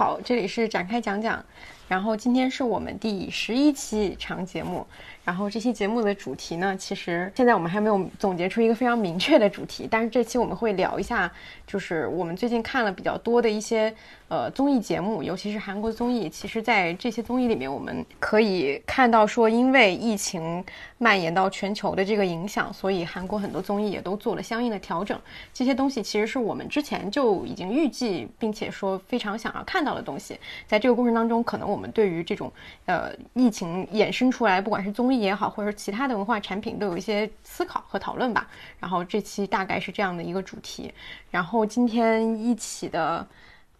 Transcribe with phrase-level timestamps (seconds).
[0.00, 1.44] 好，这里是展开讲讲，
[1.86, 4.86] 然后今天是我们第十一期长节目，
[5.26, 11.30] 然后这期节目的主题呢，其实现在我们还没有总结出一个非常明确的主题，但是这期我们会聊一下，
[11.66, 13.94] 就是我们最近看了比较多的一些
[14.30, 16.30] 呃综艺节目，尤其是韩国综艺。
[16.30, 20.64] 其实，在这些综艺里面，我们可以看到说，因为疫情
[20.98, 25.20] 蔓延到全球的这个影响，所以韩国很多综艺也都做了相应的调整。
[25.52, 30.38] 这些东西其实是我们之前就已经预计，并且说非常想要看到的东西。
[30.64, 32.52] 在这个过程当中，可能我们对于这种
[32.86, 38.48] 呃疫情衍生出来，不管是综艺也好，或者是其他的文化产品，都有一些思考和讨论吧。
[38.78, 40.94] 然后这期大概是这样的一个主题。
[41.32, 43.26] 然后今天一起的，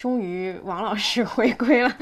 [0.00, 1.94] 终于王老师回归了。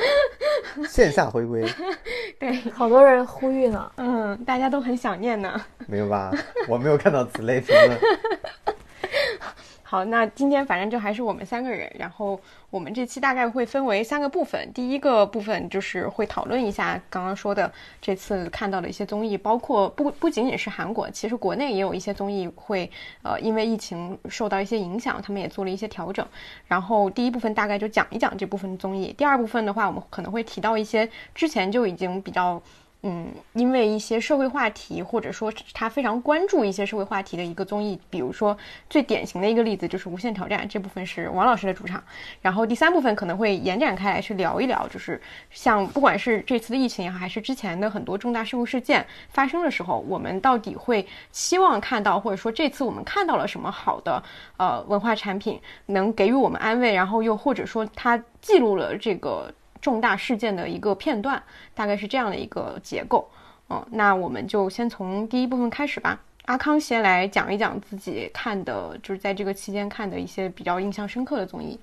[0.89, 1.69] 线下回归，
[2.39, 3.91] 对，好多人呼吁呢。
[3.97, 5.61] 嗯，大家都很想念呢。
[5.89, 6.31] 没有吧？
[6.69, 7.99] 我没有看到此类评论。
[9.91, 14.71] 好，那今天反正就还是我们三个人，然后我们这期大概会分为三个部分。
[14.75, 22.91] 第一个部分就是会讨论一下刚刚说的这次看到的一些综艺，包括不不仅仅是韩国，其实国内也有一些综艺会
[23.23, 26.27] 呃因为疫情受到一些影响，他们也做了一些调整。
[26.67, 32.61] 然后第一部分大概就讲一讲这部分综艺，第二部分的话，我们可能会提到一些之前就已经比较。
[33.03, 38.59] 嗯，因为一些社会话题，或者说他非常关注一些社会话题的一个综艺，比如说
[38.91, 42.03] 最典型的一个例子就是《无限挑战》，这部分是王老师的主场。
[42.43, 45.23] 然后第三部分可能会延展开来去聊一聊，就是
[45.53, 54.21] 像不管是这次的疫情也好，还是之前的很多重大社会事件发生的时候，我们到底会期望看到，或者说这次我们看到了什么好的
[54.57, 59.55] 呃文化产品，能给予我们安慰，然后又或者说它记录了这个。
[59.81, 61.43] 重大事件的一个片段，
[61.75, 63.29] 大概是这样的一个结构。
[63.71, 66.19] 嗯，那我们就先从第一部分开始吧。
[66.47, 71.79] 阿康先来讲一讲自己看的，就是在这个期间看的一些比较印象深刻的综艺。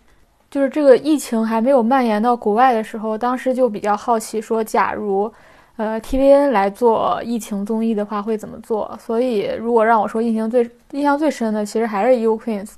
[0.49, 5.31] 就是这个疫情还没有蔓延到国外的时候，当时就比较好奇，说假如，
[5.75, 8.97] 呃，TVN 来做疫情综艺的话会怎么做？
[8.99, 12.71] 所以如果让我说印象最印象最深的，其实还是 U Queens。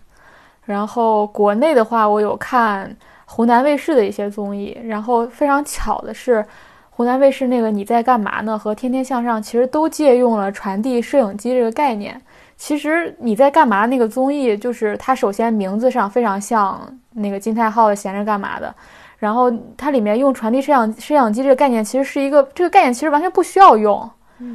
[0.65, 2.93] 然后国内的话，我有看。
[3.29, 6.43] 湖南卫视的一些综艺，然后非常巧的是，
[6.89, 8.57] 湖南卫视那个你在干嘛呢？
[8.57, 12.19] 和天天向上其实都借用了传递摄影机这个概念。
[12.55, 18.73] 其实你在干嘛那个综艺，就是它首先名字上非常像那个金泰浩的闲着干嘛的，
[19.19, 24.09] 然后它里面用传递摄像摄像机这个概念，其实是一个这个概念其实完全不需要用。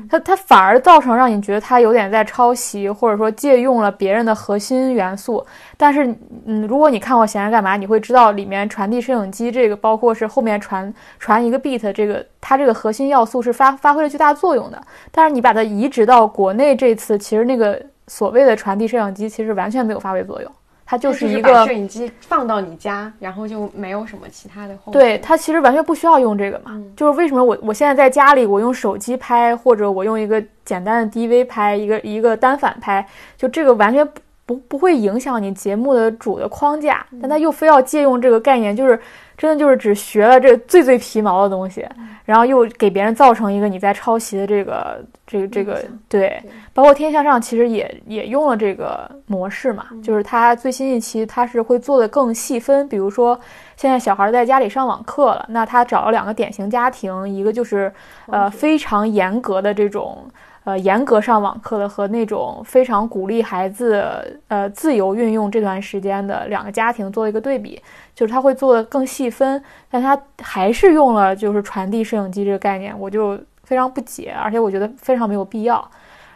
[0.08, 5.44] 它它反而造成让你觉得它有点在抄袭，或者说借用了别人的核心元素。
[5.76, 6.06] 但是，
[6.46, 14.80] 嗯，如果你看过《闲人干嘛》，你会知道里面传递摄影机这个，包括是后面传传一个 beat 这个，它这个核心要素是发发挥了巨大作用的。
[15.10, 20.52] 但是你把它移植到国内这次，其实那个所谓的传递摄影机其实完全没有发挥作用。
[20.92, 24.92] 它就是一个摄影机放到你家，然后就没有什么其他的后。
[24.92, 26.78] 对，它其实完全不需要用这个嘛。
[26.94, 33.06] 就是为什么我我现在在家里，我用手机拍，或者我用一个简单的 DV 拍，一个一个单反拍，
[33.38, 37.06] 就这个完全不不不会影响你节目的主的框架。
[37.22, 39.00] 但它又非要借用这个概念，就是
[39.42, 41.84] 真的就是只学了这最最皮毛的东西，
[42.24, 45.04] 然后又给别人造成一个你在抄袭的这个。
[45.24, 46.42] 这个这个对，
[46.74, 53.38] 包括《天天向上》其实也也用了这个模式嘛，就是它最新一期它是会做的更细分，比如说
[53.74, 57.90] 现在小孩在家里上网课了，那他找了两个典型家庭，一个就是
[58.26, 60.18] 呃非常严格的这种
[60.64, 67.80] 呃严格上网课的和那种非常鼓励孩子呃自由运用这段时间的两个家庭做一个对比，
[68.14, 73.38] 就是他会做的更细分，但他还是用了就是传递摄影机这个概念，我就。
[73.64, 75.88] 非常不解，而且我觉得非常没有必要。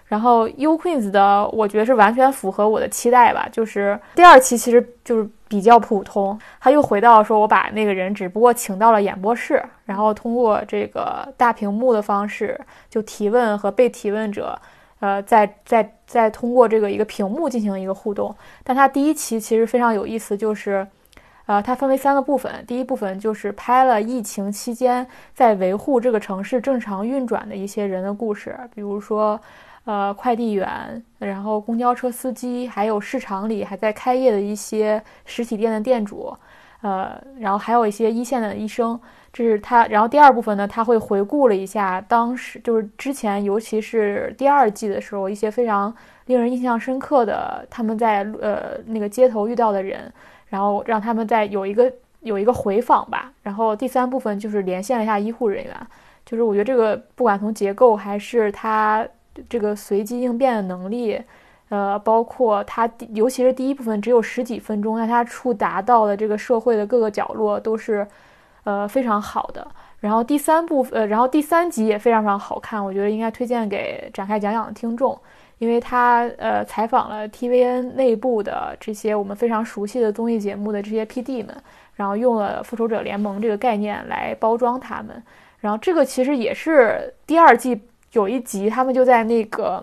[0.06, 3.46] 然后 U Queens 的，我觉得是完全符合我的期待吧。
[3.50, 12.58] 就是第二期其实就是比较普通，他又回到说我把那个人只不过请到了演播室，然后通过这个大屏幕的方式
[12.88, 14.58] 就提问和被提问者，
[15.00, 18.34] 呃，再再再通过这个一个屏幕进行一个互动。
[18.62, 20.87] 但他第一期其实非常有意思，就是。
[21.47, 22.65] 呃，它分为三个部分。
[22.67, 29.41] 第一部分就是拍了疫情期间在维护这个城市正常运转的一些人的故事，比如说，
[29.85, 36.37] 呃，快递员，然后公交车司机，还有市场里还在开业的一些实体店的店主。
[36.83, 39.01] 呃，然后还有一些一线的医生，
[39.33, 39.87] 这是他。
[39.87, 45.93] 然后第二部分呢，他会回顾了一下当时就是之前，尤其是第二季的时候，一些非常
[46.27, 50.13] 令人印象深刻的他们在呃那个街头遇到的人，
[50.49, 53.33] 然后让他们在有一个有一个回访吧。
[53.43, 55.75] 然后第三部分就是连线了一下医护人员，
[56.25, 59.07] 就是我觉得这个不管从结构还是他
[59.49, 61.21] 这个随机应变的能力。
[61.69, 68.07] 呃，包括它，尤其是第一部分只有十几分钟，让它触达到的这个社会的各个角落都是，
[68.63, 69.67] 呃，非常好的。
[69.99, 75.19] 然后第三部分，呃，然后第三集也非常非常好看，我觉得应该推荐给展开讲讲的听众，
[75.58, 81.56] 因为他呃采访了 TVN 内部的这些我们非常熟悉的综艺节目的这些 PD 们，
[81.94, 85.23] 然后用了复仇者联盟这个概念来包装他们。
[85.61, 87.81] 然后这个其实也是第二季
[88.12, 89.82] 有一集，他们就在那个。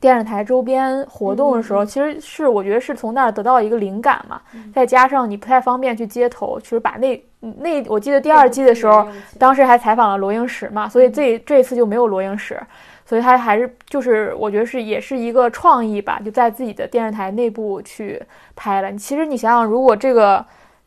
[0.00, 4.42] 电视台周边活动的时候，其实是我觉得是从那儿得到一个灵感嘛，
[4.74, 9.06] 再加上你不太方便去街头，其实把那那我记得第二季的时候，
[9.38, 12.60] 当时还采访了罗英石嘛，所以这这次就没有罗英石，
[13.12, 18.22] 所以他还是就是我觉得是也是一个创意吧，就在自己的电视台内部去
[18.56, 18.90] 拍了。
[18.94, 20.42] 其实你想想，如果这个。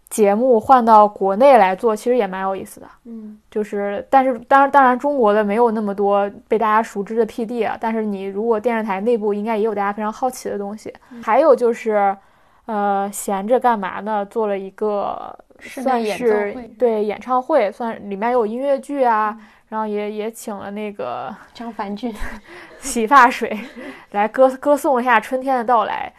[0.07, 2.87] 节目换到国内来做，其实也蛮有意思的。
[3.05, 7.75] 嗯，就是，但是当然，当然，中国的没有那么多被大家熟知的 PD 啊。
[7.81, 10.93] 但是你如果电视台内部应该也有大家非常好奇的东西。
[11.23, 12.15] 还有就是，
[12.67, 14.23] 呃，闲着干嘛呢？
[14.27, 19.35] 做了一个算是对演唱会，算里面有音乐剧啊，
[19.75, 22.15] 然后也也请了那个 张凡俊
[22.79, 23.59] 洗发水
[24.11, 26.13] 来歌歌颂一下春天的到来。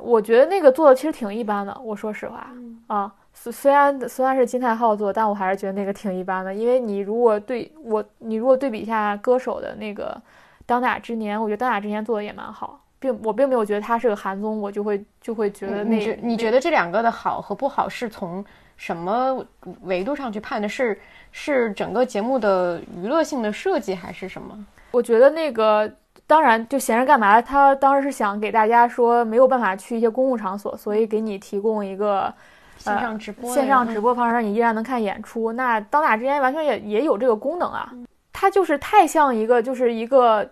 [0.00, 2.50] 我觉得那个做的其实挺一般的，我说实话
[2.86, 3.12] 啊。
[3.34, 6.54] 虽虽然虽然是金泰浩做，但我还是觉得那个挺一般的。
[6.54, 10.18] 因为你如果对我，你如果对比一下歌手的那个
[10.64, 15.98] 《当打之年》，我觉得《当打之年》做的也蛮好，并我并没有觉得他是个韩综，我就会就会觉得那。
[15.98, 18.42] 你你觉得这两个的好和不好是从
[18.76, 19.44] 什么
[19.82, 20.68] 维度上去判的？
[20.68, 24.66] 是是整个节目的娱乐性的设计，还是什么？
[24.90, 25.90] 我觉得那个
[26.26, 27.40] 当然就闲着干嘛？
[27.40, 32.32] 他当时是想给大家说没有办法去一些公共场所，所以给你提供一个。
[32.78, 37.92] 线上直播，线上直播方式让你依然能看演出，那当打之间完全也也有这个功能啊。
[38.32, 40.44] 它就是太像一个，就是一个，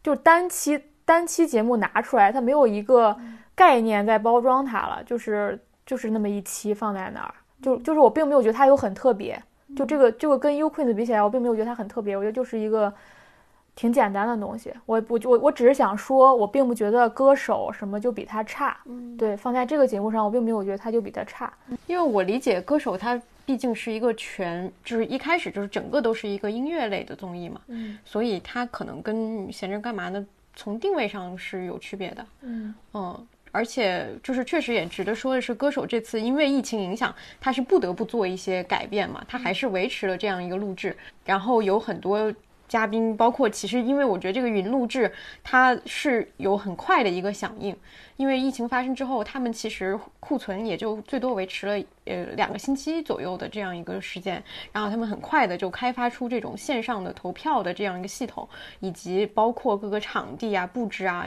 [0.00, 3.16] 就是单期单期节目拿出来，它没有一个
[3.56, 9.42] 概念在包装它了，就是就是那么一期放在那儿，就就是我并没有觉得它有很特别，
[9.76, 12.92] 就这个这个跟 U Queen 比起来，我并没有觉得它很特别，我觉得就是一个。
[13.78, 18.74] 挺简单的东西，我我我我只是想说，我并不觉得歌手什么就比他差。
[18.86, 21.52] 嗯，对，放在这个节目上，我并没有觉得他就比他差。
[21.86, 27.60] 因为我理解歌手他毕竟是一个全，就是一开始就是整个都是一个音乐类的综艺嘛。
[27.66, 30.26] 嗯，所以他可能跟闲着干嘛呢？
[30.54, 32.26] 从定位上是有区别的。
[32.40, 39.24] 嗯嗯，而且就是确实也值得说的是，歌手这次因为疫情影响，他是不得不做一些改变嘛。
[39.28, 42.32] 他还是维持了这样一个录制，然后有很多。
[42.68, 45.08] 嘉宾包括，其实因为我觉得这个云录制
[45.44, 47.72] 它是有很快的一个响应，
[48.16, 58.48] 因为疫情发生之后，他们其实库存也就最多维持了呃两个星期左右的这样一个时间，然后他们很快的就开发出这种线上的投票的这样一个系统，
[58.80, 61.24] 以及包括各个场地啊布置啊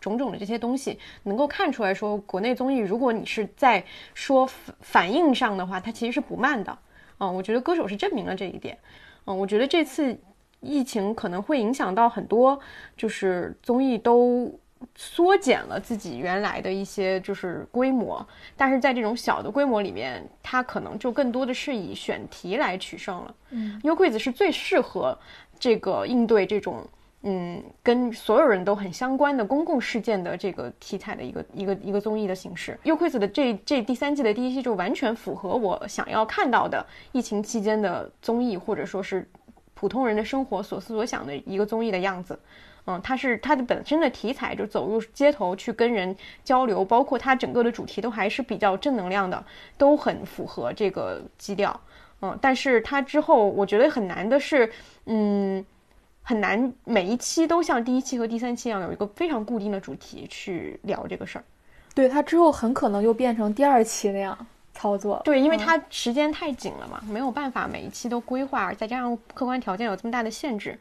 [0.00, 4.48] 种种的这些东西，能够看出来说国内综艺如果你是在说
[4.80, 6.78] 反应上的话，它其实是不慢的，
[7.18, 8.78] 嗯，我觉得歌手是证明了这一点，
[9.26, 10.18] 嗯，我觉得这次。
[10.62, 12.60] 疫情可能会影响到很多，
[12.94, 14.54] 就是综艺都
[14.94, 18.22] 缩减了自己原来的一些就是规模，
[18.58, 23.34] 但是在这种小的规模里面，它可能就更多的是以选题来取胜了。
[23.52, 25.18] 嗯，优柜子是最适合
[25.58, 26.86] 这个应对这种
[27.22, 32.78] 嗯跟所有人都很相关的公共事件的这个题材的一个一个一个综艺的形式。
[32.84, 39.28] 优贵子的这这第三季的第一期就完全符合我想要看到的疫情期间的综艺，或者说是。
[39.72, 42.38] 普通人的生活所思所想的一个综艺的样子，
[42.84, 49.42] 嗯，它是它的本身的题材就走入街头去跟人交流，包括它整个的主题都还是比较正能量的，
[49.78, 51.80] 都很符合这个基调，
[52.20, 54.70] 嗯，但是它之后我觉得很难的是，
[55.06, 55.64] 嗯，
[56.30, 61.44] 很难每一期都像第一期和第三期一样有一个非常固定的主题去聊这个事儿，
[61.92, 64.46] 对，它之后很可能又变成第二期那样。
[64.72, 70.78] 操作对，因为它时间太紧了嘛，没有办法每一期都规划，再加上客观条件有这么大的限制，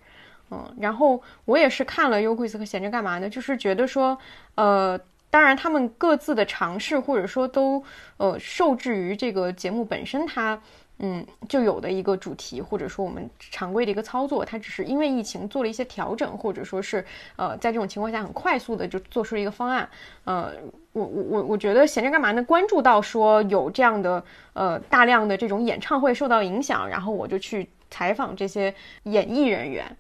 [0.52, 4.16] 嗯，然后我也是看了《优贵子》和《闲着干嘛呢》，就是觉得说，
[4.54, 4.98] 呃，
[5.30, 7.84] 当然他们各自的尝试或者说都
[8.18, 10.62] 呃受制于这个节目本身它。
[11.02, 17.06] 嗯，就有的一个主题，或者说我们常规的一个操作，它只是因为疫情做了一些调整，或者说是
[17.38, 19.90] 呃，在这种情况下很快速的就做出了一个方案。
[20.26, 20.52] 呃，
[20.92, 22.44] 我我我我觉得闲着干嘛呢？
[22.44, 24.22] 关注到说有这样的
[24.52, 29.96] 呃大量的这种演唱会受到影响，然后我就去采访这些演艺人员。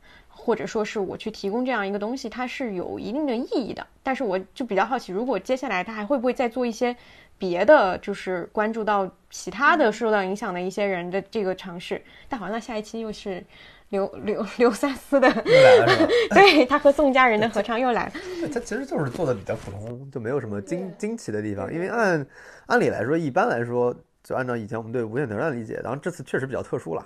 [0.49, 3.85] 或者说是我去提供这样一个东西，它是有一定的意义的。
[4.01, 6.95] 但是我就比较好奇，如果接下来他还会不会再做一些
[7.37, 12.01] 别的，就是关注到其他的受到影响的一些人的这个尝试？
[12.27, 13.45] 但好像下一期又是
[13.89, 16.13] 刘刘刘三思的，又来了是吧？
[16.33, 18.13] 对他和宋佳人的合唱又来了。
[18.51, 21.71] 他其实就是做的比较普通，就没有什么惊惊奇的地方。
[21.71, 22.25] 因为按
[22.65, 27.05] 按理来说，一般来说，就按照以前我们对无线挑战的理解，然后这次确实比较特殊了，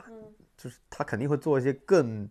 [0.57, 2.25] 就是他肯定会做一些更，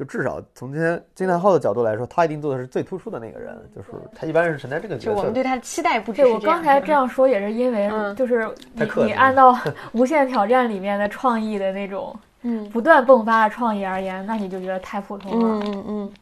[0.00, 5.10] 就至少从今天金泰浩的角度来说，他一定做的是最突出的那个人，就是他一般是承担这个角色。
[5.10, 9.52] 就我们对他的期待不只是对我刚才这样说也是因为嗯，就是你你按照
[9.92, 15.62] 《无限挑战》里面的创意的那种嗯不断迸发的创意而言，那你就觉得太普通了。
[15.66, 16.12] 嗯嗯嗯，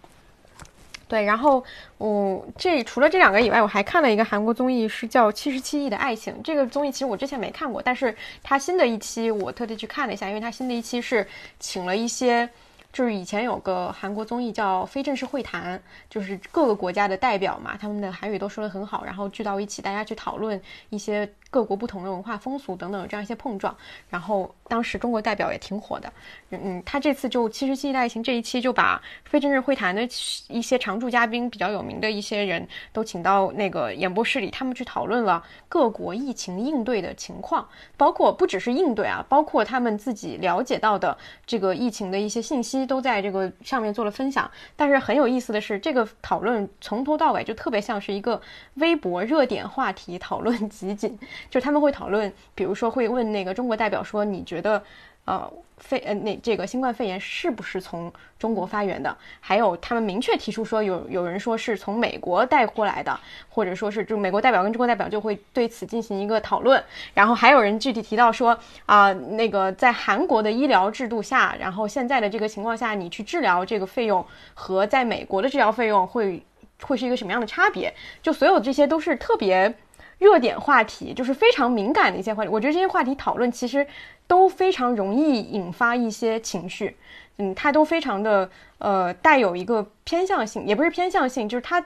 [1.06, 1.23] 对。
[1.23, 1.62] 然后，
[1.99, 6.35] 嗯，这除了这两个以外，我还看了一个韩国综艺，是叫《七十七亿的爱情》。
[6.42, 11.25] 这个综艺其实我之前没看过，但是它新的一期我特地去看了一下，因为它新的一期是
[11.61, 12.49] 请了一些。
[12.92, 15.78] 就是以前有个韩国综艺叫《非正式会谈》，
[16.09, 23.76] 就是各个国家的代表嘛，他们的韩语都说得很好，然后聚到一起，大家去讨论一些各国不同的文化风俗等等这样一些碰撞。
[24.09, 26.12] 然后当时中国代表也挺火的，
[26.50, 30.02] 嗯，他这次就《七十七亿的爱情》这一期就把非正式会谈的
[30.49, 41.16] 一些常驻嘉宾比较有名的一些人都请到那个演播室里，他们去讨论了各国疫情应对的情况，包括不只是应对啊，包括他们自己了解到的
[41.47, 44.50] 这个疫情的一些信息，都在这个上面做了分享。
[44.76, 48.40] 但是很有意思的是，这个讨论从头到尾就特别像是一个
[48.75, 51.18] 微博热点话题讨论集锦，
[51.50, 54.82] 就他们会讨论，比如说会问那个中国代表说，你觉得，
[55.28, 59.14] 呃，肺呃那这个新冠肺炎是不是从中国发源的？
[59.40, 63.20] 还有他们明确提出说有有人说是从美国带过来的，
[63.50, 66.82] 或者说是就美国代表跟中国代表就会对此进行一个讨论。
[67.12, 76.42] 然后还有人具体提到说啊、那个在韩国的医疗制度下，然后现在的这个情况下，你去治疗这个费用和在美国的治疗费用会
[76.80, 77.92] 会是一个什么样的差别？
[78.23, 79.75] 就所有这些都是特别
[80.18, 82.48] 热点话题，就是非常敏感的一些话题。
[82.48, 83.87] 我觉得这些话题讨论其实
[84.26, 86.96] 都非常容易引发一些情绪，
[87.38, 91.84] 嗯，它都非常的呃带有一个偏向性，也不是偏向性，就是它。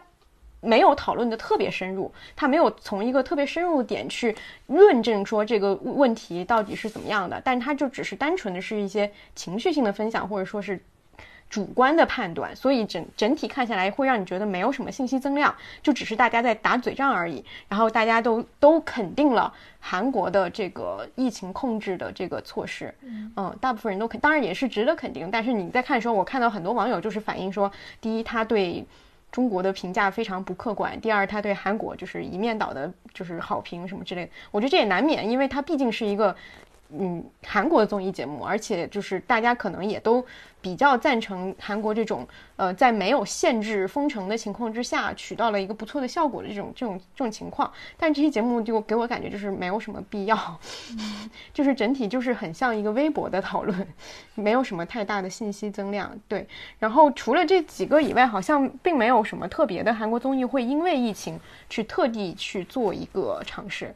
[0.64, 4.32] 没有讨论的特别深入，它没有从一个特别深入点去
[4.68, 10.80] 论证说这个问题到底是怎么样的，但它就只是单纯的是一些情绪性的分享，或者说是
[11.52, 17.44] 主观的判断，所以整整体看下来会让你觉得没有什么信息增量，就只是大家在打嘴仗而已。
[17.68, 25.30] 然后大家都都肯定了韩国的这个疫情控制的这个措施，嗯，大部分人都肯，当然也是值得肯定。
[25.30, 28.82] 但是你在看的时候，我看到很多网友就是反映说，第一，他对
[29.30, 34.32] 中国的评价非常不客观；第二，他对韩国就是一面倒的，就是好评什么之类的。
[34.50, 36.35] 我觉得这也难免，因为它毕竟是一个。
[36.99, 40.25] 嗯，韩国的综艺节目，而且就是大家可能也都
[40.61, 47.72] 比较赞成韩国这种呃，在没有限制封城的情况之下，取到了一个不错的效果的这种这种这种情况。
[47.96, 50.37] 但这期节目就给我感觉就是没有什么必要，
[51.54, 53.87] 就是整体就是很像一个微博的讨论，
[54.34, 56.14] 没有什么太大的信息增量。
[56.28, 56.46] 对，
[56.78, 63.94] 然后除了这几个以外，好像并没有什么特别的韩国综艺会因为疫情去特地去做一个尝试。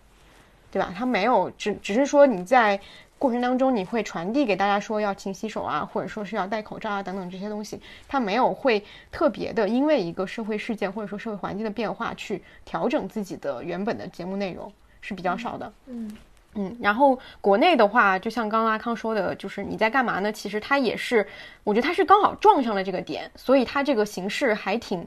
[0.76, 0.92] 对吧？
[0.94, 2.78] 它没有，只只是说你在
[3.18, 15.72] 过程当中你会传递给大家说要勤洗手啊，或者说是要戴口罩啊等等这些东西，它没有会特别的因为一个社会事件或者说社会环境的变化去调整自己的原本的节目内容是比较少的。
[15.86, 16.14] 嗯
[16.56, 20.30] 嗯，然后国内的话，就像刚刚阿康说的，就是你在干嘛呢？
[20.30, 21.26] 其实它也是，
[21.64, 25.06] 我觉得它是刚好撞上了这个点，所以它这个形式还挺，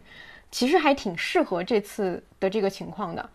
[0.49, 3.29] 其实还挺适合这次的这个情况的。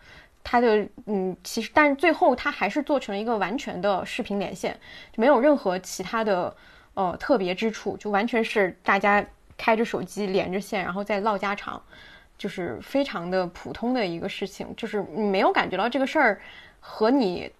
[0.47, 4.79] 它的嗯，其实但是最后它还是做成了一个完全的视频连线，
[5.11, 6.55] 就没有任何其他的
[6.93, 9.25] 呃特别之处，就完全是大家
[9.57, 11.81] 开着手机连着线，然后再唠家常，
[12.37, 16.39] 就是非常的普通的一个事情，就是你没有感觉到这个事儿
[16.79, 17.51] 和你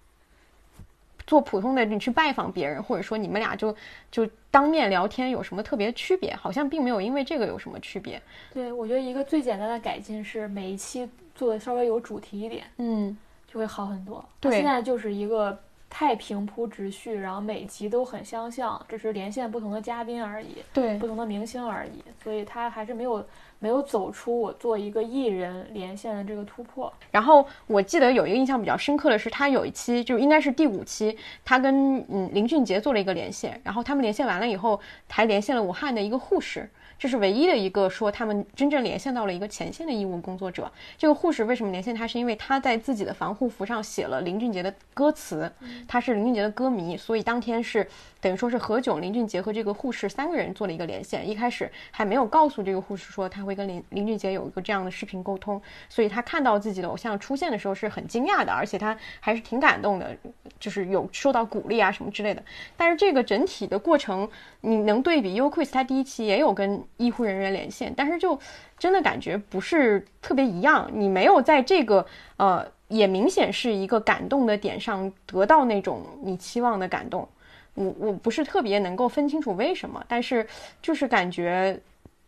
[1.26, 3.74] 做普通的你去拜访别人，或者说你们俩就
[4.12, 6.32] 就当面聊天有什么特别的区别？
[6.36, 8.22] 好像并没有因为这个有什么区别。
[8.54, 13.16] 对，我觉得一个最简单的改进是每一期做的稍微有主题一点，嗯，
[13.46, 14.24] 就会好很多。
[14.40, 15.56] 对现在就是一个
[15.88, 23.24] 太平铺直叙，然后每集都很相像，只是连线不同的嘉宾而已，对不同的明星而已，所以他还是没有
[23.60, 26.92] 没有走出我做一个艺人连线的这个突破。
[27.12, 40.70] 然后我记得有一个印象比较深刻的是，他有一期就应该是第五期，他跟嗯林俊杰做了一个连线，然后他们连线完了以后，还连线了武汉的一个护士，这是唯一的一个说他们真正连线到了一个前线的医务工作者。
[40.96, 42.06] 这个护士为什么连线他？
[42.06, 45.50] 是因为他在自己的防护服上写了林俊杰的歌词，
[45.88, 47.84] 他是林俊杰的歌迷，所以当天是
[48.26, 51.28] 等于说是何炅、林俊杰和这个护士三个人做了一个连线。
[51.28, 60.10] 一开始还没有告诉这个护士说他会跟林林俊杰有一个这样的视频沟通，所以他看到自己的偶像出现的时候是很惊讶的，而且他还是挺感动的，
[60.58, 62.42] 就是有受到鼓励啊什么之类的。
[62.76, 64.28] 但是这个整体的过程，
[64.62, 68.36] 你能对比 U Quiz，它第一期也有跟医护人员连线，但是就
[68.76, 70.90] 真的感觉不是特别一样。
[70.92, 72.04] 你没有在这个
[72.38, 77.28] 呃，也明显是一个感动的点上得到那种你期望的感动。
[77.76, 80.44] 我我不是特别能够分清楚为什么，但是
[80.82, 81.78] 就是感觉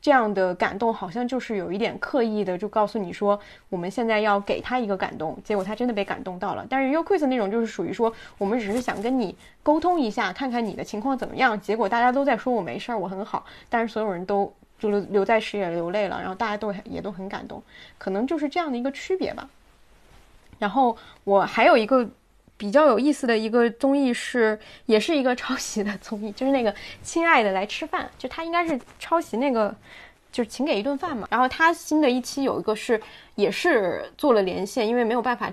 [0.01, 3.39] 这样的感动好像就是有一点刻意的，就告诉你说
[3.69, 6.65] 我们现在要给他一个感动，结果他真的被感动到了。
[6.71, 17.61] 但是 U Quiz 那种就是属于说我们只是想跟你沟通一下，看看你的情况怎么样，结果大家都在说我没事儿，我很好，但是所有人都就留留在时也流泪了，然后大家都也都很感动，
[17.99, 19.49] 可能就是这样的一个区别吧。
[20.61, 22.09] 然后我还有一个
[22.59, 26.71] 比较有意思的一个综艺是，也是一个 抄袭的综艺，就是那个
[27.03, 29.75] 《亲爱的来吃饭》，就他应该是抄袭那个，
[30.33, 31.27] 就是请给一顿饭嘛。
[31.31, 33.01] 然后他新的一期有一个是，
[33.37, 35.53] 也是做了连线，因为没有办法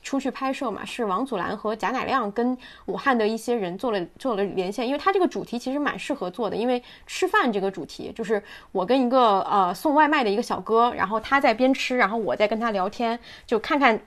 [0.00, 2.56] 出去拍摄嘛，是王祖蓝和贾乃亮跟
[2.86, 14.00] 武汉的一些人做了做了连线，因为他这个主题其实蛮适合做的，因为吃饭这个主题就是我跟一个呃送外卖的一个小哥，然后他在边吃，然后我在跟他聊天，就看看。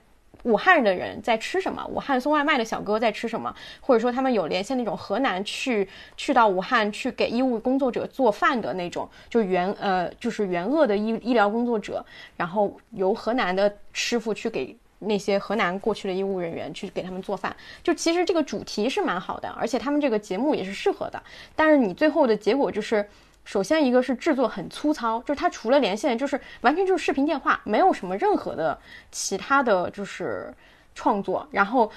[0.43, 1.85] 武汉的人在吃什么？
[1.87, 3.53] 武汉送外卖的小哥在吃什么？
[3.81, 17.55] 或者说他们有连线那种河南去去到武汉去给医务工作者做饭的那种，就援呃就是援鄂的医医疗工作者，然后由河南的师傅去给那些河南过去的医务人员去给他们做饭。
[17.83, 21.21] 就其实这个主题是蛮好的，而且他们这个节目也是适合的。
[21.55, 23.07] 但是你最后的结果就是。
[23.47, 28.77] 首先，一个是制作很粗糙，就是它除了连线，就是完全就是视频电话，没有什么任何的
[29.09, 30.53] 其他的就是
[30.93, 31.47] 创作。
[31.49, 31.89] 然后，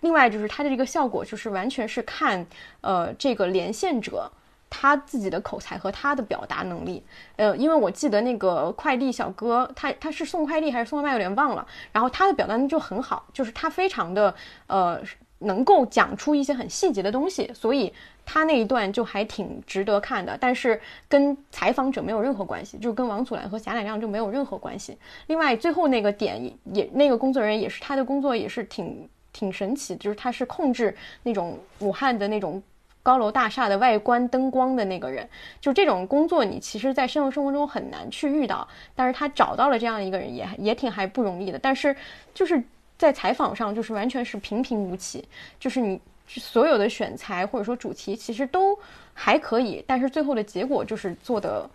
[0.00, 2.46] 另外就是它的这个效果，就是完全是看
[2.80, 4.32] 呃这个连线者
[4.70, 7.04] 他自己的口才和他的表达能力。
[7.36, 11.66] 呃，因为我记得那个快递小哥，他他是送快递还是送外卖，有点忘了。
[11.92, 14.34] 然后他的表达能力就很好，就是他非常的
[14.66, 14.98] 呃
[15.38, 17.92] 能够讲出一些很细节的东西，所以。
[18.28, 24.98] 他那一段就还挺值得看的，但是跟采访者没有任何关系，就是跟王祖蓝和贾乃亮就没有任何关系。
[25.28, 32.60] 另外，最后那个点也，那个工作人员也是他的工作也是挺挺神奇，就是他是控制那种武汉的那种
[33.00, 35.28] 高楼大厦的外观灯光的那个人。
[35.60, 41.58] 就这种工作，你其实在现实生活中很难去遇到，但是他找到了这样一个人，也也挺还不容易的。
[41.60, 41.94] 但是
[42.34, 42.60] 就是
[42.98, 45.26] 在采访上，就是完全是平平无奇，
[45.58, 46.00] 就是你。
[46.28, 48.76] 所有的选材或者说主题其实都
[49.14, 51.70] 还可以，但是最后的结果就是做的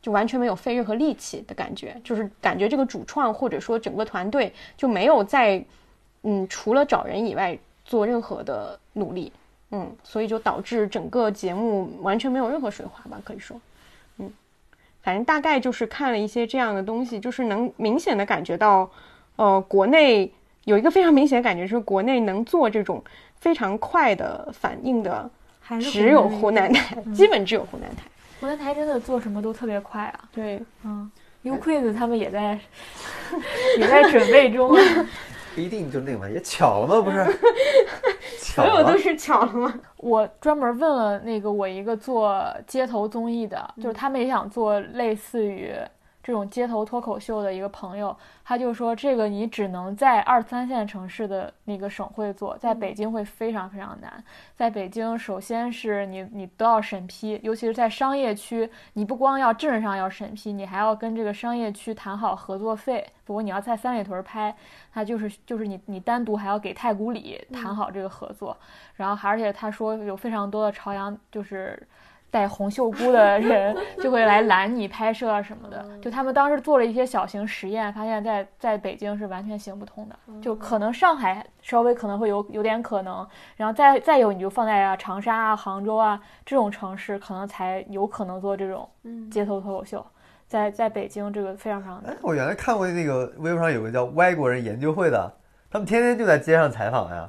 [0.00, 5.64] 就完全没有费任何力气的感觉，就是感觉这个主创或者说整个团队就没有在
[6.22, 9.32] 嗯除了找人以外做任何的努力，
[9.72, 13.60] 嗯，所以就导致整个节目完全没有任何水花吧，可以说，
[14.18, 14.32] 嗯，
[15.02, 18.88] 反正大概就是看了一些这样的东西，就是能明显的感觉到，
[19.40, 20.30] 呃，国内
[20.64, 23.02] 有一个非常明显的感觉是国内能做这种。
[23.36, 28.02] 非常快的反应的，还是只有湖南台，基本只有湖南台。
[28.38, 30.28] 湖南台真的做什么都特别快啊！
[30.30, 32.60] 对，嗯，U Quiz 他们也在
[33.80, 34.82] 也在准备中啊。
[35.56, 37.02] 不一定就那个嘛，也巧了吗？
[37.02, 37.24] 不是，
[38.44, 38.98] 巧所有都。
[38.98, 39.74] 是巧了吗？
[39.96, 45.74] 我专门问了那个我一个做街头综艺的，就是他们也想做类似于
[46.22, 54.22] 这种街头脱口秀的一个朋友，他就说这个你只能在二三线城市的那个省会做，在北京会非常非常难。
[54.54, 63.06] 在北京，首先是你你都要审批，尤其是在商业区，你不光要镇上要审批，你还要跟这个商业区谈好合作费。
[63.24, 64.54] 不过你要在三里屯拍，
[64.92, 68.56] 他就是就是你你单独还要给太古里谈好这个合作。
[68.96, 71.82] 然后而且他说有非常多的朝阳就是。
[72.30, 88.88] 戴红袖箍的人就会来拦你拍摄啊什么的，就他们当时做了一些小型实验，发现在在北京是完全行不通的，就可能上海稍微可能会有有点可能，然后再再有你就放在啊长沙啊、杭州啊这种城市，可能才有可能做这种
[89.30, 90.04] 街头脱口秀，
[90.46, 95.32] 在在北京这个非常非常哎。，我原来看过那个微博上有个叫外国人研究会的，
[95.70, 97.28] 他们天天就在街上采访呀。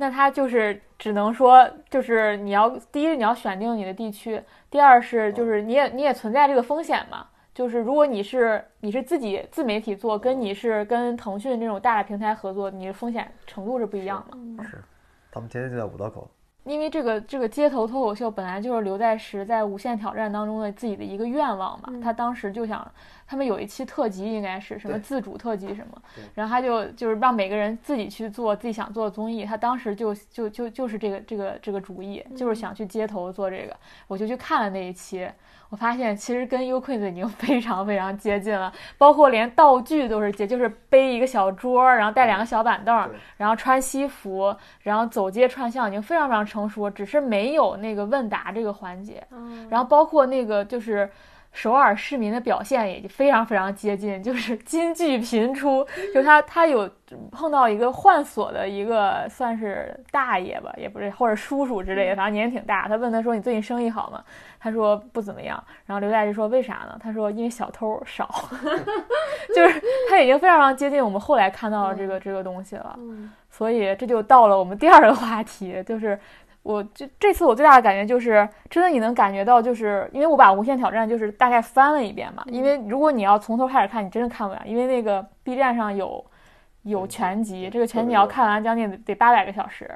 [0.00, 7.26] 那他就是只能说，就是你要第一你要选定你的地区，第二是就是你也你也存在这个风险嘛。
[7.52, 14.64] 就是如果你是你是自己自媒体做，跟你是跟腾讯这种大的平台合作，你的风险程度是不一样的。
[14.64, 14.82] 是，
[15.30, 16.26] 他们天天就在五道口。
[16.64, 22.00] 因为这个这个街头脱口秀本来就是刘在石在《无限挑战》当中的自己的一个愿望嘛，嗯。
[22.00, 22.86] 他当时就想，
[23.26, 26.02] 他们有一期特辑应该是什么自主特辑什么，
[26.34, 35.28] 然后他就就是让每个人自己去做自己想做的综艺，他当时就就就就是这个这个这个主意，就是想去街头做这个，我就去看了那一期。
[35.70, 49.24] 我发现其实跟 U Quiz 已经非常非常接近了，包括连道具都是接，就是背一个小桌，然后带两个小板凳，然后穿西服，然后走街串巷，已经非常非常成熟，只是没有那个问答这个环节。
[49.70, 51.08] 然后包括那个就是
[51.52, 56.88] 首尔市民的表现也非常非常接近，就是金句频出，就他他有
[57.32, 62.86] 碰到一个换锁的一个算是大爷吧，也不是或者叔叔之类的，反正年龄挺大。
[62.86, 64.22] 他问他说：“你最近生意好吗？”
[64.60, 68.28] 他说：“不怎么样。”然后刘在石说：“为啥呢？”他说：“因为小偷少。
[69.54, 72.96] ”就是他已经非常非常接近我们后来看到的这个这个东西了。
[73.50, 76.18] 所以这就到了我们第二个话题，就是
[76.62, 86.24] 我这这次我最大的感觉就是，真的你能感觉到，就是因为我把《无限挑战》就是大概翻了一遍嘛，因为如果你要从头开始看，你真的看不完，因为那个 B 站上有
[86.82, 89.90] 有全集，这个全集你要看完将近得得八百个小时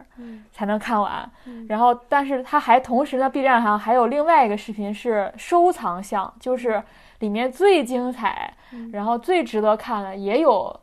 [0.53, 1.31] 才能看完。
[1.69, 6.83] 然后，但是它还同时呢，B 站上还有另外一个视频是收藏项，就是
[7.19, 8.55] 里面最精彩，
[8.93, 10.81] 然后最值得看的也有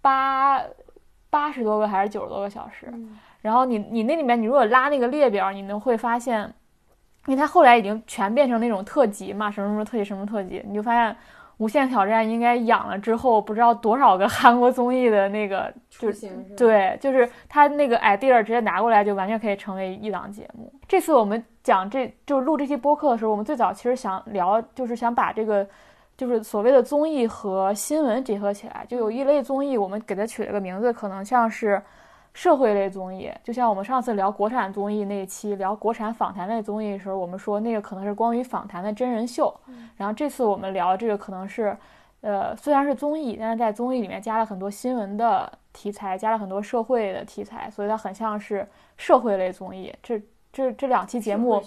[0.00, 0.62] 八
[1.30, 2.92] 八十多个还是九十多个小时。
[3.46, 6.42] 然后你你那里面，你如果拉那个列表，你能会发现，
[7.26, 11.12] 因为它后来已经全变成那种特辑嘛，什么什么特辑，什么特辑，你就发现
[11.58, 20.72] 《无限挑战》应该养了之后，不知道多少个韩国综艺的那个就是对，就是他那个 idea 直接拿过来，就完全可以成为一档节目。
[20.88, 25.66] 这次我们讲这就是录这期播客的时候，我们最早其实想聊，就是想把这个。
[26.18, 31.78] 就是所谓的综艺和新闻结合起来，就有一类综艺，我们给它取了个名字，可能像是
[32.36, 33.32] 社会类综艺。
[33.42, 39.58] 就像我们上次聊国产综艺那一期，聊国产访谈类综艺的时候，我们说那个可能是关于访谈的真人秀。
[39.96, 41.74] 然后这次我们聊这个可能是，
[42.20, 48.68] 呃，虽然是综艺，但是在综艺里面加了很多新闻的题材，加了很多社会的题材，所以它很像是
[48.98, 49.90] 社会类综艺。
[50.02, 50.20] 这
[50.52, 51.62] 这这两期节目，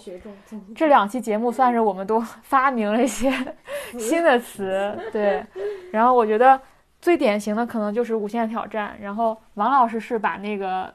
[0.76, 3.28] 这两期节目算是我们都 发明了一些
[3.98, 5.44] 新的词， 对。
[5.90, 6.60] 然后我觉得
[7.00, 10.92] 最典型的可能就是《无限挑战》，然后王老师是把那个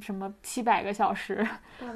[0.00, 1.46] 什么七百个小时、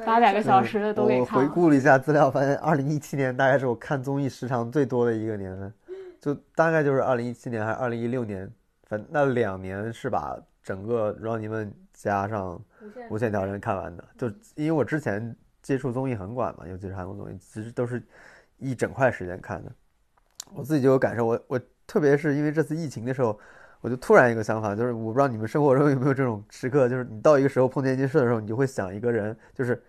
[0.06, 1.48] 八百个小时的都给看了。
[1.48, 5.74] 回顾了一下资料，发现二零一七年大概是我看综艺时长最多的一个年份，
[6.20, 8.48] 就大概就是二零一七年还是二零一六年，
[8.84, 12.56] 反正那两年是把整个《让你们》加上
[13.10, 14.04] 《无限挑战》看完的。
[14.16, 18.00] 就因为我之前接触综艺很晚嘛，尤其是韩国综艺，其实都是
[18.58, 19.72] 一整块时间看的。
[20.54, 23.38] 我自己就有感受，我我特别是因为这次疫情的时候，
[23.80, 29.82] 我就突然一个想法，就是我不知道你们生活中有没有这种时刻，就是你到一个时候碰见一件事的时候，你就会想一个人，就是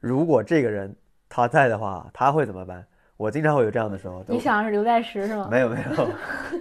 [0.00, 0.94] 如果这个人
[1.28, 2.84] 他在的话，他会怎么办？
[3.16, 4.24] 我经常会有这样的时候。
[4.26, 5.48] 你想的是刘在石是吗？
[5.50, 6.08] 没有没有。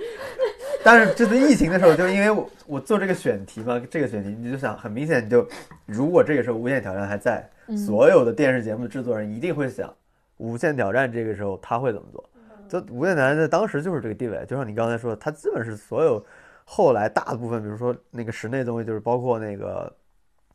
[0.83, 5.47] 但是这次疫情的时候，就因为我我做这个选题嘛，这个选题你就想，很明显，你就
[5.85, 9.87] 如果这个时候《无限挑战》还在，所有的电视节目的制作人一定会想，
[10.37, 12.27] 《无限挑战》这个时候他会怎么做？
[12.71, 16.23] 就《无限挑战》在当时就是这个地位，就像你刚才说的，它基本是所有
[16.63, 19.93] 后来大部分，比如说那个室内东西，就是包括那个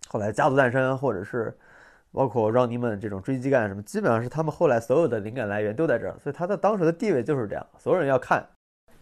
[0.08, 1.54] 后来《家族诞生》，或者是
[2.12, 8.42] 包括让你们这种追击干什么，基本上是他们后来所有的灵感来源都在这儿，所以他在当时的地位就是这样，所有人要看。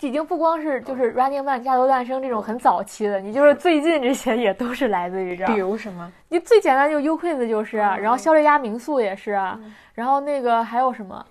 [0.00, 5.54] 已经不光是就是 Running Man、家族诞生这种很早期的，你就是最近这些也都是来自于这儿。
[5.54, 6.12] 比如什么？
[6.28, 9.58] 你最简单就 U Quiz 就是啊，然后肖瑞家民宿也是啊，
[9.94, 11.24] 然后那个还有什么，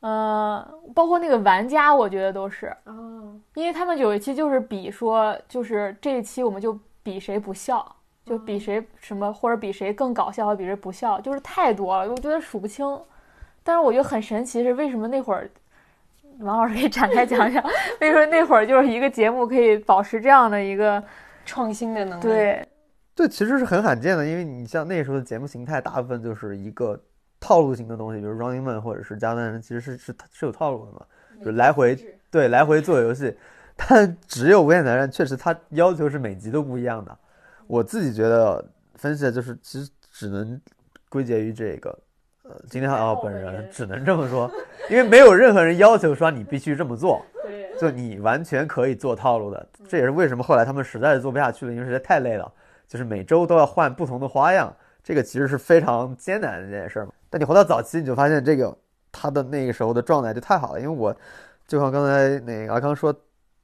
[0.00, 12.86] 呃，包括那个玩家，我觉得都是，哦，因为他们有一期就是比说，就是这一期我们就比谁不笑，就比谁什么或者比谁更搞笑，或者比谁不笑，就是太多了，我觉得数不清。
[13.62, 15.48] 但是我觉得很神奇是为什么那会儿。
[16.38, 17.62] 王老师可以展开讲讲，
[18.00, 21.02] 为什么那会儿就是一个节目可以保持这样的一个
[21.44, 22.68] 创新的能力。，对，
[23.14, 26.98] 对，其实是很罕见的，因为你像那时候的节目形态，大部分就是一个
[27.40, 31.04] 套路型的东西，比如 Running Man 或者是加丹人，其实是是是有套路的嘛，
[31.44, 31.98] 就来回
[32.30, 33.34] 对来回做游戏。
[33.76, 37.16] 但只有无限挑战，确实它要求是每集都不一样的。
[37.66, 40.60] 我自己觉得分析的就是，其实只能
[41.08, 41.98] 归结于这个，
[42.42, 44.50] 呃，今天啊本人只能这么说，
[44.90, 47.24] 因为没有任何人要求说你必须这么做。
[47.80, 52.52] 就你完全可以做套路的，这也是为什么后来他们实在是做不下去了，因为实在太累了，
[52.86, 54.70] 就是每周都要换不同的花样，
[55.10, 57.10] 这个其实是非常艰难的一件事嘛。
[57.28, 58.72] 但你回到早期，你就发现这个
[59.10, 61.12] 他的那个时候的状态就太好了，因为我
[61.66, 63.12] 就像刚才那个阿康说，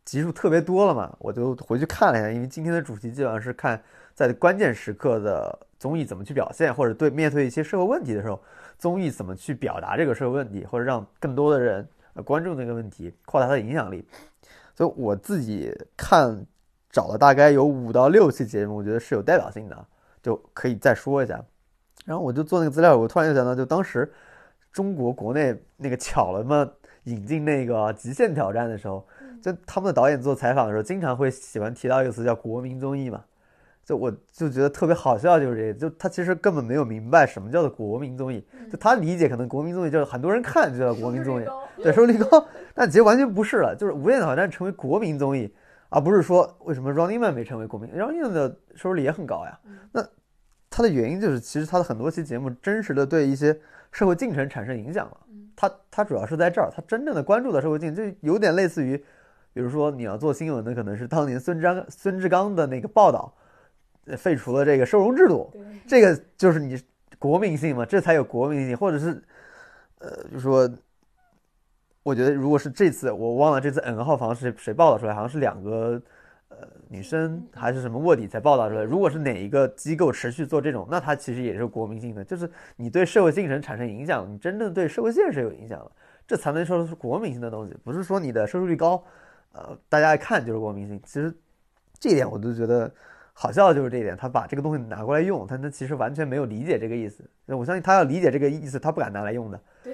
[0.05, 3.81] 集数特别多了嘛，我就回去看了一下，因为今天的主题基本上是看
[4.13, 8.43] 在关键时刻的综艺怎么去表现，或者对面对一些社会问题的时候，
[8.77, 11.89] 综艺怎么去表达这个社会问题，或者让更多的人
[12.25, 14.05] 关注那个问题，扩大它的影响力。
[14.75, 16.45] 所以我自己看
[16.91, 19.87] 找了大概有五到六期节目，我觉得是有代表性的，
[20.27, 21.41] 就可以再说一下。
[22.05, 24.13] 然后我就做那个资料，我突然就想到，就当时
[24.73, 26.69] 中国国内那个 巧了嘛，
[27.05, 29.07] 引进那个极限挑战的时候，
[29.41, 33.23] 就他们的导演做采访的时候，经常会喜欢提到一个词叫国民综艺嘛。
[33.85, 41.45] 就我就觉得特别好笑，就是这个，就他其实根本没有明白什么叫做国民综艺，就他理解可能国民综艺就是很多人看就叫国民综艺，
[41.81, 45.55] 对收视率高，但其实完全不是了，就是《无限挑战》成为国民综艺，
[45.97, 49.59] 而不是说为什么 Running Man 没成为国民，Running Man 的收视率也很高呀。
[49.93, 50.07] 那
[50.69, 53.59] 它的原因就是，其实它的很多期节目真实的对一些
[53.91, 55.17] 社会进程产生影响了。
[55.57, 58.99] 它它主要是在这儿，它真正的关注的社会进程，就有点类似于，
[59.55, 63.35] 比如说你要做新闻的，可能是当年孙张孙志刚的那个报道。
[64.17, 65.51] 废除了这个收容制度，
[65.85, 66.81] 这个就是你
[67.19, 69.21] 国民性嘛，这才有国民性，或者是，
[69.99, 70.71] 呃，就说，
[72.07, 76.01] 我觉得如果是这次，我忘了这次 N 号房是谁报道出来，好像是两个
[76.51, 78.85] 呃女生还是什么卧底才报道出来。
[78.85, 85.91] 如果是哪一个机构持续做这种，那它其实也是国民性的，就是你对社会进程产生影响，你真正对社会现实有影响了，
[86.29, 89.03] 这才能说是国民性的东西，不是说你的收视率高，
[89.51, 91.01] 呃，大家一看就是国民性。
[91.05, 91.35] 其实
[91.99, 92.89] 这一点我都觉得。
[93.39, 97.23] 好笑的就是这一点，他把这个东西拿过来用，他他其实完全没有理解这个意思。
[97.45, 99.61] 我相信他要理解这个意思，他不敢拿来用的。
[99.85, 99.93] 对，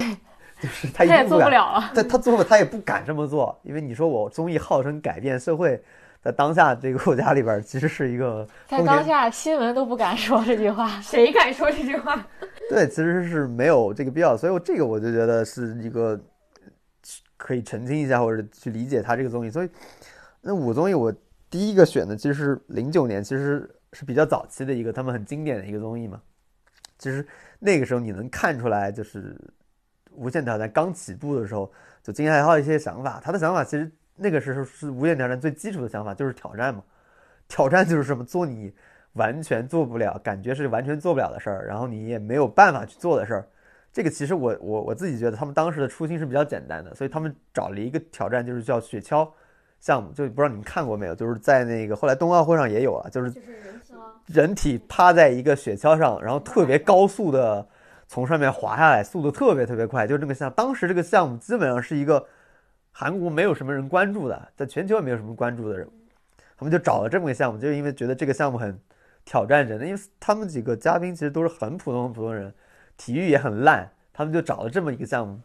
[0.63, 1.91] 就是他也做不了了。
[1.95, 5.83] 他他做了，他也不敢这么做，因为你说我综艺号称改变社会，
[6.23, 12.27] 在当下这个国家里边，其实是一个在当下新闻都不敢说这句话，谁敢说这句话？
[12.71, 14.37] 对，其实是没有这个必要。
[14.37, 16.19] 所以我这个我就觉得是一个
[17.37, 19.51] 可以澄清一下，或者去理解他这个综艺。
[19.51, 19.69] 所以
[20.41, 21.13] 那五综艺我。
[21.53, 26.19] 第一个选的其实是零九年，其实是比较早期的一个他们很经典的一个综艺嘛。
[26.97, 27.23] 其实
[27.59, 29.35] 那个时候你能看出来，就是
[30.17, 31.71] 《无限挑战》刚起步的时候，
[32.03, 33.21] 就金海浩一些想法。
[33.23, 36.83] 他的想法其实那个时候是《无限挑战》最基础的想法，就是挑战嘛。
[37.49, 38.25] 挑战就是什么？
[38.25, 38.73] 做你
[39.15, 43.47] 完全做不了，感觉是完全做不了的事儿，然后你也没有办法去做的事儿。
[43.93, 49.29] 这个其实我我我自己觉得他们当时的初心是比较简单的，所以他们找了一个挑战，就是叫雪橇。
[49.81, 53.35] 项目就不知道你们看过没有，就是在那个后来冬奥会上也有了，就是
[54.27, 57.67] 人体趴在一个雪橇上，然后特别高速的
[58.13, 60.53] 从上面滑下来，速度特别特别快，就这个项。
[60.53, 62.23] 当时这个项目基本上是一个
[62.91, 65.89] 韩国没有什么人关注的，在全球也没有什么关注的人，
[66.59, 68.79] 他们就找了这么个项目，就是因为觉得这个项目很
[69.25, 72.53] 挑战人的，因为他们几个嘉宾其实都是很普通很普通人，
[72.99, 75.41] 体育也很烂，他们就找了这么一个项目。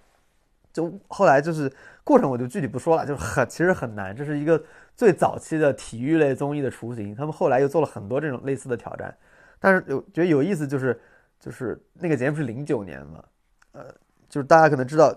[0.73, 1.71] 就后来就是
[2.03, 4.13] 过程，我就具体不说了，就很其实很难。
[4.13, 4.61] 这是一个
[4.93, 7.15] 最早期的体育类综艺的雏形。
[7.15, 9.15] 他们后来又做了很多这种类似的挑战，
[9.57, 10.99] 但是有觉得有意思，就是
[11.39, 13.23] 就是那个节目是零九年嘛，
[13.71, 13.85] 呃，
[14.27, 15.13] 就是大家可能知道，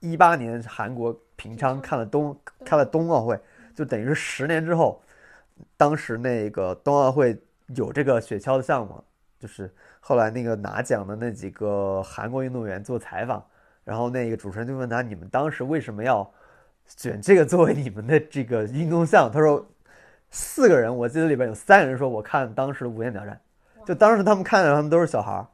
[0.00, 3.40] 一八年韩国平昌看了冬开了冬奥会，
[3.74, 5.02] 就等于是十年之后，
[5.76, 9.02] 当时那个冬奥会有这个雪橇的项目，
[9.38, 13.44] 就是后来那个拿奖的那几个韩国运动员做采访。
[13.84, 16.32] 然后那个主持人就问他：“你们当时为什么要
[16.86, 19.66] 选这个作为你们的这个运动项？”他说
[20.30, 23.40] ：“四个人，我记得里边有三个人说我看当时的《无限挑战》，
[23.84, 25.44] 就当时他们看的，他们都是小孩儿。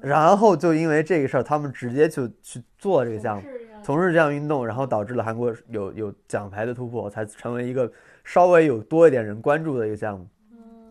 [0.00, 3.48] 然后就因为这个事儿，他们直接就去做这个项目，
[3.82, 7.90] 从事这项运动，然后导致了韩国有有奖牌的突破，才成为一个
[8.24, 10.26] 稍微有多一点人关注的一个项目。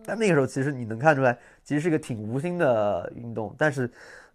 [0.05, 3.89] 但那个时候其实你能看出来，其实是一个挺无心的运动，但是。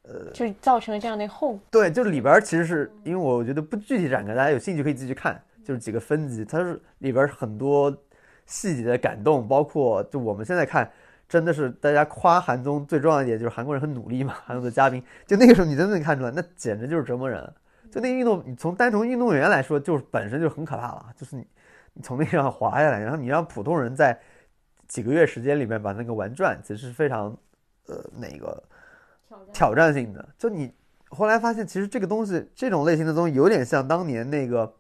[0.05, 1.61] 呃，就造成了这样的后果。
[1.71, 7.97] 对，就里边其实是因为我觉得不具体展开，大家有兴趣可以继续看，就是几个分级，它是里边很多
[8.45, 10.91] 细节的感动，包括就我们现在看，
[11.33, 17.43] 真的是大家夸韩综最重要一点就是韩国人很努力嘛， 韩国的嘉宾，就那个时候你真的能看出来，那简直就是折磨人。
[17.91, 21.47] 就那个运动，你从单从运动员来说，就是本身就很可怕了，就是你
[21.95, 24.21] 你从那上滑下来，然后你让普通人在
[24.87, 27.35] 几个月时间里面把那个玩转，其实是非常
[27.87, 28.63] 呃那个。
[29.51, 30.71] 挑战性的，就你
[31.09, 34.71] 后来发现，其实这个东西，这种类型的东西，有点像当年那个，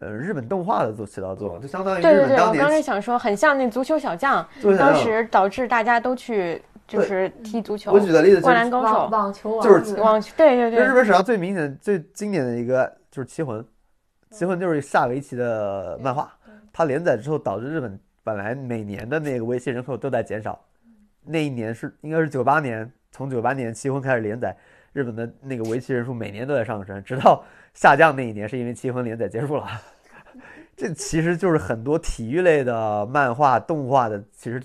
[0.00, 4.46] 呃，日本动画的做起到作用，就相当于对对对，我刚才想说，很像那足球小将，
[4.78, 7.92] 当时导致大家都去就是踢足球。
[7.92, 10.84] 我举的例子，灌篮高手，网球，就是网球，对对对。
[10.84, 13.60] 日本史上最明显、最经典的一个就是《棋魂》，
[14.30, 16.32] 《棋魂》就是下围棋的漫画，
[16.72, 20.58] 它连载之后导致日本本来每年的那个围棋人口都在减少，
[21.26, 22.90] 那一年是应该是九八年。
[23.12, 24.56] 从九八年《棋魂》开始连载，
[24.92, 29.66] 日本的那个围棋人数每年都在上升，直到下降那一年，是因为《七分》连载结束了。
[30.76, 34.62] 这其实就是很多体育类的漫画、动画的，其实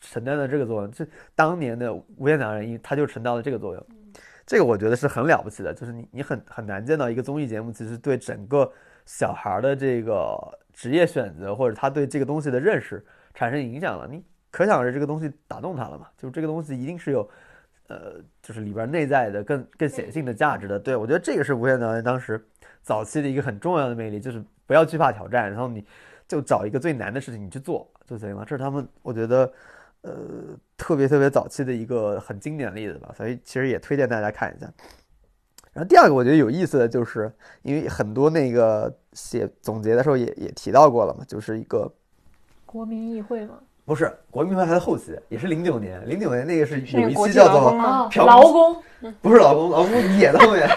[0.00, 0.90] 承担了这个作用。
[0.92, 3.86] 这当年的无限挑战一，他就承担了这个作用。
[4.46, 8.70] 这个我觉得是很了不起的，就是你你很很难见到一个综艺节目，其实对整个
[9.06, 10.36] 小孩的这个
[10.72, 14.08] 职业选择或者他对这个东西的认识产生影响了。
[14.08, 16.08] 你可想而知这个东西打动他了嘛？
[16.16, 17.28] 就这个东西一定是有，
[17.90, 20.78] 呃，就是里边内在的更更显性的价值的。
[20.78, 22.42] 对我觉得这个是无限导演当时
[22.82, 25.84] 早期的一个很重要的魅力，就是不要惧怕挑战，然后你
[26.26, 28.44] 就找一个最难的事情你去做就行了。
[28.46, 29.52] 这是他们我觉得。
[30.02, 30.12] 呃，
[30.78, 34.66] 特别特别早期的一个很经典的例子吧，所以其实也推荐大家看一下。
[35.74, 41.92] 然后第二个我觉得有意思的就是，因为很多那个写总结的时候也也提到过了嘛，就是一个
[42.64, 43.58] 国民议会嘛，
[43.90, 48.82] 不是国民议会还在后期，也是零九年，零九年那个是有一期叫做际劳工吗啊，朴劳工，
[49.20, 50.68] 不是劳工，劳工也在后面。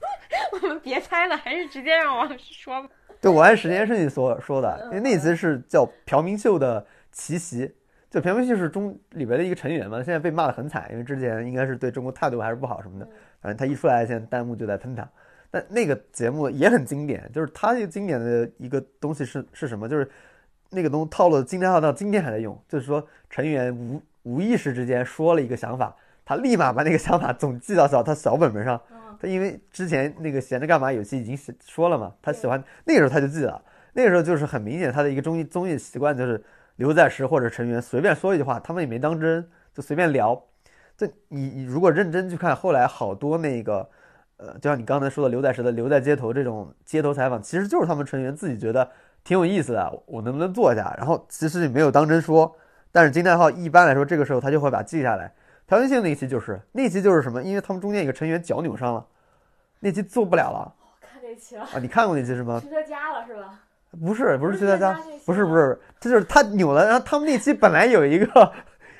[0.62, 2.88] 我们别猜了，还是直接让王老师说吧。
[3.20, 7.70] 对我按时间顺序说说的，因为那次是叫朴明秀的奇袭。
[8.10, 13.06] 就朴明秀是中里边的一个成员嘛，现在被骂得很惨，因为之前应该是对中国态度还是不好什么的。
[13.42, 15.06] 反正他一出来，现在弹幕就在喷他。
[15.50, 19.86] 但那个节目也很经典，就是他这个经典的一个东西是是什么？
[19.86, 20.10] 就是
[20.72, 28.80] 那个东套路，今天号到今天还在用，就是说成员无无意识之间说了一个想法，他立马把那个想法总记到小他小本本上。
[29.20, 36.42] 他因为之前那个闲着干嘛有期已经写说了嘛，他喜欢那个时候他就记了，那个时候就是很明显他的一个综艺综艺习惯就是。
[36.76, 40.42] 刘在石或者成员随便说一句话，他们也没当真，就随便聊。
[40.96, 43.86] 这你你如果认真去看，后来好多那个，
[44.38, 48.90] 呃，就像你刚才说的刘在石的《留在街头》这种街头采访，其实就是他们成员自己觉得
[49.24, 50.94] 挺有意思的，我能不能做一下？
[50.98, 52.54] 然后其实也没有当真说。
[52.90, 55.32] 但是金泰浩一般来说这个时候他就会把记下来。
[55.66, 57.42] 条件性那一期就是那期就是什么？
[57.42, 59.06] 因为他们中间有个成员脚扭伤了，
[59.80, 61.78] 那期做不了了看这期了，啊！
[61.80, 62.60] 你看过那期是吗？
[62.60, 63.58] 去他家了是吧？
[64.00, 68.52] 不是不是去他家不是不是，这就是他扭了，然后他们那期本来有一个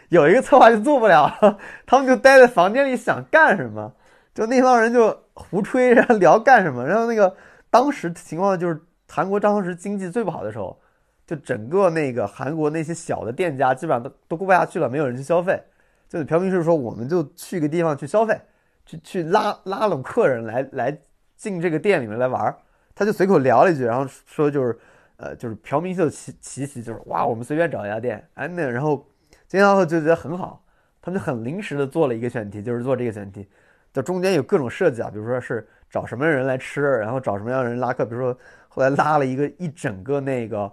[0.09, 3.93] 有一个策划就做不了，他们就待在房间里想干什么，
[4.35, 7.35] 就那帮人就胡吹，然后聊干什么，然后那个
[7.71, 8.81] 当时情况就是
[9.15, 10.81] 韩国当时经济最不好的时候，
[11.27, 15.63] 就整个那个韩国那些小的店家基本上都都过不下去了，没有人去消费，
[16.09, 18.41] 就朴明秀说我们就去个地方去消费，
[18.87, 20.99] 去去拉拉拢客人来来
[21.37, 22.57] 进这个店里面来玩。
[22.95, 24.79] 他就随口聊了一句，然后说就是，
[25.17, 29.07] 呃，就是朴明秀奇奇袭，就是哇，我们随便找一家店，哎，那然后
[29.47, 30.65] 金浩浩就觉得很好，
[31.03, 33.47] 他们就很临时的做了一个选题，就是做这个选题，
[33.93, 38.39] 就中间有各种设计啊，比如说是找什么人来吃，然后找什么样的人拉客，比如说
[38.75, 40.73] 后来拉了一个一整个那个，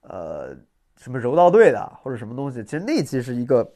[0.00, 0.56] 呃，
[0.96, 3.70] 什么柔道队的或者什么东西，其实那期是一个，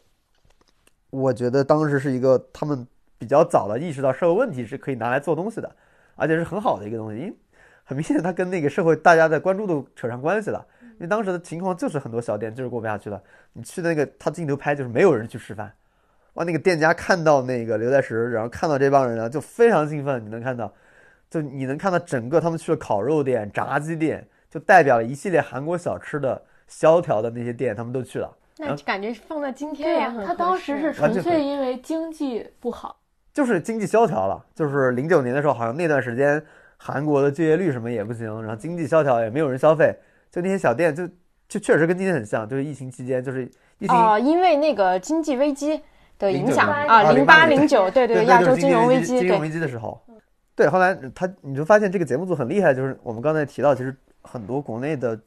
[1.11, 2.85] 我觉得当时是一个他们
[3.18, 5.70] 比较早的意识到社会问题是可以拿来做东西的，
[6.16, 7.37] 而且是很好的一个东西，因为。
[7.85, 10.64] 很明显，他跟那个社会大家的关注度扯上关系了。
[10.81, 13.20] 因为当时的情况就是很多小店就是过不下去了。
[13.53, 15.70] 你去那个他镜头拍就是没有人去吃饭，
[16.35, 20.25] 哇，那个店家看到那个刘在石，然后看到这帮人啊，就非常兴奋。
[20.25, 20.72] 你能看到，
[21.33, 28.31] 就你能看到整个他们去了烤肉店、炸鸡店，就代表了一系列韩国小吃的萧条的那些店，他们都去了。
[28.59, 33.01] 那感觉放在今天对呀、也很他当时是纯粹因为经济不好，
[33.33, 36.45] 就是经济萧条了，就是零九年的时候，好像那段时间
[36.77, 39.97] 韩国的就业率什么也不行，然后经济萧条，也没有人消费，
[40.31, 41.09] 就那些小店就
[41.49, 45.81] 就确实跟今天很像，就是疫情期间，就是疫情、啊、因为那个经济危机
[46.18, 49.99] 的影响啊，零八零九，对对，亚洲金融危机，金融危机的时候，
[50.55, 55.19] 对，后来他你就发现这个节目组很厉害，就是我们刚才提到，其实很多国内的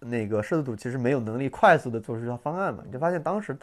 [0.00, 3.56] 那个摄制组其实没有能力快速的做出一套方案嘛，你就发现当时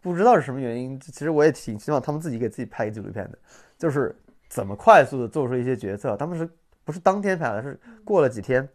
[0.00, 3.38] 不知道是什么原因，其实我也挺希望他们自己给自己拍一个纪录片的，
[3.78, 4.14] 就是
[4.48, 6.48] 怎么快速的做出一些决策，他们是
[6.84, 8.68] 不是当天拍的，是过了几天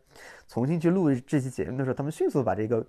[0.47, 2.85] 重新去录这期节目的时候，他们迅速把这个。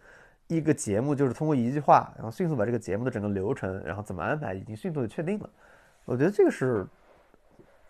[0.49, 5.49] 一个节目就是通过一句话，然后迅速把这个节目的整个流程，然后怎么安排，已经迅速的确定了。
[6.05, 6.85] 我觉得这个是，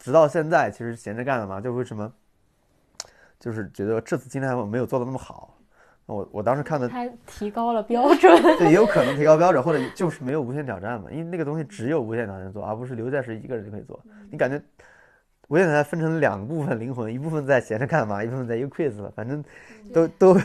[0.02, 2.12] 直到现在其实闲着干的嘛，就为什么，
[3.38, 5.56] 就是觉得这次金泰没有做的那么好。
[6.06, 8.42] 我我当时看的，他提高了标准。
[8.58, 14.02] 对，也有可能提高标准，或者就是没有无限挑战嘛，因为那个东西只有无限挑战做，而不是刘在石一个人就可以做。
[14.28, 14.60] 你感觉
[15.46, 19.42] 无限挑战分成两部分灵魂，一部分在闲着干嘛，一部分在一个 quiz 了，反正
[19.94, 20.36] 都都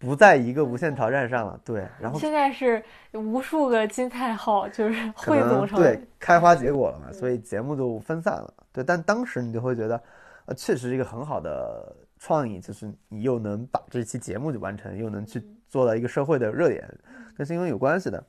[0.00, 1.60] 不在一个无限挑战上了。
[1.62, 2.82] 对，然后现在是
[3.12, 8.52] 无数个金泰号，就是汇总成对开花结果了嘛，所以节目就分散了。
[8.72, 10.02] 对，但当时你就会觉得，
[10.46, 16.88] 呃，确实是一个很好的创意，就是你又能把这期节目就完成，又能去做到一个社会的热点，
[17.36, 18.24] 跟新闻有关系的。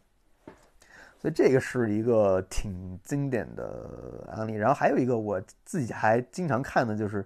[1.20, 4.54] 所以这个是一个挺经典的案例。
[4.56, 7.24] 然后还有一个我自己还经常看的就是，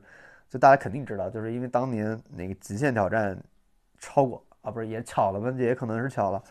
[0.50, 3.42] 就大家肯定知道，就是因为当年那个极限挑战
[4.06, 5.52] 超过啊，不是也巧了吗？
[5.58, 6.44] 也可能是巧了。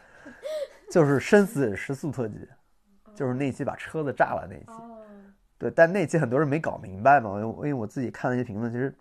[0.91, 2.49] 就是生死时速特辑，
[3.15, 4.81] 就是那期把车子炸了那期。
[5.59, 8.95] 对，但那期很多人没搞明白嘛，因为我自己看了一些评论，其实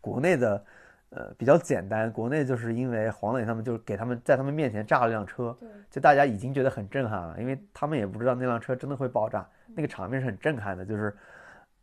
[0.00, 0.64] 国内的
[1.10, 5.56] 呃比较简单，国内就是因为黄磊他们就是给他们在他们面前炸了辆车，
[5.90, 11.16] 就大家已经觉得很震撼了，因为他们也不知道那辆车真的会爆炸，那个场面是很震撼的，就是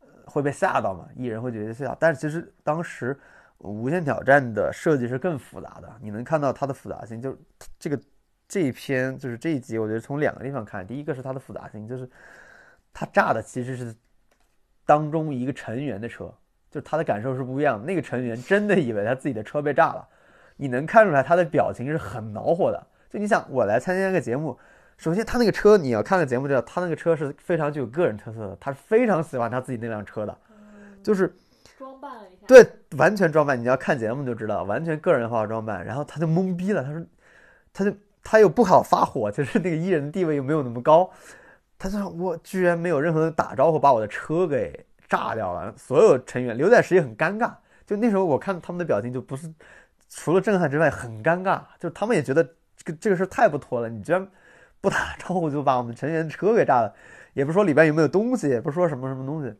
[0.01, 3.15] 呃会被吓到嘛，艺人会觉得吓，但是其实当时
[3.59, 7.37] 《无限挑战》的设计是更复杂的，你能看到它的复杂性，就是
[7.79, 7.99] 这个
[8.47, 12.09] 这一篇就是这一集，我觉得从两个地方看，第一个是它的复杂性，就是
[12.93, 13.95] 它炸的其实是
[14.85, 16.33] 当中一个成员的车，
[16.71, 17.85] 就他的感受是不一样的。
[17.85, 20.07] 那个成员真的以为他自己的车被炸了，
[20.55, 22.87] 你能看出来他的表情是很恼火的。
[23.09, 24.57] 就你想，我来参加一个节目，
[24.97, 30.37] 首先他那个车你要看个节目就知道，他那个车是非常具有个人特色的，他是非常喜欢他自己那辆车的，
[31.01, 31.35] 就是
[31.77, 32.65] 装扮了一下，对，
[32.97, 33.59] 完全装扮。
[33.59, 35.85] 你要看节目就知道，完全个人化装扮。
[35.85, 37.05] 然后他就懵逼了，他说，
[37.73, 37.93] 他就
[38.23, 41.09] 他又不好发火，就是那个艺人的地位又没有那么高，
[41.77, 45.73] 他说我居然没有任何人打招呼，把我的车给炸掉了。
[45.77, 47.51] 所有成员刘在石也很尴尬，
[47.85, 49.53] 就那时候我看他们的表情就不是
[50.09, 52.41] 除了震撼之外很尴尬，就他们也觉得
[52.77, 54.25] 这个这个事太不妥了，你居然
[54.79, 56.93] 不打招呼就把我们成员的车给炸了，
[57.33, 59.53] 也不说里边有没有东西，也不说什么什么东西。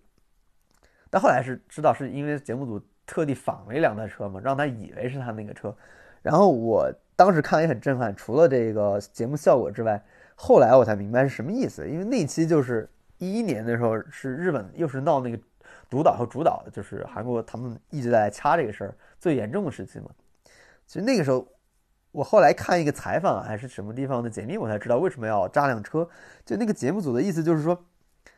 [1.17, 5.75] 但后来是知道是因为节目组特地仿了一辆他车嘛，让他以为是他那个车。
[6.21, 9.99] 然后我当时看也很震撼，除了这个节目效果之外，
[10.35, 11.89] 后来我才明白是什么意思。
[11.89, 12.87] 因为那期就是
[13.17, 15.39] 一一年的时候，是日本又是闹那个
[15.89, 20.11] 独岛和主岛，就是韩国他们一直在掐这个事儿最严重的时期嘛。
[20.85, 21.47] 其实那个时候，
[22.11, 26.07] 我后来看一个采访还是什么地方的解密，我才知道为什么要炸辆车。
[26.45, 27.83] 就那个节目组的意思就是说。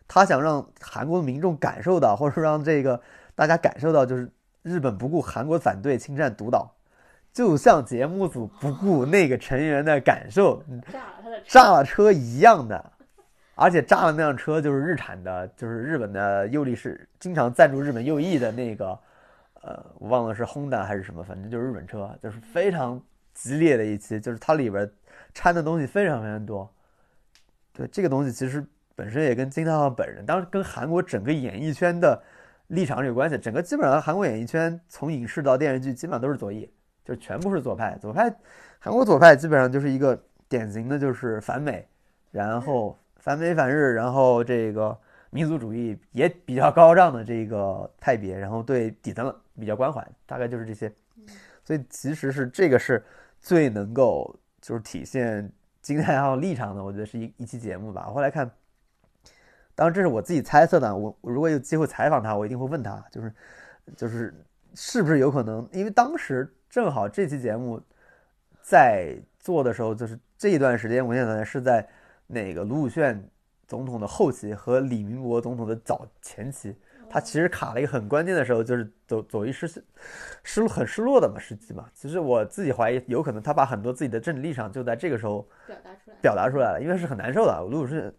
[0.10, 3.00] 他想让韩国民众感受到，或者说让这个
[3.36, 4.28] 大家感受到，就是
[4.64, 6.76] 日本不顾韩国反对侵占独岛，
[7.32, 12.92] 就像节目组不顾那个成员的感受，炸了他的车，炸了车一样的。
[13.54, 19.00] 而且炸了那辆车就是日产的，就是日本的右力士，经常赞助日本右翼的那个，
[19.62, 23.00] 呃，我忘了是 Honda 还是什么，反正就是日本车，就是非常
[23.36, 24.90] 激烈的一期，就是它里边
[25.36, 26.68] 掺的东西非常非常多。
[27.74, 28.66] 对这个东西其实。
[29.00, 32.22] 本身也跟金泰浩本人，当然跟韩国整个演艺圈的
[32.68, 33.38] 立场有关系。
[33.38, 36.70] 整个基本上韩国演艺圈从影视到电视剧，基本上都是左翼，
[37.06, 37.98] 就全部是左派。
[38.02, 38.30] 左派，
[38.78, 41.88] 韩国左派基本上就是一个典型的，就是反美，
[42.30, 44.98] 然后反美反日，然后这个
[45.30, 50.92] 民族主义也比较高涨的这个派别，然后对底层比较关怀，大概就是这些。
[51.64, 53.02] 所以其实是这个是
[53.40, 55.50] 最能够就是体现
[55.82, 58.04] 金泰浩立场的，我觉得是一一期节目吧。
[58.10, 58.52] 我后来看。
[59.80, 60.94] 当然，这是我自己猜测的。
[60.94, 63.34] 我我如果有机会采访他，我一定会问他，就是，
[63.96, 64.34] 就是
[64.76, 65.66] 是不是有可能？
[65.72, 67.82] 因为当时正好这期节目
[68.62, 71.88] 在做的时候，就是这一段时间，我现在是在
[72.28, 73.18] 那个卢武铉
[73.70, 76.76] 总统的后期和李明博总统的早前期，
[77.10, 79.66] 他其实卡了一个很关键的时候，就是走走一失
[80.44, 81.86] 失落很失落的嘛时机嘛。
[81.94, 87.66] 其实我自己怀疑，有可能他把很多自己的政治立场就在这个时候表达出来，表达出来了，因为是很难受的。
[87.72, 88.14] 卢武铉。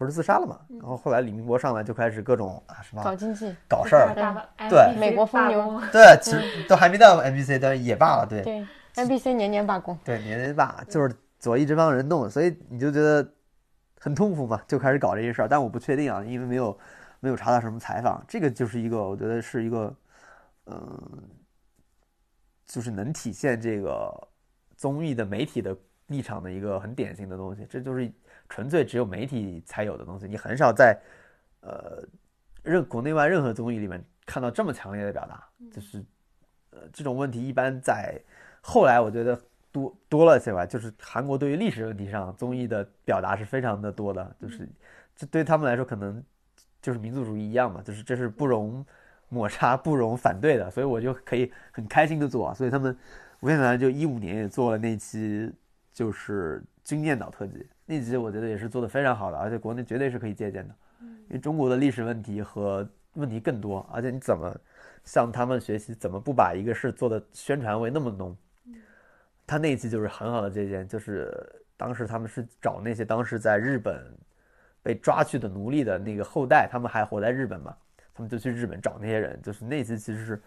[0.00, 0.58] 不是自杀了嘛？
[0.70, 4.14] 然后后来李明博上来就开始各种啊什么搞经济、搞事儿，
[4.70, 13.30] 对美国风流，对，其实都还没到 NBC，但是也罢了，对对，NBC 年年罢工，对年年罢，就是左翼这帮人弄，所以你就觉得
[13.98, 15.48] 很痛苦嘛，就开始搞这些事儿。
[15.48, 16.78] 但我不确定啊，因为没有
[17.20, 19.94] 没有查到什么采访，这个就是一个我觉得是一个
[20.64, 21.28] 嗯，
[22.66, 24.10] 就是能体现这个
[24.78, 25.76] 综艺的媒体的
[26.06, 28.10] 立场的一个很典型的东西，这就是。
[28.50, 30.98] 纯粹只有媒体才有的东西，你很少在，
[31.60, 32.04] 呃，
[32.64, 35.42] 任国内外任何综艺里面看到这么强烈的表达。
[35.72, 36.04] 就是，
[36.70, 38.20] 呃，这种问题一般在
[38.60, 39.40] 后来我觉得
[39.70, 40.66] 多多了些吧。
[40.66, 44.68] 就是韩国对于历史问题上综艺的表达是非常的多的，就是
[45.14, 46.22] 这对他们来说可能
[46.82, 48.84] 就是民族主义一样嘛，就是这是不容
[49.28, 52.52] 抹杀、不容反对的，所以我就可以很开心的做。
[52.54, 52.96] 所以他们
[53.38, 55.52] 无线台就一五年也做了那期
[55.92, 57.64] 就是军舰岛特辑。
[57.90, 64.56] 那集我觉得也是做的非常好的，而且国内绝对是可以借鉴的，因为中国的历史问题和问题更多，而且你怎么
[65.04, 68.36] 向他们学习，怎么不把一个事做的宣传味那么浓？
[69.44, 71.36] 他那一期就是很好的借鉴，就是
[71.76, 74.00] 当时他们是找那些当时在日本
[74.84, 77.76] 被抓去的奴隶的那个后代，他们还活在日本嘛，
[78.14, 80.40] 他们就去日本找那些人，就是那期其实是。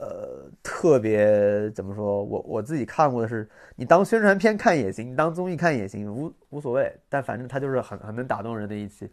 [0.00, 2.24] 呃，特别怎么说？
[2.24, 3.46] 我我自己看过的是，
[3.76, 6.90] 你当宣传片看也行，你当综艺看也行，无无所谓。
[7.06, 9.10] 但反正他就是很很能打动人的一期。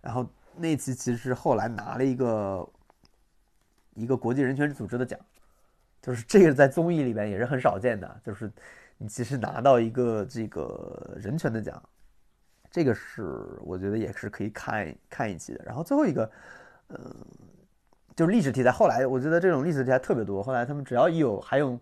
[0.00, 0.24] 然后
[0.54, 2.68] 那期其实后来拿了一个
[3.94, 5.18] 一个国际人权组织的奖，
[6.00, 8.20] 就是这个在综艺里边也是很少见的。
[8.22, 8.48] 就是
[8.96, 11.82] 你其实拿到一个这个人权的奖，
[12.70, 15.64] 这个是我觉得也是可以看看一期的。
[15.64, 16.30] 然后最后一个，
[16.90, 17.26] 嗯、
[18.18, 18.72] 就是历史题材。
[18.72, 21.80] 后来我觉得这种历史题材特别多，后来他们只要一有还用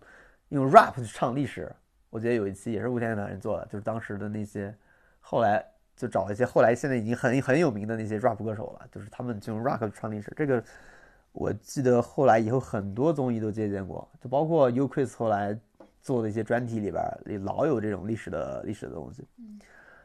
[0.49, 1.75] 用 rap 去唱历史，
[2.11, 4.71] 我觉得有一期也是无线电台人做的，就是当时的那些
[5.19, 5.65] 后来
[5.95, 10.31] 就找一些后来现在已经很很有名的那些 rap 歌手了，就是他们就用 rap 去唱历史。
[10.37, 10.63] 这个
[11.31, 15.59] 我记得后来以后很多综艺都借鉴过，就包括 U Quiz 后来
[16.03, 19.27] 做的一些专题里边也老有这种历史的历史的东西。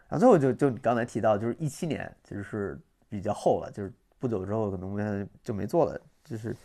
[0.08, 2.80] 然后最后就就你刚才提到，就是一七年其实是
[3.10, 6.56] 比较后了，就是不久之后可能无线电台就没做了，就是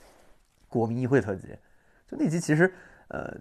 [0.68, 1.48] 国民议会特辑，
[2.10, 2.74] 就那集其实
[3.10, 3.36] 呃。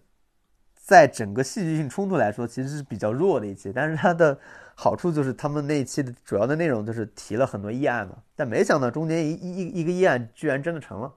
[0.78, 4.38] 在整个戏剧性冲突来说，其实是比较弱的一期，但是它的
[4.76, 11.12] 好处就是他们那一期的主要的内容就是提了很多议案嘛，但没想到中间一一一一个议案居然真的成了，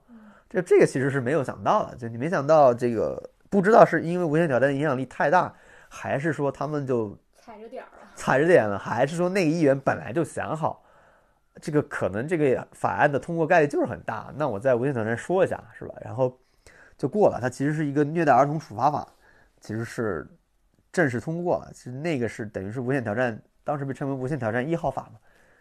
[0.48, 5.54] 这这个其实是没有想到的，就你没想到这个不知道是因为无限挑战的影响力太大，
[5.88, 8.10] 还是说他们就踩着点儿了。
[8.16, 10.82] 踩着点了，还是说那个议员本来就想好，
[11.60, 15.94] 这个可能这个法案的通过概率就是很大，那我在无限挑战说一下是吧？
[16.00, 16.38] 然后
[16.96, 19.06] 就过了，它其实是一个虐待儿童处罚法。
[19.60, 20.26] 其实是
[20.90, 21.70] 正式通过了。
[21.74, 25.18] 其实那个是等于是无限挑战，当时被称为无限挑战一号法嘛，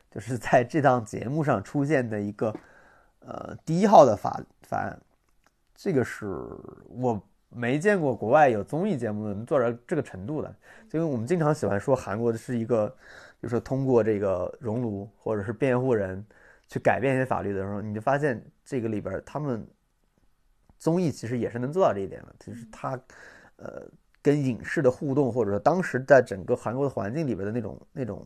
[0.10, 2.56] 就是在这档节目上出现的一个
[3.20, 4.98] 呃第一号的法法案。
[5.76, 6.26] 这个是
[6.88, 10.56] 我没见过国外有综艺节目能做到这个程度的，
[10.92, 12.96] 因为我们经常喜欢说韩国的是一个，
[13.40, 16.26] 比如说通过这个熔炉或者是辩护人
[16.68, 19.68] 去改变一些法律的时候，你就发现这个里边他们
[20.78, 23.00] 综艺其实也是能做到这一点的，就是它。
[23.62, 23.86] 呃，
[24.22, 28.26] 跟影视的互动，或者说当时在整个韩国的环境里边的那种那种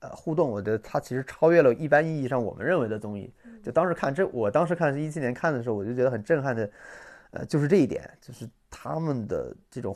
[0.00, 3.30] 呃互动，我觉得它其实超越了一般意义上我们认为的综艺。
[3.62, 6.70] 就当时看这，我当时看是一七年看的时候，我就觉得很震撼的，
[7.32, 9.94] 呃，就是这一点，就是他们的这种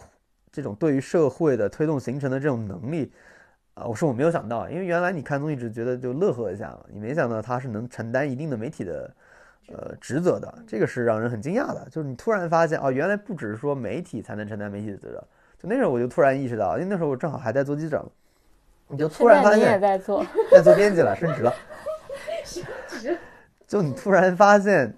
[0.52, 3.10] 这种对于社会的推动形成的这种能力
[3.80, 9.10] 啊，我说我没有想到，因为原来你看综艺只觉得就乐呵一下嘛，你没想到他是能承担一定的媒体的。
[9.72, 15.22] 呃，职责的这个是让人很惊讶的，就是你突然发现哦，原来不只是说媒体才能承担媒体的责任。
[15.62, 18.08] 就那时候我就突然意识到，因为那时候我正好还在做记者嘛，
[18.88, 21.54] 你就突然发现你也现在做，在做编辑了，升职了。
[22.42, 23.16] 升职
[23.68, 24.92] 就你突然发现，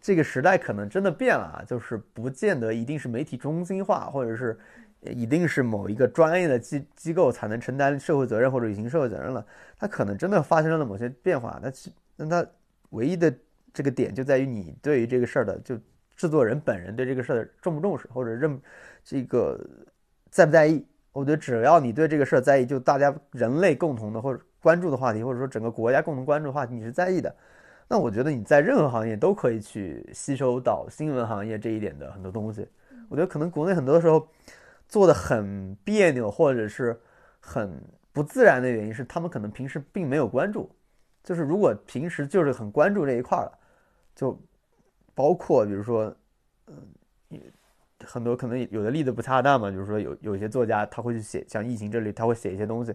[0.00, 4.56] 这个时代可能真的变了啊，就是不见得一定是媒体中心化，或者是
[5.02, 9.44] 一定是某一个专业的机机构才能承担社会责任或者履行社会责任了。
[9.78, 11.58] 它可能真的发生了某些变化。
[11.62, 12.46] 那其那它
[12.90, 13.32] 唯一的。
[13.74, 15.74] 这个点就在于你对于这个事儿的，就
[16.14, 18.60] 制作人本人对这个事儿重不重视，或者认
[19.02, 19.58] 这个
[20.28, 20.84] 在不在意。
[21.10, 27.34] 我觉得只要你对这个事儿在意，就大家人类共同的或者关注的话题，或者说整个国家共同关注的话题，你是在意的。
[27.88, 32.68] 那我觉得你在任何行业都可以去吸收到新闻行业这一点的很多东西。
[33.08, 34.28] 我觉得可能国内很多时候
[34.92, 37.00] 做的很别扭，或者是
[37.40, 37.82] 很
[38.12, 40.70] 不自然的原因是，他们可能平时并没有关注。
[41.24, 43.58] 就是如果平时就是很关注这一块儿了。
[44.14, 44.38] 就
[45.14, 46.14] 包括比如说，
[46.66, 47.40] 嗯，
[48.04, 52.94] 很多可能有的例子不恰当嘛，就是说有有些作家他会去写，像疫情这里他会写一些东西，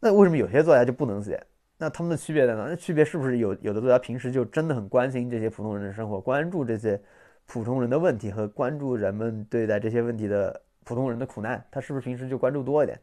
[0.00, 1.42] 那为什么有些作家就不能写？
[1.78, 2.66] 那他们的区别在哪？
[2.68, 7.00] 那区别是不是有有的作家平时就真的很关心这些普通人的生活，关注这些
[7.46, 13.00] 普通人的问题和关注人们对待这些问题的普通人的苦难，他是不是平时就关注多一点？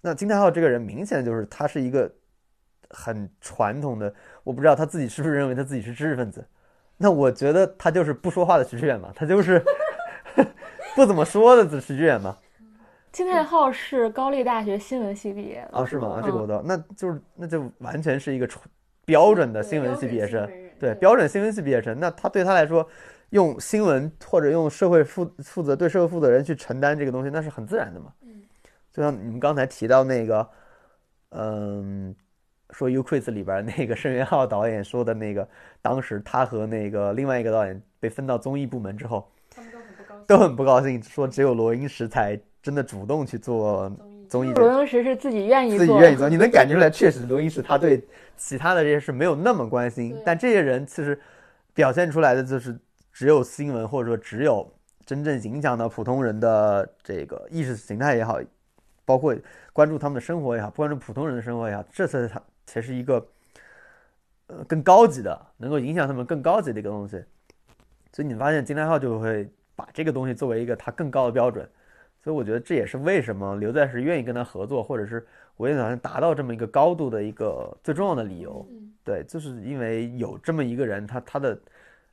[0.00, 2.10] 那金泰浩这个人明显就是他是一个
[2.90, 6.44] 很传统的，我不知道他自己是不是认为他自己是知识分子。
[6.96, 9.62] 那我觉得他就是不说话的徐志远嘛，他就是
[10.96, 12.36] 不怎么说的徐志远嘛。
[13.10, 16.18] 金泰浩是高丽大学新闻系毕业的啊，是吗？
[16.18, 18.64] 啊，这个我嗯知道，那就是那就完全是一个纯
[19.04, 20.48] 标准的新闻系毕业生，
[20.80, 21.98] 对标准新闻系毕业生。
[22.00, 22.88] 那他对他来说，
[23.32, 28.12] 用新闻或者用社会负负责对社会负责人去承担这个东西，那是很自然的嘛。
[28.22, 28.42] 嗯，
[28.90, 30.48] 就像你们刚才提到那个，
[31.30, 32.14] 嗯。
[32.74, 35.46] 说《U Quiz》里边那个申元浩导演说的那个，
[35.82, 40.24] 当时他和那个另外一个导演被分到综艺部门之后，他们都很不高兴。
[40.26, 43.94] 都很不高兴，说只有罗英石才真的主动去做
[44.26, 46.30] 综艺罗英石是自己愿意做，自己愿意做。
[46.30, 48.02] 你能感觉出来，确实罗英石他对
[48.38, 51.20] 其他的这些事没有那么关心，但这些人其实
[51.74, 52.74] 表现出来的就是
[53.12, 54.72] 只有新闻，或者说只有
[55.04, 58.40] 真正影响到普通人的这个意识形态也好，
[59.04, 59.36] 包括
[59.72, 62.42] 关注他们的生活也好，不关注普通人的生活也好，这才是他。
[62.64, 63.26] 才是一个，
[64.46, 67.22] 呃，更高级的，能够影响他们更高级的一个东西。
[68.12, 71.68] 所以你发现金泰浩就会把这个东西作为一个他更高的标准。
[72.22, 78.64] 所以我觉得这也是为什么刘在石愿意跟他合作，或者是我也想达到这么一个高度的一个最重要的理由。
[79.02, 81.58] 对，就是因为有这么一个人，他他的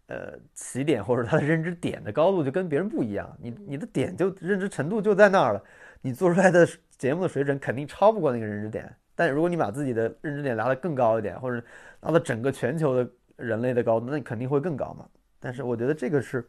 [0.09, 3.33] 呃起点或者他的认知点的高度就跟别人不一样。
[3.39, 5.63] 你你的点就认知程度就在那儿了。
[6.01, 8.93] 你做出来的节目的水准肯定超不过那个认知点。
[9.15, 11.61] 但如果你把自己的认知点拉得更高一点，或者
[11.99, 15.05] 拉到整个全球的人类的高度，那你肯定会更高嘛。
[15.41, 16.45] 但是我觉得这个是，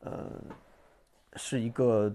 [0.00, 0.30] 呃，
[1.34, 2.14] 是一个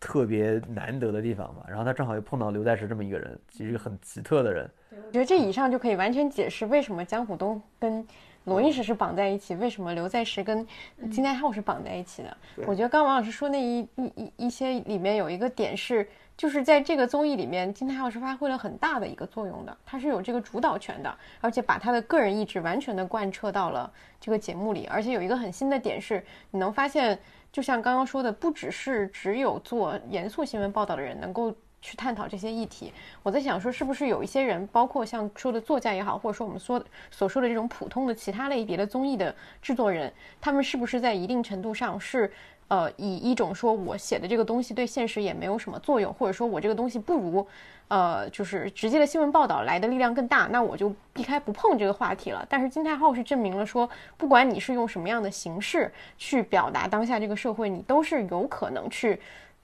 [0.00, 1.64] 特别难得的地方嘛。
[1.68, 4.68] 然后他正好又碰到刘在石这么一个人，其实一个很奇特的人。
[4.90, 8.04] 我觉得这以上就可以完全解释为什么江虎东跟
[8.44, 10.66] 罗伊石是绑在一起，为什么刘在石跟
[11.10, 12.36] 金泰浩是绑在一起的。
[12.66, 24.86] 我觉得刚王老师说那一一一一些里面有一个点是，就是在这个综艺里面，金泰浩是发挥了很大的一个作用的，他是有这个主导权的，而且把他的个人意志完全的贯彻到了这个节目里。
[24.86, 27.18] 而且有一个很新的点是，你能发现，
[27.52, 31.54] 就像刚刚说的，不只是只有做严肃新闻报道的人能够。
[31.80, 42.30] 去探讨这些议题，我在想说，是不是有一些人，包括像说的作家也好，或者说我们说所说的这种普通的其他类别的综艺的制作人，他们是不是在一定程度上是，
[42.68, 47.46] 呃，以一种说我写的这个东西对现实也没有什么作用，或者说我这个东西不如，
[47.88, 52.44] 呃，就是直接的新闻报道来的力量更大，那我就避开不碰这个话题了。
[52.46, 59.18] 但是金泰浩是证明了说，不管你是用什么样的形式去表达当下这个社会，你都是有可能去。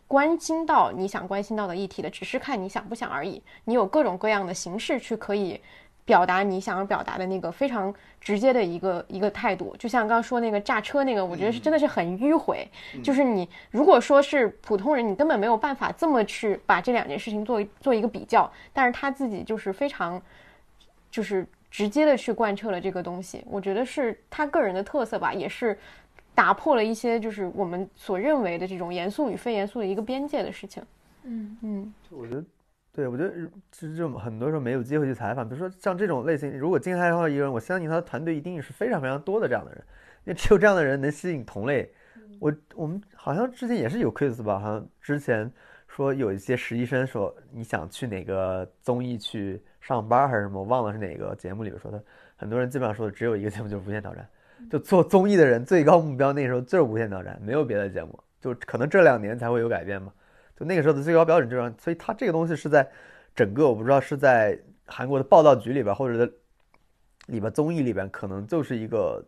[0.08, 3.42] 关心到你想关心到的议题的，只是看你想不想而已。
[3.64, 5.60] 你有各种各样的形式去可以
[6.04, 9.74] 表达你想要表达的那个非常直接的一个一个态度。
[9.76, 12.68] 就像刚刚说那个炸车那个，我觉得是真的是很迂回。
[13.02, 18.48] 就是你如果说是普通人，你根本没有办法这么去把这两件事情做做一个比较。
[18.72, 20.22] 但是他自己就是非常
[21.10, 23.42] 就是直接的去贯彻了这个东西。
[23.44, 25.76] 我觉得是他个人的特色吧，也是。
[26.36, 30.80] 打破了一些就是我们所认为的这种严肃与非严肃的一个边界的事情。
[31.24, 32.44] 嗯嗯，我觉得，
[32.92, 33.32] 对我觉得
[33.72, 39.82] 其实就很多时候没有机会去采访，比如说像这种类型，如果金泰浩一个人，我相信他的团队一定是非常非常多的这样的人，
[40.24, 41.90] 因为只有这样的人能吸引同类。
[42.38, 45.50] 我我们好像之前也是有 quiz 吧，好像之前
[45.88, 52.02] 说有一些实习生说你想去哪个综艺去上班还是什么，我忘了是哪个节目里边说的，
[52.36, 54.22] 很多人基本上说的只有一个节目就是《无限挑战》。
[54.70, 60.12] 就做综艺的人最高目标那时候就是《无限挑战》，没有别的节目，就可能这两年才会有改变嘛。
[60.58, 62.88] 就那个时候的最高标准就是，所以他这个东西是在
[63.34, 66.24] 整个我不知道是在韩国的报道局里边，或者
[67.26, 69.24] 里边综艺里边，可能就是一个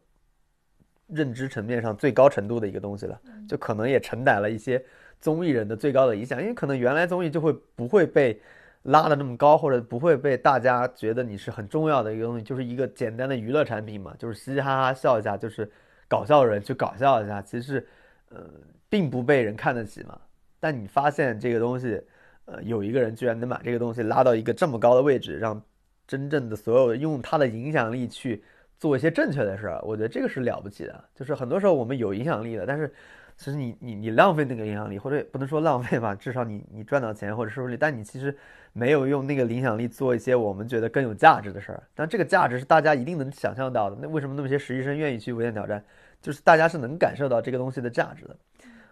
[1.06, 3.20] 认知层面上最高程度的一个东西了。
[3.48, 4.84] 就可能也承载了一些
[5.20, 8.40] 综艺人的最高的理想，因为可能原来综艺就会不会被。
[8.88, 15.70] 拉的那么高，或者不会被大家觉得你是很重要的一个东西，就是一个简单的娱乐产品嘛，就是嘻嘻哈哈笑一下，就是
[16.08, 17.86] 搞笑人去搞笑一下，其实，
[18.30, 18.40] 呃，
[18.88, 20.18] 并不被人看得起嘛。
[20.58, 22.02] 但你发现这个东西，
[22.46, 25.62] 呃，有一个人居然能把这个东西拉到一个这么高的位置，让
[26.06, 28.42] 真正的所有用他的影响力去
[28.78, 31.04] 做一些正确的事儿，我觉得这个是了不起的。
[31.14, 32.92] 就是很多时候我们有影响力的，但是。
[33.38, 38.36] 其实你你你浪费那个影响力，或者不能说浪费吧，至少你你赚到钱或者收入率，但你其实
[38.72, 41.80] 没有用那个影响力做一些我们觉得更有价值的事儿。
[41.94, 43.96] 但这个价值是大家一定能想象到的。
[44.00, 45.82] 那为什么那么些实习生愿意去无限挑战？
[46.20, 48.36] 就是大家是能感受到这个东西的价值的。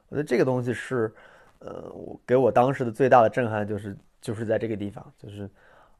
[0.08, 1.12] 我觉得这个东西是，
[1.58, 5.50] 呃，我给我当时的最大的震撼就是就是在这个地方，就是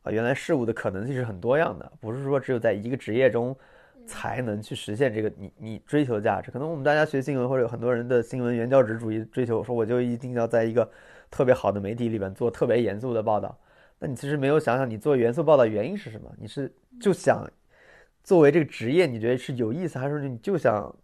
[0.03, 3.57] 啊，原来事物的可能性是很多样的，不是说只有在一个职业中。
[4.07, 6.51] 才能去实现这个你你追求的价值。
[6.51, 10.89] 可能我们大家学新闻，或者有很多人的新闻原教旨主义追求，说我就一定要在一个
[11.31, 13.59] 特别好的媒体里边做特别严肃的报道。
[13.99, 16.31] 那你其实没有想想，你做严肃报道原因是什么？
[16.39, 17.51] 你是就想
[18.23, 20.95] 作为这个职业，你觉得是有意思，还是说你就想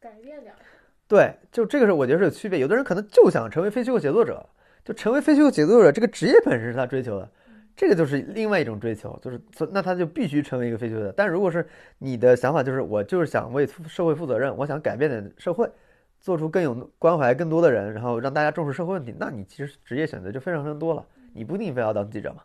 [0.00, 0.54] 改变点？
[1.06, 2.58] 对，就这个是我觉得是有区别。
[2.58, 4.44] 有的人可能就想成为非虚构写作者，
[4.84, 7.30] 就成为非虚构写作者这个职业本身是他追求的。
[7.78, 11.12] 这个就是另外一种追求，就是那他就必须成为一个非虚的。
[11.12, 11.64] 但如果是
[11.98, 15.70] 你的想法，就是我就是想为社会负责任，我想改变点社会，
[16.20, 21.06] 做出更有关怀更多的人，然后让大家重视社会问题，那你其实职业选择就非常非常多了。
[21.32, 22.42] 你不一定非要当记者嘛，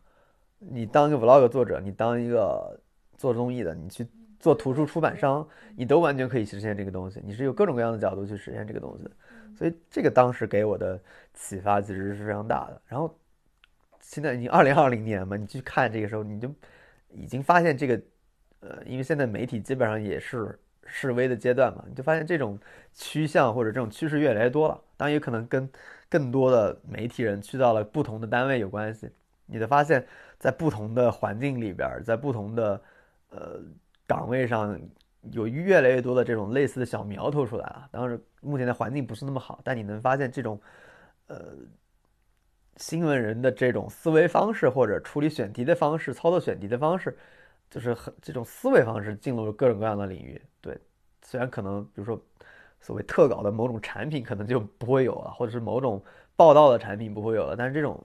[0.60, 2.80] 你当一个 vlog 作者，你当一个
[3.18, 4.06] 做综艺的，你去
[4.40, 7.20] 做图书出版商，你都完全可以实现这个东西。
[7.26, 9.10] 你是有各种各样的角度去实现这个东西。
[9.58, 11.02] 所以这个当时给我的
[11.34, 12.80] 启发其实是非常大的。
[12.86, 13.12] 然后。
[14.04, 16.54] 现在已经二零二零年嘛，你去看这个时候，你就
[17.10, 18.00] 已经发现这个，
[18.60, 22.60] 呃，因为现在媒体基本上也是示威的阶段嘛，你就发现这种
[22.94, 24.80] 趋向或者这种趋势越来越多了。
[24.98, 25.68] 当然也可能跟
[26.10, 29.10] 更多的媒体人去到了不同的单位有关系。
[29.46, 30.06] 你的发现，
[30.38, 32.82] 在不同的环境里边，在不同的
[33.30, 33.60] 呃
[34.06, 34.78] 岗位上，
[35.32, 37.88] 有越来越多的这种类似的小苗头出来了。
[37.90, 40.60] 当然，目前的环境不是那么好，但你能发现这种，
[41.28, 41.56] 呃。
[42.78, 47.18] 新闻人的这种思维方式，或者处理选题的方式、操作选题的方式，
[47.70, 50.42] 就是很这种思维方式进入了各种各样的领域。
[50.60, 50.78] 对，
[51.22, 52.20] 虽然可能比如说
[52.82, 56.04] 所谓特稿的某种产品可能就不会有了，或者是某种
[56.36, 58.02] 报道的产品不会有了，但是这种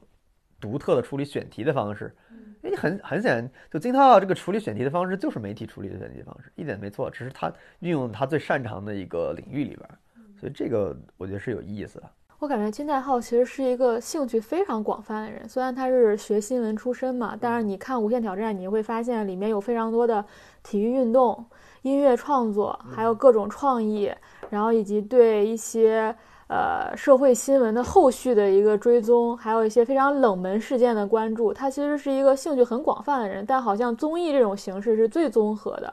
[0.60, 2.14] 独特的处理选题的方式，
[2.62, 9.98] 因为很很显然，就金涛这个处理选题的方式就是媒体处理的选题方式，一点没错，只是他运用他最擅长的一个领域里边儿，
[10.38, 12.10] 所以这个我觉得是有意思的。
[12.40, 20.24] 我感觉金泰浩其实是一个兴趣非常广泛的人，虽然他是学新闻出身嘛，但是你看《无限挑战》，你会发现里面有非常多的
[20.62, 21.44] 体育运动、
[21.82, 24.12] 音乐创作，还有各种创意，
[24.50, 26.14] 然后以及对一些
[26.46, 31.52] 呃社会新闻的后续的一个追踪，还有一些非常冷门事件的关注。
[31.52, 35.92] 他其实是一个兴趣很广泛的人，但好像综艺这种形式是最综合的，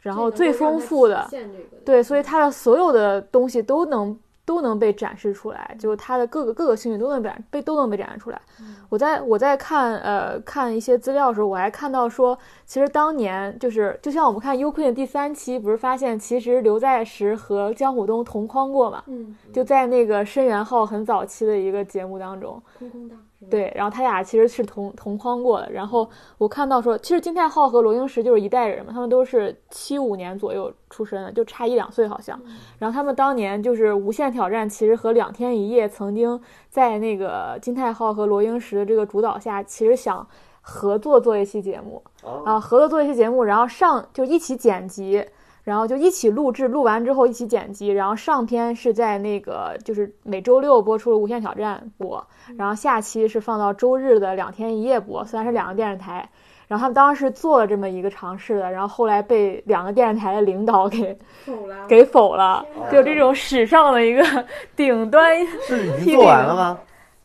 [0.00, 1.28] 然后最丰富的。
[1.84, 8.40] 对，所以他的所有的东西都能都能被展示出来，就是他的各个各个兴趣都能被被都能被展示出来。
[8.88, 19.02] 我在我在看呃看一些资料的时候，我还看到说，其实当年就是就像我们看 U Queen 的第三期，不是发现其实刘在石和江虎东同框过嘛？
[19.06, 23.18] 嗯，就在那个申元浩很早期的一个节目当中，空空荡。
[23.50, 25.70] 对，然后他俩其实是同同框过的。
[25.70, 26.08] 然后
[26.38, 32.40] 我看到说，其实金泰浩和罗英石就是一代人嘛，他们都是七五年左右出生的，就差一两岁好像。
[32.78, 40.26] 然后他们当年就是《无限挑战》，其实和《两天一夜》曾经在那个金泰浩和罗英石的这个主导下，其实想
[40.62, 42.02] 合作做一期节目
[42.44, 45.24] 啊，合作做一期节目，然后上就一起剪辑。
[45.66, 52.24] 然后就一起录制，录完之后一起剪辑，然后上篇是在那个就是每周六播出的《无限挑战》播，
[52.56, 56.28] 然后下期是放到周日的两天一夜播，虽然是两个电视台，
[56.68, 61.86] 然后他们当时做了这么一个尝试的，然后后来被两个电视台的领导给否了。
[61.88, 64.22] 给否了，就这种史上的一个
[64.76, 66.78] 顶端， 是已经做完了吗？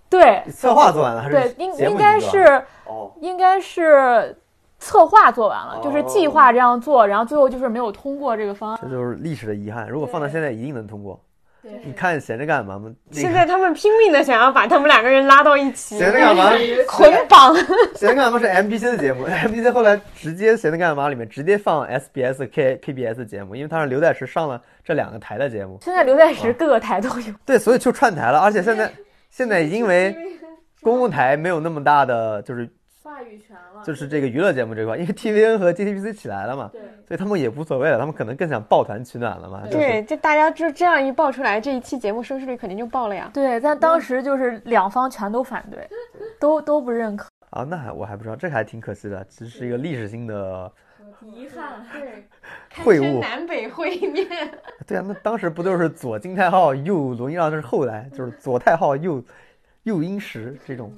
[0.10, 0.42] 对。
[0.52, 4.36] 策划做完了还是对，应应该是哦，应该是
[4.82, 8.80] 策划做完了，就是哦计划这样做，然后最后就是没有通过这个方案。
[8.82, 9.88] 这就是历史的遗憾。
[9.88, 11.24] 如果放到现在，一定能通过。
[11.62, 12.92] 对你看闲着干嘛吗？
[13.12, 16.50] 现在他们拼命的想要把他们两个人拉到一起，闲着干嘛？
[16.88, 17.56] 捆绑。
[17.94, 25.78] 闲着干嘛是 MBC 的节目，MBC 后来直接闲着干嘛里面直接放 SBS、K、KBS 的节目，因为他让刘在石上了这两个台的节目。
[25.84, 27.34] 现在刘在石各个台都有。
[27.46, 28.92] 对，所以就串台了，而且现在
[29.30, 30.16] 现在因为
[30.82, 32.68] 公共台没有那么大的就是
[33.04, 39.64] 话语权了就是这个娱乐节目这块，因为 TVN 和 JTBC 起来了嘛，对，所以他们也无所谓了，他们可能更想抱团取暖了嘛。
[39.66, 43.30] 就是对，就大家就这样一爆出来，这一期节目收视率肯定就爆了呀。
[43.34, 45.90] 对，但当时就是两方全都反对，
[46.40, 47.28] 都都不认可。
[47.50, 50.72] 啊，那还我还不知道，这个还挺可惜的，这是一个历史性的
[51.22, 53.20] 遗憾， 对，会晤。
[53.20, 54.28] 南北会面。
[54.86, 59.24] 对啊，那当时不都是左金太昊，右罗英让，这是后来就是左太昊，右
[59.84, 60.94] 右英石这种。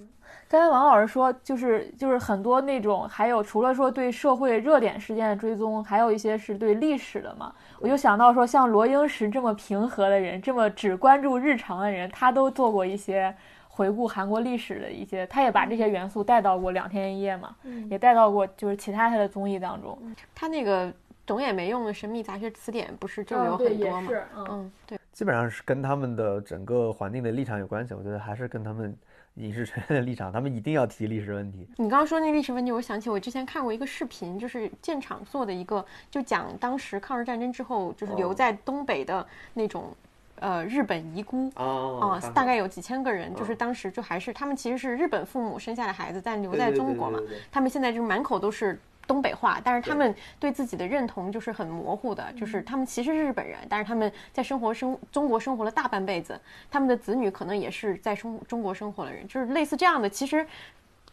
[0.53, 7.51] 刚才王老师说，就是就是很多那种，还有除了说对社会热点事件的追踪，还有一些是对历史的嘛。
[7.79, 13.35] 我就想到说，像罗英石这么平和的人，这么只关注日常的人，他都做过一些
[13.67, 17.55] 回顾韩国历史的一些，他也把这些元素带到过《两天一夜》嘛，
[17.89, 19.97] 也带到过就是其他他的综艺当中，
[20.35, 20.93] 他那个
[21.25, 24.07] 懂也没用的神秘杂学词典不是就有很多嘛？
[24.35, 28.95] 嗯，嗯，对，基本上是跟他们的整个环境的立场有关系，我觉得还是跟他们
[29.35, 31.67] 影视圈的立场，他们一定要提历史问题。
[31.77, 39.95] 你刚刚说那历史问题，我想起我之前看过一个视频，就是建厂做的一个，就讲当时抗日战争之后，就是留在东北的那种。
[40.39, 47.17] 呃，日本遗孤哦啊，大概有几千个人，就是当时就还是他们其实是日本父母生下的孩子，但留在中国嘛，
[47.49, 48.77] 他们现在就是满口都是
[49.07, 56.39] 东北话，但是他们对自己的认同就是很模糊的，就是他们其实是日本人，但是他们在生活生中国生活了大半辈子，
[56.69, 60.45] 他们的子女可能也是在中中国生活的人，就是类似这样的，其实。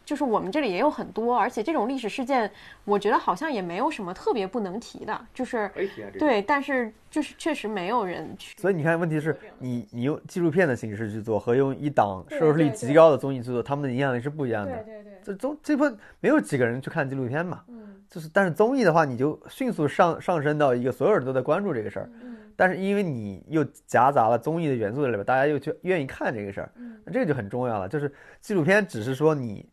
[0.03, 2.51] 就是我们这里也有很多，而且这种历史事件，
[2.83, 5.71] 我觉得好像也没有什么特别不能提的，就是
[6.19, 8.59] 对，但是就是确实没有人去。
[8.59, 14.75] 所以你看，问题是你你用纪录片的形式去做，和用一档收视率极高的综艺去做，他们的影响力是不一样的。
[14.83, 17.61] 对对，这综这部没有几个人去看纪录片嘛，
[18.09, 22.09] 就是但是综艺的话，你就迅速上上升到一个所有人都在关注这个事儿，
[22.55, 26.71] 但是因为你又夹杂了综艺的元素在里边，大家又去愿意看这个事儿，
[27.05, 27.87] 那这个就很重要了。
[27.87, 29.69] 就是纪录片只是说你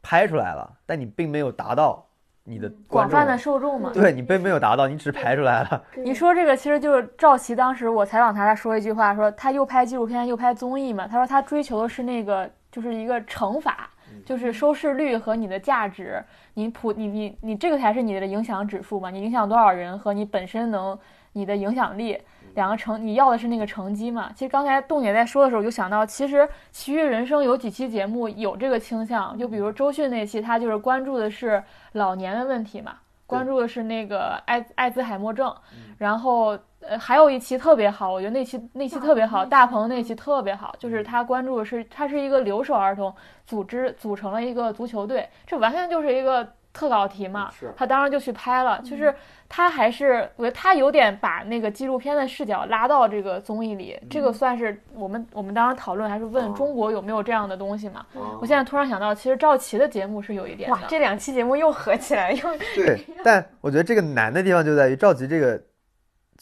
[0.00, 2.04] 拍出来了，但你并没有达到
[2.44, 3.90] 你的广泛的受众嘛。
[3.92, 5.84] 对你并没有达到，你只是拍出来了。
[5.96, 11.06] 你说这个其实就是赵琦当时我采访他，他说一句话，说他又拍纪录片又拍综艺嘛。
[11.06, 13.90] 他说他追求的是那个就是一个乘法，
[14.24, 16.22] 就是收视率和你的价值，
[16.54, 20.98] 你普你你你这个才是你的影响指数嘛，你影响多少人和你本身能
[21.32, 22.18] 你的影响力。
[22.54, 24.30] 两个成，你要的是那个成绩嘛？
[24.34, 32.96] 其实刚才洞姐在说的时候，我就想到，其实《奇遇人生》有几期节目有这个倾向，就比如周迅那期，他就是关注的是老年的问题嘛，
[33.26, 35.50] 关注的是那个艾艾滋海默症，
[35.96, 36.58] 然后
[36.88, 43.14] 呃，还有一期特别好，我觉得那期那期特别好，大鹏那期特别好，就是他关注的是他是一个留守儿童
[43.46, 47.72] 组织组成了一个足球队，这完全就是一个特稿题嘛是。
[47.76, 49.14] 他当时就去拍了，就是
[49.48, 56.54] 他还是我觉得他有点把那个纪录片的视角拉到这个综艺里，这个算是我们我们当时讨论还是问哦。
[56.56, 58.04] 中国有没有这样的东西嘛。
[58.14, 62.40] 我我现在突然想到，其实赵琦的节目是有一点哇，这两期节目又合起来，又
[62.74, 65.62] 对， 但我觉得这个难的地方就在于赵琦这个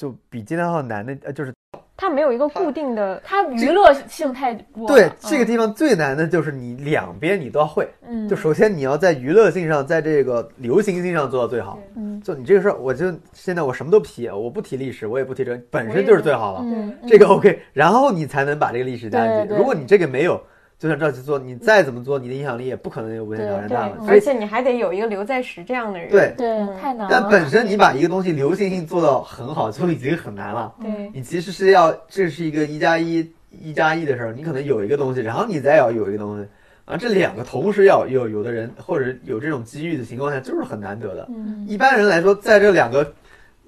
[0.01, 1.53] 就比金泰浩难的，呃，就是
[1.95, 4.95] 它没有一个固定的，它娱乐性太多了。
[4.95, 7.87] 对这个嗯地方最难的就是你两边你都要会。
[8.09, 11.79] 嗯，就首先你要在娱乐性上，在这个流行性上做到最好。
[11.97, 16.61] 嗯就你这个事儿，我就现在我什么都提，我不提历史，我也不提这，本身就是最好了。
[16.65, 19.55] 嗯，这个 OK，然后你才能把这个历史加进去。
[19.55, 20.43] 如果你这个没有，
[20.81, 27.09] 就像赵琦做，你再怎么做，你的影响力也不可能有无限挑战大了。，而且你还得有一个刘在石这样的人，对，对嗯太难了。
[27.11, 30.73] 但本身你把一个东西流行性做到很好，就已经很难了。
[30.81, 36.49] 对你其实是要，这是一个一加一一加一的事儿，你可能有一个东西，然后你再要有一个东西，
[36.87, 41.29] 啊，这两个同时要有，有的人或者有这种机遇的情况下，就是很难得的。
[41.29, 43.13] 嗯一般人来说，在这两个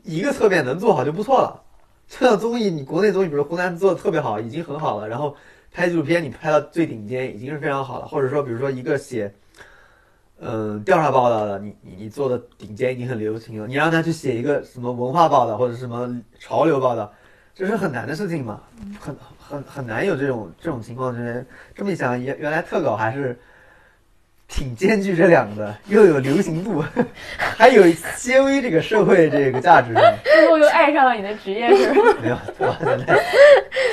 [0.03, 1.61] 一个侧面能做好就不错了。
[2.09, 5.35] 就像综艺，你国内综艺，比如湖南做的特别好，已经很好了，然后
[5.73, 8.07] 拍纪录片，你拍到最顶尖，已经是非常好了。
[8.07, 9.33] 或者说，比如说一个写，
[10.41, 17.13] 嗯，调查报道的，你你你做的顶尖已经很流行了，你让他去写一个什么文化报道或者什么潮流报道，
[17.55, 18.61] 这是很难的事情嘛，
[19.01, 21.47] 很很很难有这种这种情况出现。
[21.75, 23.39] 这么一想，原原来特稿还是
[24.49, 26.85] 挺兼具这两个的，又有流行度，
[27.39, 30.15] 还有些微这个社会这个价值的。
[30.25, 32.17] 最后又爱上了你的职业是吧？
[32.21, 33.25] 没有，我现在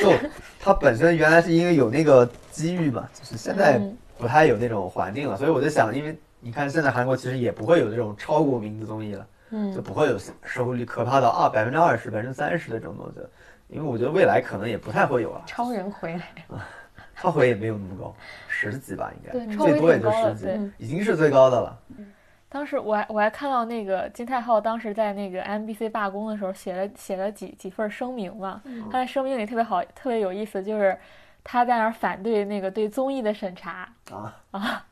[0.01, 0.13] 做
[0.59, 13.21] 它本身原来是因为有那个机遇嘛， 就是现在嗯不太有那种环境了，所以我就想，因为你看现在韩国其实也不会有这种超国民的综艺了，就嗯，不会有收视率可怕到二百分之二十、百分之三十的这种东西，
[13.69, 16.23] 因为我觉得未来可能也不太会有了，超人回来，
[17.15, 18.13] 超回也没有那么高，
[18.49, 20.45] 十几吧应该，最多也就十几，
[20.77, 21.79] 已经是最高的了。
[22.49, 30.97] 当时我还我还看到那个金泰浩当时在那个 MBC 罢工的时候写了写了几几份声明嘛，他的声明里特别好，特别有意思，就是
[31.43, 34.85] 他在那儿反对那个对综艺的审查啊啊。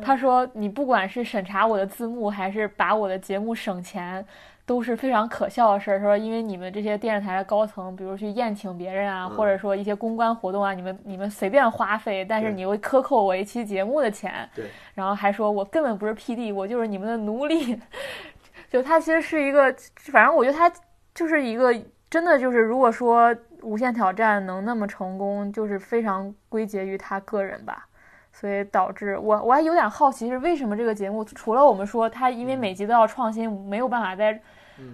[0.00, 4.24] 他说：“你不管是审查我的字幕，还是把我的节目省钱，
[4.66, 6.00] 都是非常可笑的事儿。
[6.00, 14.46] 说因为你们这些电视台的高层，比如去宴请别人啊，嗯或者说一些公关活动啊，你们你们随便花费，但是你会克扣我一期节目的钱。
[14.54, 17.80] 对，然后还说我根本不是 PD，我就是你们的奴隶。
[18.68, 19.72] 就他其实是一个，
[20.12, 20.70] 反正我觉得他
[21.14, 21.72] 就是一个
[22.10, 27.86] 真的就是，如果说无限挑战能那么成功，就是非常归结于他个人吧。
[28.32, 34.40] 所以导致我我还有点好奇是为什么这个节目除了我们说他因为每集都要创新，没有办法再嗯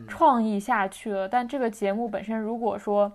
[0.09, 3.13] 创意下去了，但这个节目本身如果说。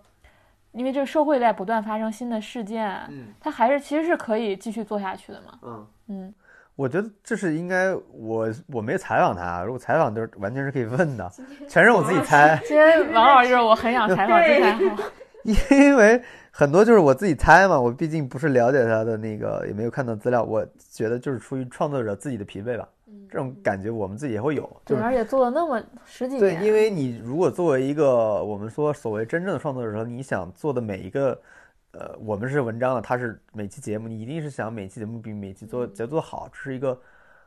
[0.74, 5.57] 因为这个社会在不断发生新的事件，嗯它还是其实是可以继续做下去的嘛。
[5.63, 5.88] 嗯。
[6.09, 6.34] 嗯，
[6.76, 11.28] 我觉得这是应该我我没采访他，如果采访就是完全是可以问的，
[11.68, 14.39] 全是我自己猜，今天王老师就是我很想采访
[15.43, 22.88] 因为很多就是我自己猜嘛，我毕竟不是了解他的那个，也没有看到资料，我觉得就是出于创作者自己的疲惫吧，
[23.30, 31.39] 这种感觉我们自己也会有，就对，而且做了那么十几对，年，因为你如果作为一个我们说所谓真正的创作者的时候，你想做的每一个，
[31.91, 36.99] 呃，我们是文章的，他是每期节目，你一定是想每期节目比每期做节做好，这是一个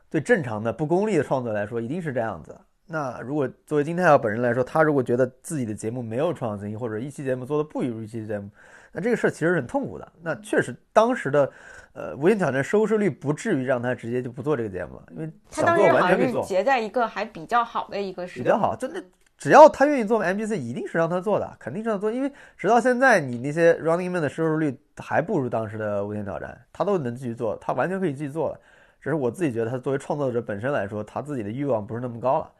[0.09, 2.55] 对正常的不功利的创作来说，一定是这样子。
[2.87, 8.49] 那如果作为金泰耀本人来说，他如果觉得自己的节目没有创新，或者一期节目做的不如一期节目，
[8.91, 10.11] 那这个事儿其实是很痛苦的。
[10.21, 11.49] 那确实当时的，
[11.93, 16.41] 呃，无限挑战收视率不至于让他直接就不做这个节目了，因为他想做当时好像完全可以做。
[16.41, 19.03] 是结在一个还比较好的一个时段，比较好，真的，
[19.37, 28.59] 只要他愿意做 MBC，一定是让他做的，肯定是让他做，因为直到现在，你那些 Running Man 的收视率还不如当时的无限挑战，他都能继续做，他完全可以继续做的。
[29.01, 32.51] 只是我自己觉得，他作为创作者本身来说，他自己的欲望不是那么高了。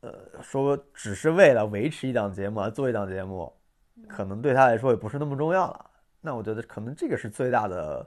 [0.00, 0.12] 呃，
[0.42, 3.52] 说只是为了维持一档节目而做一档节目，
[4.08, 5.86] 可能对他来说也不是那么重要了。
[6.20, 8.04] 那我觉得可能这个是最大的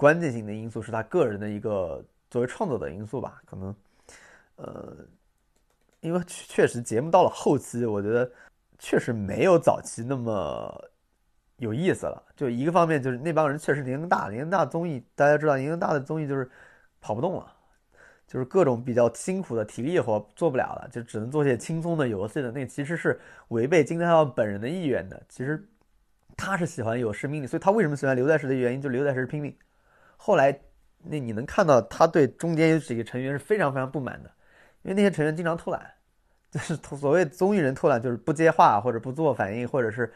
[0.00, 3.42] 关键性的因素，是他个人的一个作为创作的因素吧。
[3.44, 3.76] 可能，
[4.56, 4.96] 呃，
[6.00, 8.32] 因为确确实节目到了后期，我觉得
[8.78, 10.90] 确实没有早期那么
[11.58, 12.22] 有意思了。
[12.34, 16.50] 就一个方面就是那帮人确实年龄大，年龄大综艺大家知道，年龄大的综艺就是
[16.98, 17.54] 跑不动了。
[18.26, 22.50] 就是各种比较辛苦的体力活做不了了，就只能做些轻松的游戏的。
[22.50, 25.22] 那其实是违背金泰浩本人的意愿的。
[25.28, 25.62] 其实
[26.38, 29.54] 他是喜欢有生命力，所以他为什么喜欢刘在石的原因，就刘在石拼命。
[30.22, 30.54] 后来
[31.02, 34.30] 那你能看到他对中间有几个成员是非常非常不满的，
[34.82, 35.90] 因为那些成员经常偷懒，
[36.52, 40.12] 就是所谓综艺人偷懒，就是不接话或者不做反应，或者是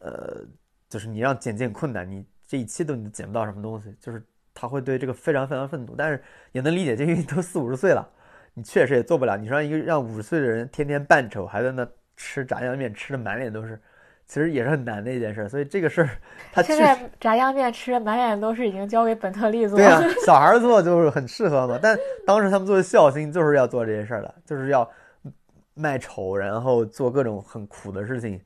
[0.00, 0.44] 呃，
[0.88, 4.20] 就是你让剪辑困难，你这一期都你剪不到什么东西，就是
[4.52, 8.04] 他会对这个非常非常愤怒，但是也能理解，因为都四五十岁了，
[8.54, 9.36] 你确实也做不了。
[9.36, 13.80] 你说让一个让五十岁的人天天扮丑，还在那吃炸酱面，吃的满脸都是，
[14.26, 15.48] 其实也是很难的一件事。
[15.48, 16.10] 所以这个事儿，
[16.52, 21.78] 他现在炸酱面吃的满眼都是，已经交给本特利做对啊。，小孩做就是很适合嘛。
[21.82, 21.96] 但
[22.26, 24.88] 当时他们做的孝心就是要做这些事儿的，就是要
[25.74, 28.40] 卖丑，然后做各种很苦的事情。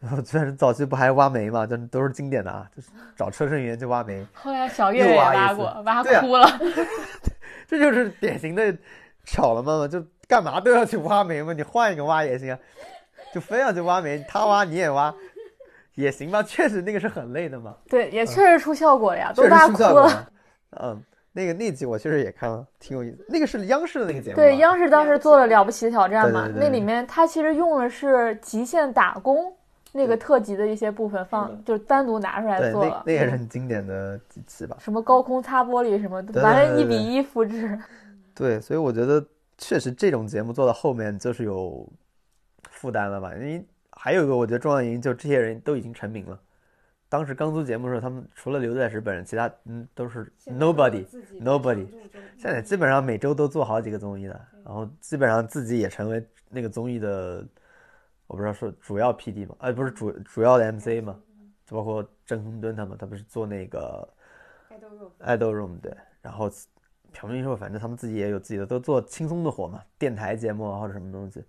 [0.00, 6.46] 然 后虽然早期不还挖煤嘛，这都是经典的啊，就是找车胜元去挖煤，后来小岳也挖过，挖哭了。
[7.66, 8.76] 这就是典型的
[9.24, 12.58] 巧了嘛，就干嘛都要去挖煤嘛，你换一个挖也行啊，
[13.34, 15.12] 就非要去挖煤，他挖你也挖
[15.96, 17.74] 也行吧，确实那个是很累的嘛。
[17.88, 20.28] 对，也确实出效果了呀，都确实挖哭了。
[20.80, 23.26] 嗯，那个那集我确实也看了，挺有意思。
[23.28, 29.52] 那个是央视的那个节目，对，央视当时做了《了不起的挑战》嘛，对对对那里面他其实用的是极限打工
[29.90, 33.02] 那个特辑的一些部分放，就单独拿出来，做了。
[33.06, 34.76] 那那也是嗯很经典的几期吧。
[34.78, 37.78] 什么高空擦玻璃什么完了一比一复制。
[38.34, 39.24] 对，所以我觉得
[39.56, 41.88] 确实这种节目做到后面就是有
[42.84, 46.38] 负担了吧，因为还有一个我觉得重要原因就是这些人都已经成名了。
[47.08, 51.06] 当时刚做节目的时候，他们除了刘在石本人，其他嗯都是 nobody
[51.40, 51.86] nobody。
[52.36, 57.42] 现在基本上每周都做好几个综艺的，然后基本上自己也成为那个综艺的，
[58.26, 61.18] 我不知道是主要 PD 吗，哎，不是主主要的 MC 嘛，
[61.64, 64.06] 就包括郑亨敦他们，他不是做那个
[65.20, 66.50] 爱豆 room 对，然后
[67.12, 71.44] 朴明秀，反正他们自己也有自己的，都做轻松的活嘛，电台节目啊或者什么东西，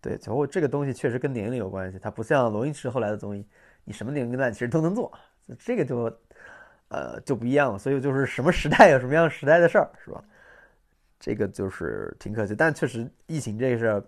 [0.00, 3.44] 对，然后这个东西确实跟年龄有关系，它不像罗英驰后来的综艺，
[3.84, 5.12] 你什么年龄段其实都能做，
[5.58, 6.12] 这个就
[6.88, 10.22] 呃就不一样了，所以就是什么时代有什么样时代的事儿，是吧？
[11.18, 14.04] 这个就是挺可惜，但确实疫情这个事儿，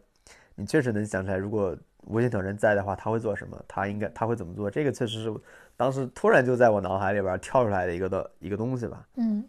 [0.54, 3.60] 你确实能想起来，如果无限挑战在的话，他会做什么？
[3.66, 4.70] 他应该他会怎么做？
[4.70, 5.34] 这个确实是
[5.76, 9.04] 当时突然就在我脑海里边跳出来的一个的一个东西吧。
[9.16, 9.44] 嗯，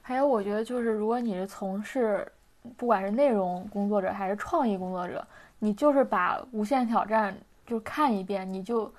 [0.00, 2.24] 还有我觉得就是，如果你是从事
[2.76, 5.26] 不管是内容工作者还是创意工作者，
[5.60, 7.32] 你就是把《无限挑战》
[7.64, 8.92] 就看一遍，你就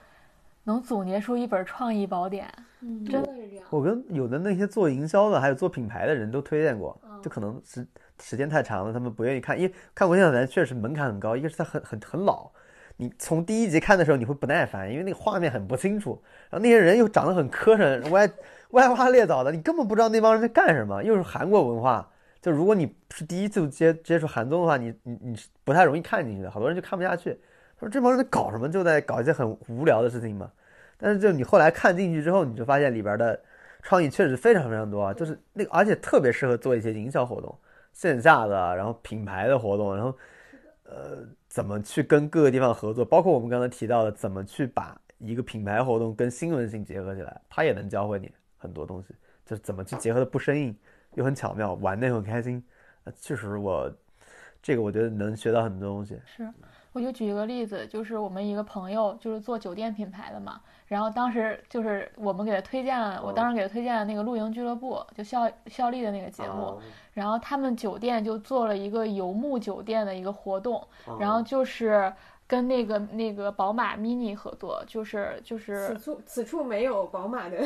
[0.64, 2.48] 能总结出一本创意宝典。
[2.84, 3.66] 嗯真的是这样。
[3.70, 7.86] 我跟有的那些做营销的，还有做品牌的人都推荐过，就可能时
[8.20, 12.50] 时间太长了，他们不愿意看，因为看《无限挑战》确实门槛很高，一个是它很很很老，
[12.98, 18.30] 你从第一集看的时候你会不耐烦，因为那个画面很不清楚，然后那些人又长得很磕碜，歪
[18.72, 22.10] 歪花裂枣的，你根本不知道那帮人在干什么，又是韩国文化，
[22.42, 27.40] 就如果你是第一次接接触韩综的话，你你你是不太容易看进去的，好多人就看不下去，
[27.78, 30.52] 他说这帮人在搞什么，就在搞一些很无聊的事情嘛。
[30.98, 33.40] 但是就你后来看进去之后，你就发现里边的
[33.84, 37.56] 创意确实非常非常多啊，就是那个，而且特别适合做一些营销活动，
[37.94, 40.16] 线下的，然后品牌的活动，然后
[40.84, 49.14] 呃，怎么去跟各个地方合作，包括我们刚才提到的，怎么去把一个品牌活动跟新闻性结合起来，他也能教会你很多东西，
[49.46, 50.76] 就是怎么去结合的不生硬。
[51.16, 52.64] 又很巧妙，玩的又很开心。
[53.04, 53.92] 呃，确实我
[54.62, 56.20] 这个我觉得能学到很多东西。
[56.26, 56.48] 是，
[56.92, 66.80] 我就举一个例子，就是我们一个朋友就是做酒店品牌的嘛，然后当时就是我们给他推荐了，我当时给他推荐了那个露营俱乐部，就效效力的那个节目，
[67.14, 70.86] 然后他们酒店就做了一个游牧酒店的一个活动，
[71.20, 72.14] 然后就是
[72.52, 77.58] 跟那个那个宝马 mini 合作，就是就是此处此处没有宝马的，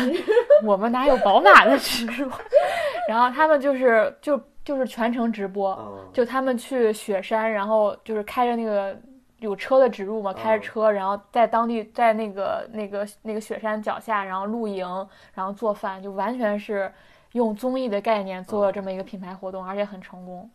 [0.62, 2.30] 我们哪有宝马的植入？
[3.08, 5.74] 然后他们就是就就是全程直播，
[6.12, 8.94] 就他们去雪山，然后就是开着那个
[9.38, 14.86] 有车的植入嘛，开着车，然后在当地在那个那个那个雪山脚下，然后露营，
[15.32, 16.92] 然后做饭，就完全是
[17.32, 20.50] 用综艺的概念做了这么一个品牌活动，而且很成功。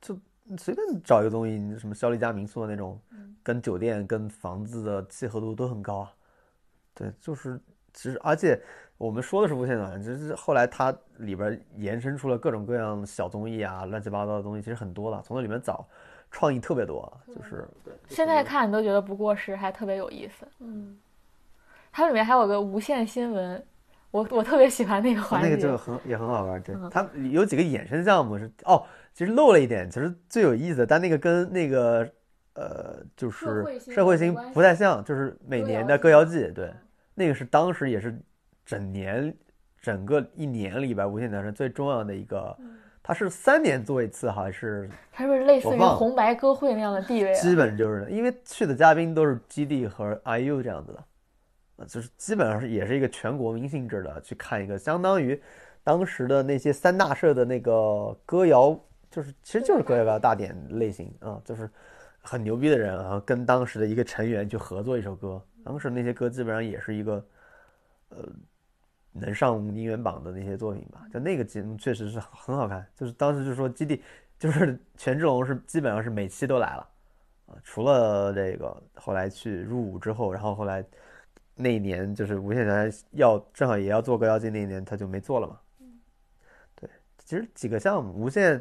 [0.00, 0.16] 你
[0.58, 3.00] 随便找一个综艺，你什么肖丽家民宿的那种，
[3.42, 6.12] 跟酒店、跟房子的契合度都很高啊。
[6.94, 7.58] 对，就是
[7.92, 8.60] 其实，而且
[8.98, 15.22] 我们说的是无限短，就是后来它里边延伸出了各种各样小综艺啊，乱七八糟的东西，其实很多了。
[15.24, 15.86] 从那里面找，
[16.30, 17.66] 创意特别多，就是
[18.06, 20.46] 现在看你都觉得不过时，还特别有意思。
[20.60, 20.96] 嗯，
[21.90, 23.64] 它里面还有个无限新闻，
[24.10, 25.48] 我我特别喜欢那个环节。
[25.48, 26.62] 那个就很也很好玩。
[26.62, 28.84] 对嗯，它有几个衍生项目是哦，
[29.14, 32.10] 其实漏了一点，其实最有意思的，但那个跟那个
[32.54, 36.74] 呃，就是社会新社会新闻没关系不太像，就是每年的歌谣季季，对，
[37.14, 38.18] 那个是当时也是
[38.66, 39.32] 整年
[39.80, 42.56] 整个一年里边无线挑战最重要的一个，
[43.04, 47.40] 它是三年做一次，还是它是不是类似于红白歌会那样的地位啊？
[47.40, 51.04] 基本就是因为去的嘉宾都是基地和 IU 这样子的，
[51.76, 55.40] 呃，就是基本上是也是一个全国民性质的去看一个，相当于
[55.84, 58.76] 当时的那些三大社的那个歌谣
[59.14, 61.70] 就是其实就是歌谣大典类型啊，就是
[62.20, 67.24] 很牛逼的人啊，跟当时的一个成员去合作一首歌，当时那些歌基本上也是一个
[68.08, 68.28] 呃
[69.12, 71.06] 能上音源榜的那些作品吧。
[71.12, 74.02] 就那个节目确实是很好看，就是当时就说基地
[74.36, 76.88] 就是权志龙是基本上是每期都来了
[77.46, 80.84] 啊，除了这个后来去入伍之后，然后后来
[81.54, 85.60] 那一年就是无线台要正好也要做歌谣季那一年他就没做了嘛。
[86.74, 86.90] 对，
[87.24, 88.60] 其实几个项目，无线呃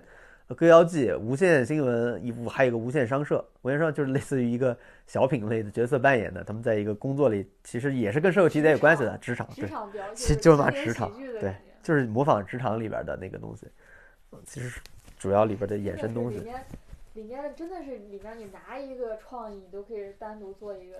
[0.53, 3.43] 歌谣季、无线新闻，一部还有一个无线商社。
[3.61, 4.77] 无线商社就是类似于一个
[5.07, 13.65] 小品类的角色扮演的，他们在一个工作里其实也是跟社会题材有关系的职场，对，场其实就是骂职场，对，就是模仿职场里边的那个东西。
[14.31, 14.81] 嗯其实是
[15.19, 16.43] 主要里边的衍生东西里。
[16.43, 16.65] 面
[17.13, 20.95] 里面真的是里面你拿一个创意，你都可以单独做一个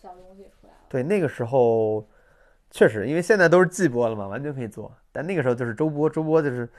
[0.00, 0.78] 小东西出来了。
[0.88, 2.06] 对，那个时候
[2.70, 4.96] 确实，因为现在都是季播了嘛，完全可以做。
[5.10, 6.70] 但那个时候就是周播，周播就是，嗯，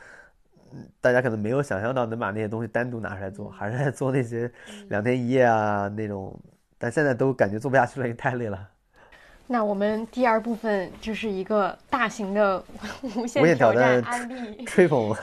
[0.99, 4.51] 大家可能没有想象到能把那些东西单独拿出来做，还是在做那些
[4.89, 6.38] 两天一夜啊那种。
[6.78, 8.69] 但现在都感觉做不下去了，因为太累了。
[9.47, 12.63] 那我们第二部分就是一个大型的
[13.01, 14.65] 无限挑挑战战案例。
[14.65, 15.13] 吹捧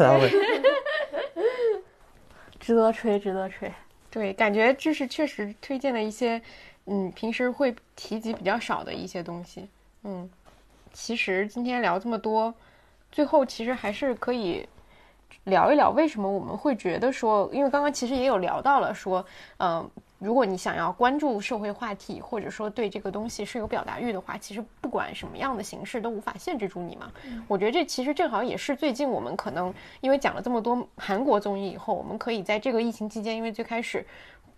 [2.60, 3.72] 值得吹，值得吹。
[4.10, 6.40] 对，感觉这是确实推荐了一些，
[6.86, 9.68] 嗯，平时会提及比较少的一些东西。
[10.04, 10.28] 嗯，
[10.92, 12.54] 其实今天聊这么多，
[13.10, 14.68] 最后其实还是可以
[15.44, 19.24] 聊一聊为什么我们会觉得说，因为刚刚其实也有聊到了说，
[19.58, 27.10] 嗯、如果你想要关注社会话题，或者说对这个东西是有表达欲的话，其实不管什么样的形式都无法限制住你嘛。
[27.46, 34.04] 我觉得这其实正好也是最近我们可能因为讲了这么多韩国综艺以后，我们可以在这个疫情期间，因为最开始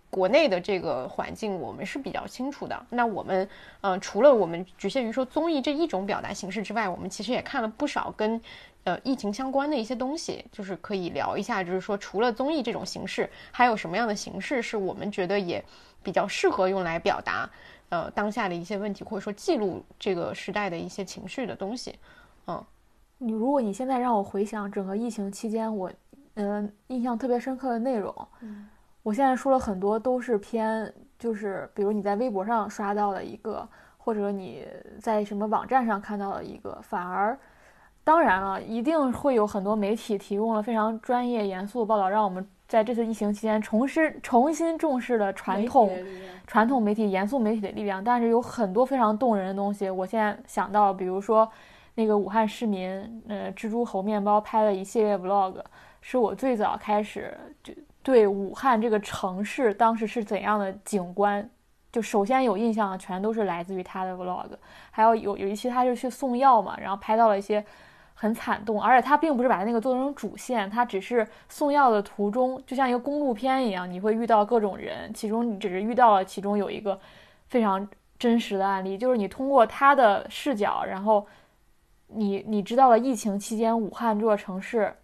[0.09, 2.85] 国内的这个环境我们是比较清楚的。
[2.89, 3.47] 那我们
[3.79, 8.41] 呃，除了我们局限于说综艺这一种表达形式之外，我们其实也看了不少跟
[8.83, 15.63] 呃疫情相关的一些东西，就是可以聊一下，就是说除了综艺这种形式，还有什么样的形式是我们觉得也
[16.01, 17.49] 比较适合用来表达
[17.89, 21.95] 呃当下的一些问题，或者说记录这个时代的一些情绪的东西。
[22.47, 22.63] 嗯
[23.19, 25.91] 你如果你现在让我回想整个疫情期间，我
[26.33, 28.13] 嗯、印象特别深刻的内容，
[29.03, 33.67] 我现在说了很多都是偏就是比如你在微博上刷到了一个，
[33.99, 34.65] 或者你
[34.99, 37.37] 在什么网站上看到了一个，反而。
[38.03, 45.91] 当然了，一定会有很多媒体提供了非常专业、严肃的报道，让我们在这次疫情期间重新重新重视了传统
[46.47, 49.87] 传统媒体、严肃媒体的力量，但是有很多非常动人的东西。
[49.87, 51.47] 我现在想到，比如说
[51.93, 55.61] 那个武汉市民，呃，蜘蛛猴面包拍的一系列 vlog，
[56.01, 57.71] 是我最早开始就
[58.01, 61.47] 对武汉这个城市当时是怎样的景观，
[61.91, 64.49] 就首先有印象的全都是来自于他的 vlog。
[64.89, 67.63] 还有有有一期他就去送药嘛，然后拍到了一些。
[68.21, 76.99] 很惨动，而且他并不是把那个做成主线，他只是送药的途中，就像一个公路片一样，你会遇到各种人，其中你只是遇到了其中有一个
[77.47, 81.25] 非常真实的案例，就是你通过他的视角，然后
[82.09, 84.95] 你你知道了疫情期间武汉这座城市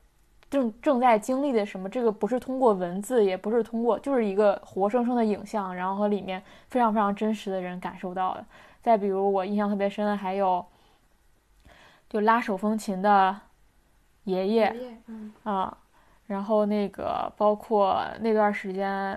[0.47, 6.39] 正正在经历的什么，这个不是通过文字，也不是通过，就是一个活生生的影像，然后和里面
[6.70, 8.45] 非常非常真实的人感受到的。
[8.84, 10.63] 再比如我印象特别深的还有。
[12.10, 13.36] 就拉手风琴的
[14.24, 14.76] 爷爷
[15.08, 15.34] 嗯。
[15.43, 15.78] 啊，
[16.26, 19.14] 然后那个包括那段时间，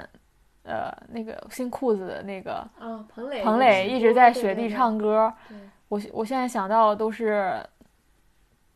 [0.63, 5.57] 呃，那个新裤子的那个啊，彭磊彭磊一直在雪地唱歌对，
[5.89, 7.61] 我我现在想到的都是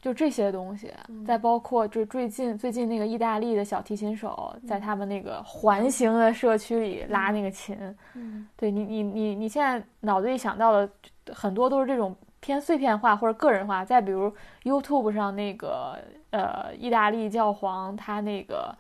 [0.00, 1.24] 就这些东西，嗯。
[1.24, 7.76] 再包括就最近最近那个意大利的小提琴手在他们那个环形的社区里拉那个琴，
[8.14, 8.48] 嗯。
[8.56, 10.90] 对你你你你现在脑子里想到的
[11.32, 12.14] 很多都是这种
[12.44, 13.82] 偏碎片化或者个人化。
[13.82, 14.30] 再比如
[14.64, 15.98] YouTube 上那个
[16.30, 18.76] 呃意大利教皇他那个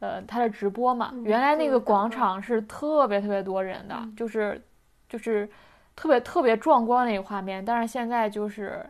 [0.00, 4.62] 呃他的直播嘛，嗯原来那个广场是特别特别多人的，嗯就是
[5.08, 5.48] 就是
[5.94, 8.84] 特别特别壮观的一个画面，但是现在就是。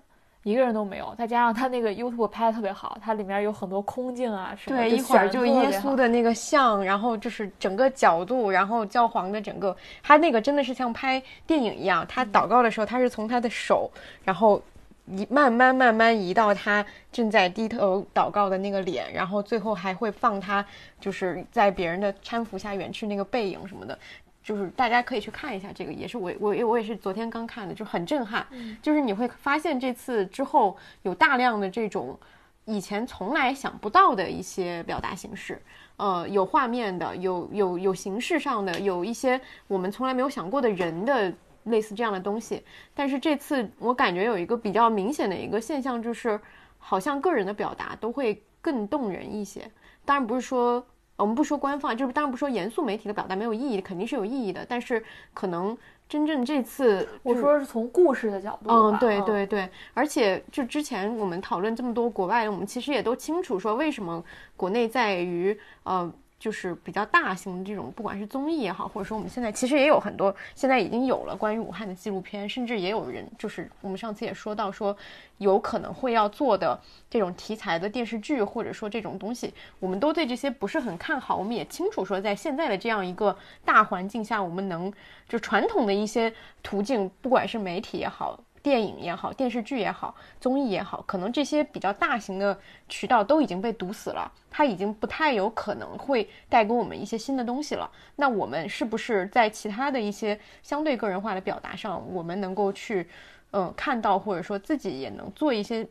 [0.46, 12.06] 一个人都没有，再加上他那个 YouTube 拍的特别好，它里面有很多空镜啊什么，对，一会儿就耶稣的那个像，然后就是整个角度，然后教皇的整个，他那个真的是像拍电影一样。
[12.08, 13.90] 他祷告的时候，他是从他的手，
[14.22, 14.62] 然后
[15.06, 20.64] 移慢慢慢慢移到他正在低头祷告的那个脸，然后最后还会放他
[21.00, 23.98] 就是在别人的搀扶下远去那个背影什么的。
[24.46, 28.46] 就是大家可以去看一下这个，也是我我我也是昨天刚看的，就很震撼。
[28.80, 32.16] 就是你会发现这次之后有大量的这种
[32.64, 35.60] 以前从来想不到的一些表达形式，
[35.96, 42.62] 呃，有画面的，有有有形式上的，有一些我们从来没有想过的人的类似这样的东西。
[42.94, 46.40] 但是这次我感觉有一个比较明显的一个现象，就是
[46.78, 49.68] 好像个人的表达都会更动人一些。
[50.04, 50.86] 当然不是说
[51.16, 55.02] 我们不说官方，就是当然不说严肃媒体的表达没有意义，肯定是有意义的，但是
[55.34, 55.76] 可能
[56.08, 64.22] 真正这次就是我说是从故事的角度嗯，对，对对，而且就之前我们讨论这么多国外，我们其实也都清楚说为什么
[64.56, 66.12] 国内在于呃。
[66.38, 74.96] 就是比较大型的这种，不管是综艺也好，或者说我们现在其实也有很多，现在已经有了关于武汉的纪录片，甚至也有人就是我们上次也说到说，
[75.38, 81.36] 有可能会要做的这种题材的电视剧，或者说这种东西，我们都对这些不是很看好。
[81.36, 84.92] 我们也清楚说，在现在的这样一个大环境下，我们能
[85.28, 86.32] 就传统的一些
[86.62, 88.38] 途径，不管是媒体也好。
[88.66, 97.88] 电影也好，电视剧也好，综艺也好，可能这些比较大型的渠道都已经被堵死了，它已经不太有可能会带给我们一些新的东西了。
[98.16, 103.08] 那我们是不是在其他的一些相对个人化的表达上，我们能够去，
[103.52, 105.86] 呃，看到或者说自己也能做一些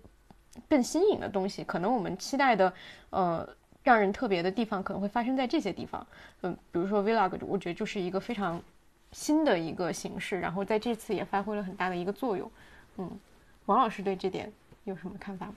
[0.68, 1.64] 更新颖的东西？
[1.64, 2.74] 可能我们期待的，
[3.10, 3.48] 呃，
[3.84, 6.06] 让人特别的地方，可能会发生在这些地方。
[6.42, 8.62] 嗯，比如说 vlog，我觉得就是一个非常
[9.16, 12.52] 新的一个形式，然后在这次也发挥了很大的一个作用。
[12.98, 13.10] 嗯，
[13.66, 14.52] 王老师对这点
[14.84, 15.56] 有什么看法吗？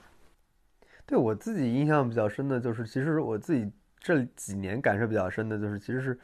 [1.04, 3.68] 对我自己印象比较深的就是，其实我自己
[3.98, 6.16] 这几年感受比较深的就是，其实是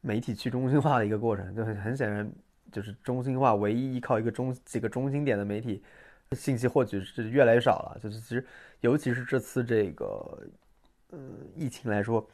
[0.00, 1.54] 媒体去中心化的一个过程。
[1.54, 2.28] 就很很显然，
[2.72, 5.80] 就是中心化唯一依靠一个中几个中心点的媒体
[6.32, 8.00] 信息获取是越来越少了。
[8.02, 8.44] 就是其实，
[8.80, 10.48] 尤其是这次这个
[11.10, 11.18] 呃
[11.54, 12.28] 疫情来说，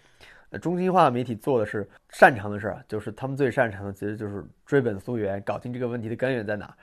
[0.51, 6.75] 呃中心化媒体做的是擅长的事儿，就是他们最擅长的其实就是追本溯源，搞清这个问题的根源在哪，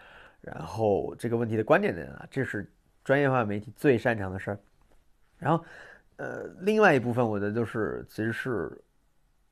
[0.42, 2.72] 然后这个问题的关键在哪，这是
[3.04, 4.60] 专业化媒体最擅长的事儿。
[5.38, 5.64] 然后，
[6.18, 8.72] 呃，另外一部分我觉得就是其实是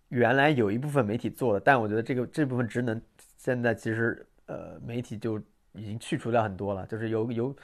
[0.09, 3.01] 原来有一部分媒体做的，但我觉得这个这部分职能
[3.37, 5.37] 现在其实呃媒体就
[5.73, 7.55] 已经去除掉很多了，就是有有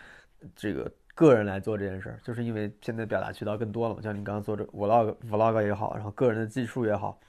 [0.55, 7.19] 这个个人来做这件事儿，就是因为现在表达渠道更多了嘛，像你刚刚说这 vlog vlog 也好，然后个人的技术也好，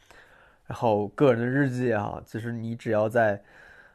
[0.66, 3.42] 然后个人的日记也好，其实你只要在，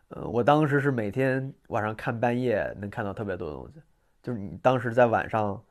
[0.09, 3.81] 呃，我当时是每天晚上看半夜能看到特别多的东西，
[4.22, 5.63] 就是你当时在晚上。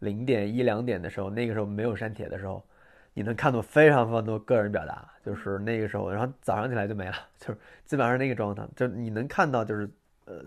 [0.00, 2.64] 零点一两点的时候，那个时候没有删帖的时候，
[3.12, 9.86] 你能看到非常非常多个人表达，就是那个时候，然后早上起来就没了， 就是基本上是那个状态，就你能看到，就是
[10.24, 10.42] 呃，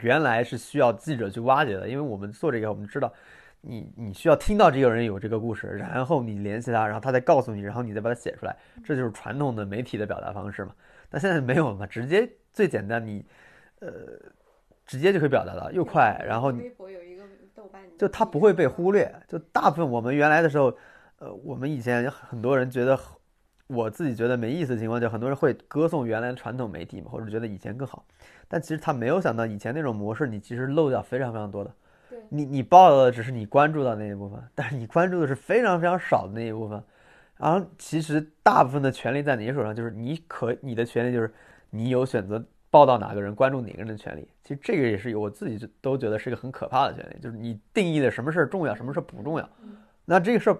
[0.00, 3.12] 原来是需要记者去挖掘的，因为我们做这个，我们知道
[3.60, 10.74] 你你需要听到这个人有这个故事，然后你联系他，然后他再告诉你，然后你再把它写出来，这就是传统的媒体的表达方式嘛。
[11.10, 13.24] 但现在没有嘛，直接最简单，你
[13.80, 13.90] 呃
[14.86, 16.68] 直接就可以表达到，又快，然后你。
[16.70, 17.22] 博有一个
[17.54, 19.14] 豆瓣，就它不会被忽略。
[19.28, 20.74] 就大部分我们原来的时候，
[21.18, 22.98] 呃，我们以前很多人觉得，
[23.66, 28.04] 我自己觉得没意思的情况，就很多人会歌颂原来传统媒体嘛，或者觉得以前更好。
[28.52, 31.74] 但其实他没有想到，以前那种模式，你其实漏掉非常非常多的。
[32.10, 36.84] 对你你报道的只是你关注到那一部分，但是你关注的是非常非常少的那一部分。
[37.38, 41.32] 然后其实大部分的权利在你手上，就是你可你的权利就是
[41.70, 44.28] 你有选择报道哪个人、关注哪个人的权利。
[44.42, 49.48] 其实这个也是我自己都觉得是一个很可怕的权利，就是你定义的什么事儿重要，什么事儿不重要。
[50.04, 50.58] 那这个事儿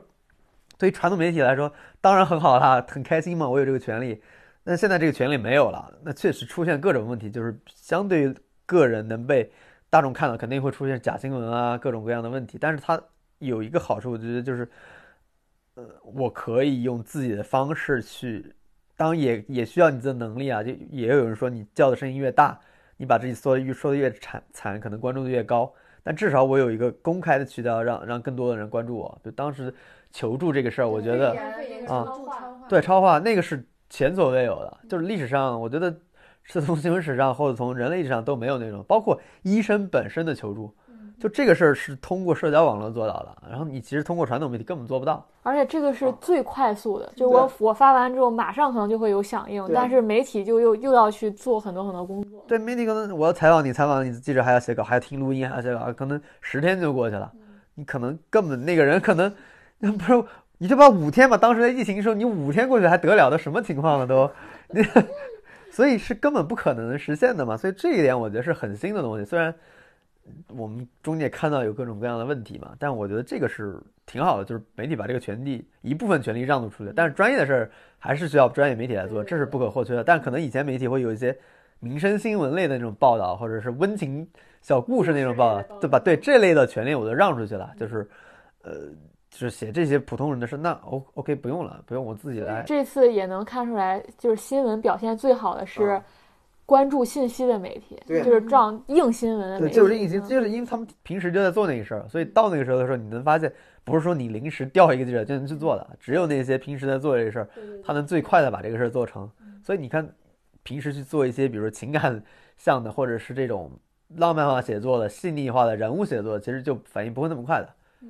[0.78, 1.70] 对于传统媒体来说，
[2.00, 4.22] 当然很好啦，很开心嘛，我有这个权利。
[4.64, 8.34] 那现在这个权利没有了，那确实出现各种问题，就是相对于
[8.64, 9.50] 个人能被
[9.90, 12.58] 大众看到，肯定会出现假新闻啊，各种各样的问题。
[12.60, 13.00] 但是它
[13.38, 14.68] 有一个好处，我觉得就是，
[15.74, 18.54] 呃，我可以用自己的方式去，
[18.96, 20.62] 当然也也需要你的能力啊。
[20.62, 22.58] 就也有人说，你叫的声音越大，
[22.96, 25.72] 你把自己说的越说的越惨惨，可能关注度越高。
[26.04, 29.20] 但至少我有一个公开的渠道，让让更多的人关注我。
[29.24, 29.74] 就当时
[30.12, 31.30] 求助这个事儿，我觉得
[31.88, 32.06] 啊，
[32.68, 35.94] 对超话那个是前所未有的，就是历史上，我觉得
[36.42, 40.74] 是从新闻史上或者从人类史上都没有那种，包括医生本身的求助，
[41.20, 45.22] 就这个事儿是通过社交网络做到的，然后你其实通过传统媒体根本做不到。
[45.42, 52.42] 而且这个是最快速的，就我我发完之后马上可能就会有响应，但是媒体就又又要去做很多很多工作。
[52.48, 57.30] 对媒体可能我要采访你，采访你记者还要写稿，还要听录音，还要写稿，可能十天就过去了，
[57.74, 59.30] 你可能根本那个人可能
[59.98, 60.24] 不是。
[60.62, 63.28] 你就把五天嘛，当时在疫情的时候，你五天过去还得了？
[63.28, 64.30] 的什么情况了都？
[64.70, 64.80] 你
[65.72, 67.56] 所以是根本不可能实现的嘛。
[67.56, 69.24] 所以这一点我觉得是很新的东西。
[69.24, 69.52] 虽然
[70.54, 73.76] 我们中间看到有各种各样的问题嘛，但我觉得这个是
[74.06, 76.92] 挺好的，就是媒体把这个权利一部分权利让渡出去。
[76.94, 80.04] 但是专业的事儿还是需要专业媒体来做，这是不可或缺的。
[80.04, 81.36] 但可能以前媒体会有一些
[81.80, 84.24] 民生新闻类的那种报道，或者是温情
[84.60, 85.98] 小故事那种报道，对吧？
[85.98, 88.08] 对这类的权利我都让出去了，就是
[88.62, 88.72] 呃。
[89.32, 92.62] 就是写这些普通人的事，那 O OK 不用了，不用我自己来。
[92.64, 96.04] 这次也能看出来，就是新闻表现最好的是啊
[96.66, 99.74] 关注信息的媒体，对就是这样硬新闻的媒对，体。
[99.74, 103.50] 就是因为嗯就是因为他们平时就在做那个事儿，所以到那个时候的时候，你能发现
[103.84, 107.48] 不是说你临时调一个记者就能去做的，只有那些平时在做这个事儿，
[107.82, 109.28] 他能最快的把这个事儿做成。
[109.64, 110.06] 所以你看，
[110.62, 112.22] 平时去做一些比如说情感
[112.58, 113.70] 向的，或者是这种
[114.16, 117.68] 浪漫化写作的、细腻化的人物写作，其实就反应不会那么快的，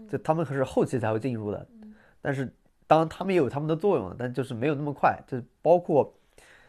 [0.08, 1.66] 就他们可是后期才会进入的。
[2.20, 2.52] 但是
[2.86, 6.14] 当然他们也有他们的作用，但就是没有那么快，就是包括。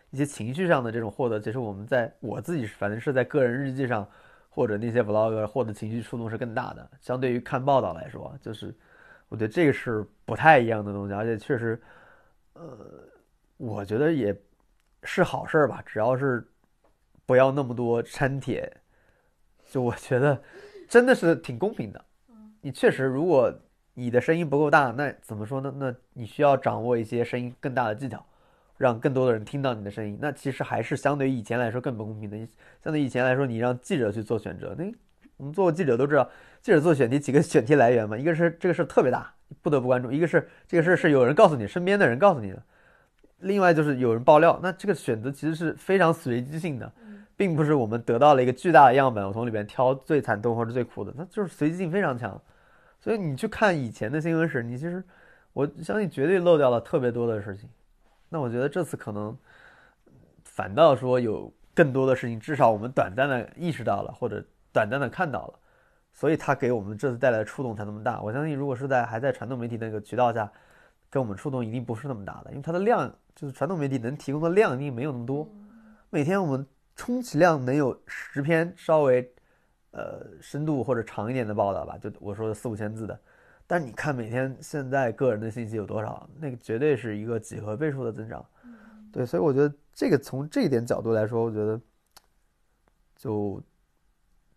[0.09, 4.07] 一些情绪上的这种获得，其实我们在我自己反正是在个人日记上，
[4.47, 6.87] 或者那些 vlog 获得情绪触动是更大的。
[7.01, 8.71] 相对于看报道来说，就是
[9.27, 11.81] 我觉得这个是不太一样的东西，而且确实，
[12.53, 12.77] 呃，
[13.57, 14.39] 我觉得也
[15.01, 15.81] 是好事儿吧。
[15.83, 16.47] 只要是
[17.25, 18.71] 不要那么多删帖，
[19.65, 20.39] 就我觉得
[20.87, 22.05] 真的是挺公平的。
[22.65, 23.53] 你确实，如果
[23.93, 25.73] 你的声音不够大，那怎么说呢？
[25.77, 28.25] 那你需要掌握一些声音更大的技巧。
[28.77, 32.37] 让更多的人听到你的声音，那其实还是相对于以前来说更不公平的。
[32.81, 34.91] 相对以前来说，你让记者去做选择，那
[35.37, 36.27] 我们做过记者都知道，
[36.61, 39.31] 记者做选题几个 选题来源嘛，一个是这个事特别大，
[39.61, 42.57] 不得不关注；一个是这个事是有人告诉你，身边的人告诉你的；
[43.39, 44.59] 另外就是有人爆料。
[44.63, 46.91] 那这个选择其实是非常随机性的，
[47.37, 52.41] 并不是我们得到了一个巨大的样本，我从里边挑最惨痛或者最苦的，那就是随机性非常强。
[53.03, 55.03] 所以你去看以前的新闻史，你其实
[55.51, 57.69] 我相信绝对漏掉了特别多的事情。
[58.29, 59.37] 那我觉得这次可能
[60.45, 65.59] 反倒说有更多的事情，至少我们短暂的意识到了，或者短暂的看到了，
[66.13, 68.21] 所以它给我们这次带来的触动才那么大。
[68.21, 70.49] 我相信，如果是在还在传统媒体那个渠道下，
[71.09, 75.45] 跟我们触动一定不是那么大的，因为它的量就是传统媒体能提供的量一定没有那么多。
[76.09, 76.65] 每天我们
[76.95, 79.29] 充其量能有十篇稍微
[79.93, 83.19] 呃深度或者长一点的报道吧，就我说的四五千字的。
[83.65, 86.29] 但你看每天现在个人的信息有多少？
[86.37, 88.45] 那个绝对是一个几何倍数的增长，
[89.11, 91.79] 对，所以我觉得这个从这一点角度来说，我觉得
[93.15, 93.63] 就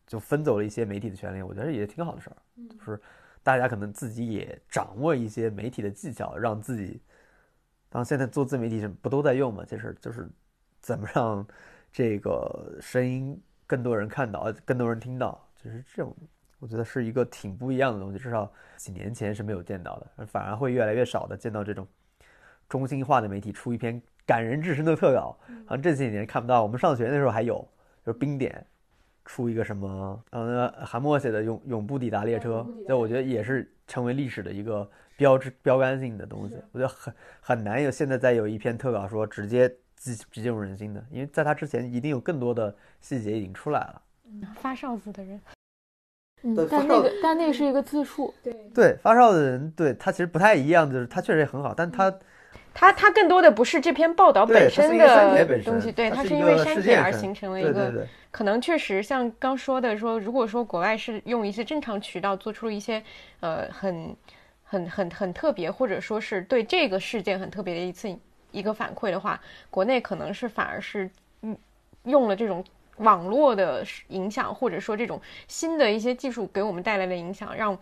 [0.09, 2.37] 就分走了一些媒体的权利，我觉得也挺好的事儿，
[2.69, 3.01] 就是
[3.45, 7.01] 大家可能自己也掌握一些媒体的技巧，让自己，
[7.89, 9.65] 当现在做自媒体什不都在用嘛？
[9.65, 10.29] 其实就是
[10.81, 11.47] 怎么让
[11.93, 16.15] 这个声音更多人看到，更多人听到，就是这种。
[16.59, 21.87] 我觉得是一个挺不一样的东西，至少几年前是没有见到的，反而会越来越少的见到这种
[22.67, 25.39] 中心化的媒体出一篇感人至深的特稿。
[25.67, 27.57] 好像这几年看不到，我们上学那时候还有，
[28.03, 28.67] 就是冰点
[29.27, 36.57] 出一个什么，呃，韩墨写的《永永不抵达列车》，这我觉得也是成为历史的一个标志标杆性的东西。
[36.73, 44.03] 我觉得很很难有现在再有一篇特稿说直接击击入人心的，因为在他之前一定有更多的细节已经出来了。
[44.61, 45.41] 发哨子的人。
[46.43, 52.15] 嗯，但那个但那个是一个自述，对对，发哨的人对他其实不太一样，就是他确实也很好，但他
[52.75, 63.03] 他他更多的不是这篇报道本身的东西，对，他是因为删帖而形成了一个，可能确实像刚说的说，如果说国外是用一些正常渠道做出一些
[63.41, 64.15] 呃很
[64.63, 68.15] 很很很特别，或者说是对这个事件很特别的一次
[68.57, 71.11] 一个反馈的话，国内可能是反而是
[71.43, 71.57] 嗯
[72.05, 72.65] 用了这种。
[73.01, 77.77] 网络的影响，或者说这种新的一些技术给我们带来的影响，让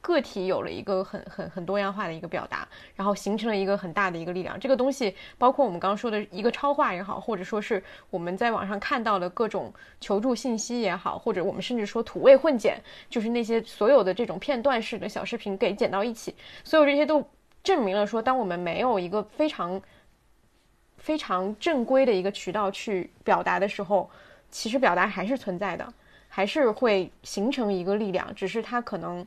[0.00, 2.66] 个体有了一个很很很多样化的一个表达，
[2.96, 4.58] 然后形成了一个很大的一个力量。
[4.58, 7.80] 这个东西包括我们刚刚说的一个超话也好，或者说是
[8.10, 16.34] 我们在网上看到的各种求助信息也好，或者我们甚至说土味混剪，就是那些所有的这种片段式的小视频给剪到一起，
[16.64, 17.24] 所有这些都
[17.62, 19.80] 证明了说，当我们没有一个非常
[21.06, 24.10] 非常正规的一个渠道去表达的时候。
[24.48, 25.86] 其实表达还是存在的，
[26.28, 29.26] 还是会形成一个力量，只是它可能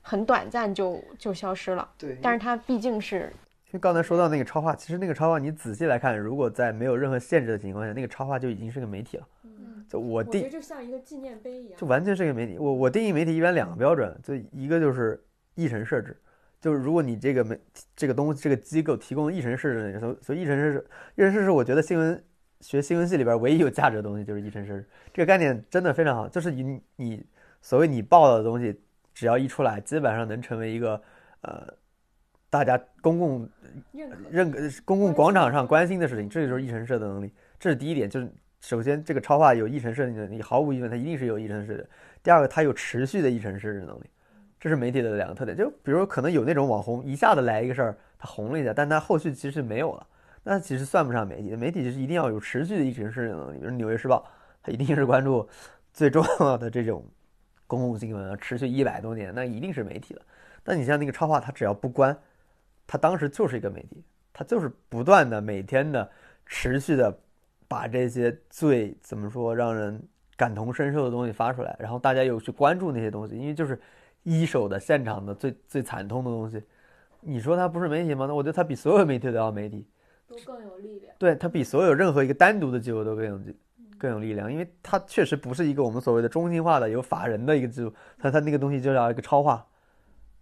[0.00, 1.86] 很短暂就就消失了。
[1.98, 3.30] 对，但是它毕竟是，
[3.66, 9.26] 因为刚才说到那个超话，其实那个超话你仔细来看，如果在没有任何限制的情况下，那个超话就已经是个媒体了。
[9.42, 12.56] 嗯，就我定，就像一个纪念碑一样，就完全是一个媒体。
[12.56, 15.20] 我我定义媒体一般两个标准，就一个就是
[15.56, 16.16] 议程设置，
[16.60, 17.58] 就是如果你这个没
[17.96, 22.22] 这个东西这个机构提供议程设置，所所以议程设置，议程设置，我觉得新闻。
[22.60, 26.28] 学新闻系里边唯一有价值的东西就是议程设置，这个概念真的非常好。
[26.28, 27.24] 就是你你
[27.62, 28.78] 所谓你报道的东西，
[29.14, 31.02] 只要一出来，基本上能成为一个
[31.40, 31.66] 呃
[32.50, 33.48] 大家公共
[34.30, 37.32] 认可、公共广场上关心的事情，这就是议程设的能力。
[37.58, 38.30] 这是第一点，就是
[38.60, 41.88] 首先这个超话有议程设置能力，毫无疑问它一定是有议程设置。
[42.22, 44.04] 第二个，它有持续的议程设置能力，
[44.60, 45.56] 这是媒体的两个特点。
[45.56, 50.06] 就比如可能有那种网红一下子来一个事儿，他红了一下，但他后续其实没有了。
[50.42, 53.58] 那其实算不上媒体，媒体就是一定要有持续的议程设置能力。
[53.58, 54.24] 比如《纽约时报》，
[54.62, 55.48] 它一定是关注
[55.92, 57.04] 最重要的这种
[57.66, 60.22] 公共新闻，持续一百多年，那一定是媒体了。
[60.62, 62.16] 但你像那个超话，它只要不关，
[62.86, 66.10] 它当时就是一个媒体，它就是不断的、每天的、
[66.46, 67.14] 持续的
[67.68, 70.02] 把这些最怎么说让人
[70.36, 73.78] 感同身受的东西发出来，然后大家又去关注那些东西，因为就是
[74.22, 76.62] 一手的现场的最最惨痛的东西。
[77.20, 78.26] 你说它不是媒体吗？
[78.26, 79.86] 那我觉得它比所有媒体都要媒体。
[80.26, 81.12] 都更有力量。
[81.18, 83.40] 对，它比所有任何一个单独的机构都更有
[83.98, 89.66] 更有力量，因为它确实不是一个我们所谓的中心化的有法人的一个制度，它它那个东西就叫一个超话，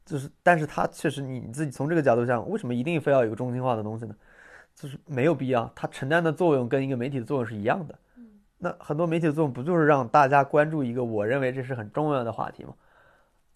[0.04, 4.14] 就是，但是它确实你自己从这个角度上，为什么一定非要有个中心化的东西呢？
[4.74, 7.98] 就是没有必要，它承担的作用跟一个媒体的作用是一样的。
[8.58, 12.74] 那很多媒体的作用不就是让大家关注一个我认为这是很重要的话题吗？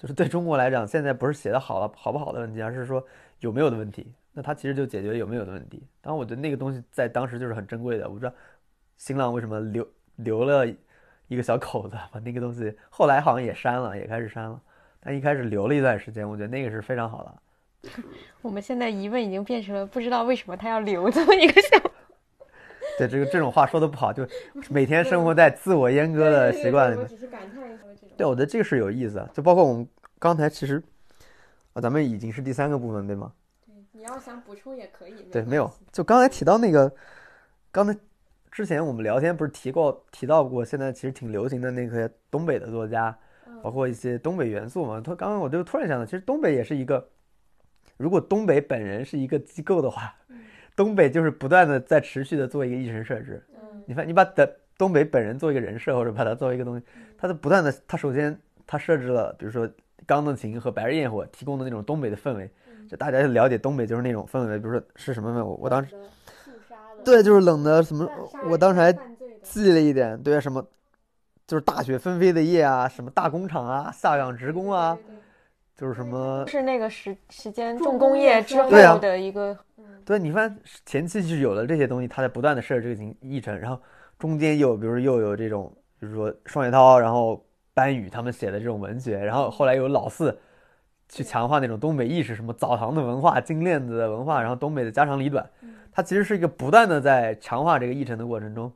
[0.02, 3.06] 就是对中国来讲，现在不是写的好了好不好的问题，而是说
[3.38, 4.12] 有没有的问题。
[4.32, 5.80] 那它其实就解决有没有的问题。
[6.00, 8.08] 当然，我觉得那个东西在当时就是很珍贵的。
[8.08, 8.32] 我不知道
[8.96, 10.66] 新浪为什么留留了
[11.28, 14.60] 一个小口子，把那个东西后来好像也删了，也开始删了。
[14.98, 18.02] 但一开始留了一段时间，我觉得那个是非常好的。
[18.42, 21.91] 我们现在疑问已经变成了不知道为什么他要留这么一个小。
[22.98, 24.26] 对这个这种话说的不好，就
[24.68, 27.06] 每天生活在自我阉割的习惯里面。
[27.06, 28.10] 只是感叹说这种。
[28.16, 29.30] 对，我觉得这个是有意思的。
[29.32, 29.88] 就包括我们
[30.18, 30.82] 刚才其实
[31.72, 33.32] 啊，咱们已经是第三个部分，对吗？
[33.92, 35.22] 你要想补充也可以。
[35.30, 35.70] 对，没有。
[35.90, 36.92] 就刚才提到那个，
[37.70, 37.96] 刚才
[38.50, 43.16] 之前我们聊天不是提过提到过，现在其实挺流行的那个东北的作家，
[43.62, 45.00] 包括一些东北元素嘛。
[45.00, 47.08] 他刚刚我就突然想到，其实东北也是一个，
[47.96, 50.14] 如果东北本人是一个机构的话，
[50.74, 53.42] 东北就是不断的在持续的做一个议程设置。
[53.86, 56.84] 你看，你把的东北本人做一个人设，或者把它作为一个东西，
[57.16, 58.36] 它在不断的，它首先
[58.66, 59.68] 它设置了，比如说
[60.06, 62.50] 《钢的琴》和《白日焰火》提供的那种东北的氛围。
[62.88, 65.42] 就大家了解东北就是那种氛围，比如说是什么氛围？
[65.42, 65.94] 我我当时
[67.04, 68.08] 对，就是冷的什么，
[68.50, 68.92] 我当时还
[69.42, 70.64] 记了一点，对什么，
[71.46, 74.98] 就是大雪纷飞的夜啊，什么大工厂啊，下岗职工啊，
[75.74, 79.56] 就是什么，是那个时时间重工业之后的一个，
[80.04, 83.80] 对，你发现前期就是有了这些东西，他在不断的设置这个议程，然后
[84.18, 90.38] 中间又比如又有这种，比如说双雪涛，然后班宇他们写的这种文学，然后后来有老四。
[91.08, 95.46] 去强化那种东北意识，什么澡堂的文化、金链子的文化，然后东北的家长里短，
[95.92, 98.72] 它其实是一个不断的在强化这个议程的过程中。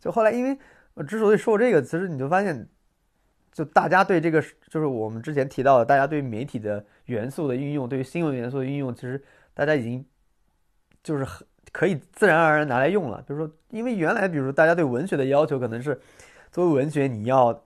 [0.00, 0.58] 就后来，因为
[0.94, 2.68] 我之所以说这个，其实你就发现，
[3.52, 9.22] 就大家对这个，就是我们之前提到的，大家对媒体的元素的运用，对于新闻元素的运用，其实
[9.54, 10.04] 大家已经
[11.06, 13.22] 就是很可以自然而然拿来用了。
[13.26, 16.00] 比如说，因为原来，比如说大家对文学的要求可能是，
[16.50, 17.62] 作为文学你要。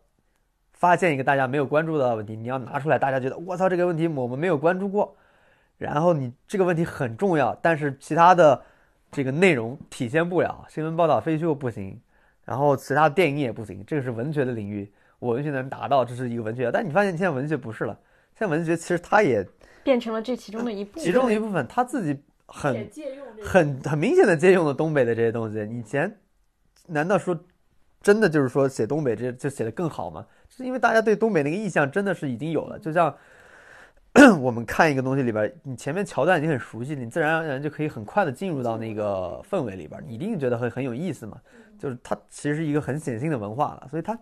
[0.72, 5.14] 发现一个大家没有关注到的问题，你要拿出来，大家觉得我操这个问题我们没有关注过，
[5.76, 8.62] 然后你这个问题很重要，但是其他的
[9.12, 12.00] 这个内容体现不了，新闻报道非就不行，
[12.46, 17.92] 然后其他电影也不行，这个是文学的领域，我文学能达到，这是一个文学，但你发现现在文学不是了，
[18.38, 19.46] 现在文学其实它也
[19.84, 22.18] 变成了这其中的一部分，其中的一部分，它自己
[22.52, 22.90] 很
[23.42, 26.14] 很很明显的借用了东北的这些东西，以前
[26.86, 27.38] 难道说
[28.02, 30.26] 真的就是说写东北这就写的更好吗？
[30.48, 33.16] 是因为大家对东北那个意象真的是已经有了，就像
[34.42, 41.40] 我们看一个东西里边，你前面桥段已经很熟悉，你自然而然就可以很快的进入到那个氛围里边，你一定觉得很很有意思嘛。
[41.78, 44.18] 就是它其实是一个很显性的文化了，所以它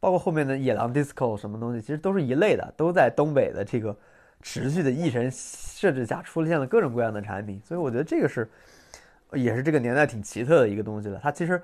[0.00, 3.96] 包括后面的野狼 disco 什么东西，其实都是一类的，都在东北的这个
[4.42, 8.48] 持续的议程设置下出现了各种各样的产品，所以我觉得这个是
[9.32, 11.20] 也是这个年代挺奇特的一个东西了。
[11.22, 11.60] 它其实。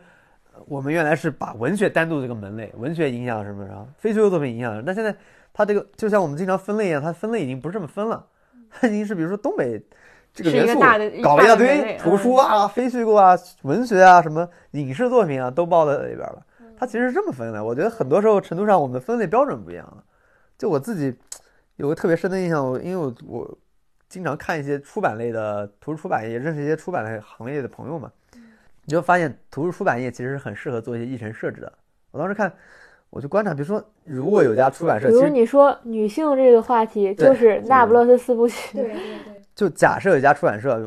[0.68, 4.82] 我们原来是把文学单独这个门类，文学影响什么，然后非虚构作品影响。
[4.82, 5.14] 但现在
[5.52, 8.24] 它这个就像我们经常分类一样，它分类已经不是这么分了，
[8.70, 9.78] 它已经是比如说东北
[10.32, 10.80] 这个元素
[11.22, 16.42] 搞了一大堆图书啊、非虚构啊、文学啊、什么影视作品啊都包在里边了。
[16.74, 17.62] 它其实是这么分的。
[17.62, 20.02] 我觉得很多时候程度上我们的分类标准不一样了。
[20.56, 21.14] 就我自己
[21.76, 23.58] 有个特别深的印象，我因为我我
[24.08, 28.10] 经常看一些出版类的图书出版业，认识一些出版类行业的朋友嘛。
[28.32, 31.72] 你就发现图书出版业其实是很适合做一些议程设置的。
[32.12, 32.52] 我当时看，
[33.10, 38.78] 我就观察，比如说，如果有家出版社，比如你说女性这个话题，就是那不勒斯四部曲。
[38.78, 40.78] 对对对，就假设有一家出版社，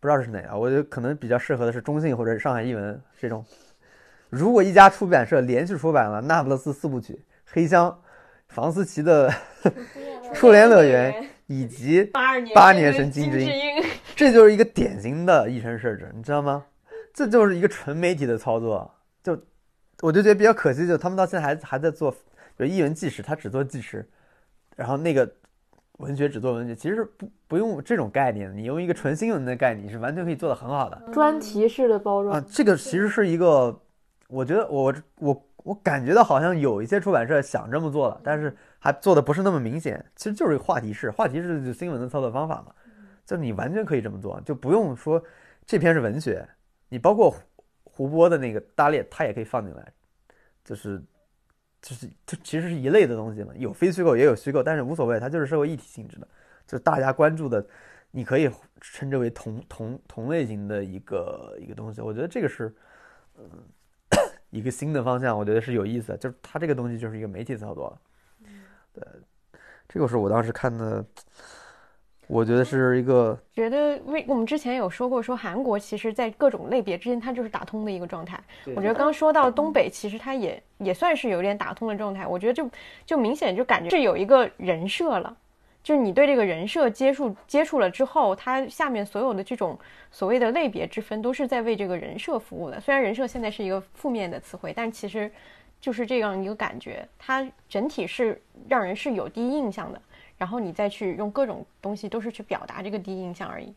[0.00, 3.44] 不知道是哪个，我觉得可能比较适合的是中信或者上海译文这种。
[4.30, 7.12] 如果一家出版社连续出版了《那不勒斯四部曲》
[7.44, 7.90] 《黑箱》
[8.48, 9.30] 《房思琪的
[10.34, 11.12] 初恋乐园》
[11.46, 13.50] 以及八二年八年生金智英
[14.16, 16.64] 这就是一个典型的议程设置，你知道吗？
[17.12, 18.90] 这就是一个纯媒体的操作，
[19.22, 19.38] 就
[20.00, 22.16] 我就觉得比较可惜，就他们到现在还还在做，比
[22.58, 24.04] 如译文纪实，他只做纪实，
[24.74, 25.30] 然后那个
[25.98, 33.80] 文学只做文学，其实不不用这种概念，你用一个纯新闻的概念，你是完全可以做得很好的专题式的包装啊。，这个其实是一个，
[34.28, 42.74] 我觉得我我我感觉到好像有一些出版社想这么做了，但是还做的不是那么明显，其实就是一个话题式，话题式就是新闻的操作方法嘛，
[43.24, 45.24] 就你完全可以这么做，就不用说
[45.64, 46.46] 这篇是文学。
[46.90, 47.40] 你包括胡
[48.06, 49.90] 胡波的那个搭列，他也可以放进来，
[50.62, 51.02] 就是
[51.80, 56.28] 就是这其实是一类的东西嘛，有非虚构也有虚构，但是无所谓，它就是社会议题性质的，
[56.66, 57.66] 就是大家关注的，
[58.10, 58.50] 你可以
[58.82, 62.02] 称之为同同同类型的一个一个东西。
[62.02, 62.70] 我觉得这个是，
[63.38, 63.48] 嗯，
[64.50, 67.98] 一个新的方向，我觉得是有意思的，就是它这个东西就是一个媒体操作了。
[68.94, 69.02] 对，
[69.88, 71.04] 这个是我当时看的，
[72.26, 78.42] 我觉得是一个觉得为我们之前有说过，说韩国其实在各种类别之间它就是打通的一个状态。
[78.74, 82.26] 我觉得刚说到东北，其实它也也算是有点打通的状态。
[82.26, 82.70] 我觉得就
[83.04, 85.36] 就明显就感觉是有一个人设了，
[85.82, 89.78] 就是你对这个人设接触接触了之后，它下面所有的这种
[90.10, 92.80] 所谓的类别之分，都是在为这个人设服务的。
[92.80, 95.30] 虽然人设现在是一个负面的词汇，但其实
[95.84, 100.00] 就是这样一个感觉，它整体是让人是有第一印象的。
[100.38, 103.74] 然后你再去用各种东西，都是去表达这个第一印象而已。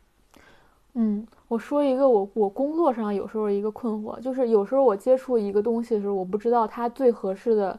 [0.93, 7.77] 嗯，我说一个我我工作上有时候一个困惑，就是有时候我接触一个东西的时候，我不知道它最合适的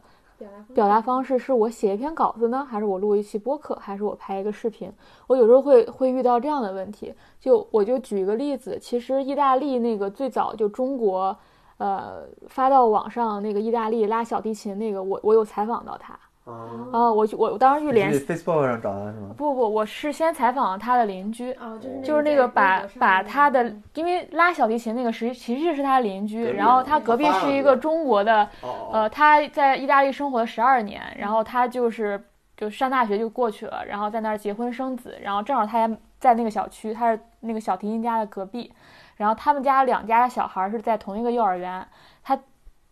[0.75, 4.93] 表达方式是我写一篇稿子呢，还是我录一期播客，还是我拍一个视频。
[5.27, 7.15] 我有时候会会遇到这样的问题。
[7.41, 11.35] 就我就举一个例子，其实意大利那个最早就中国，
[11.79, 16.17] 呃，发到网上那个意大利拉小提琴那个，我我有采访到他。
[16.45, 19.35] 啊，我我我当时去联系 Facebook 上找他是吗？
[19.37, 28.49] 不不，我是先采访了他的邻居，哦，就是就是那个把把他的，因为拉小提琴那个实其实是他邻居，然后他隔壁是一个中国的，
[28.91, 32.19] 呃，他在意大利生活了十二年，然后他就是
[32.57, 38.73] 就上大学就过去了，然后在那儿结婚生子，然后正好他也在那个小区，他是那个小提琴家的隔壁，
[39.19, 41.87] 然后他们家两家的小孩是在同一个幼儿园，
[42.23, 42.37] 他。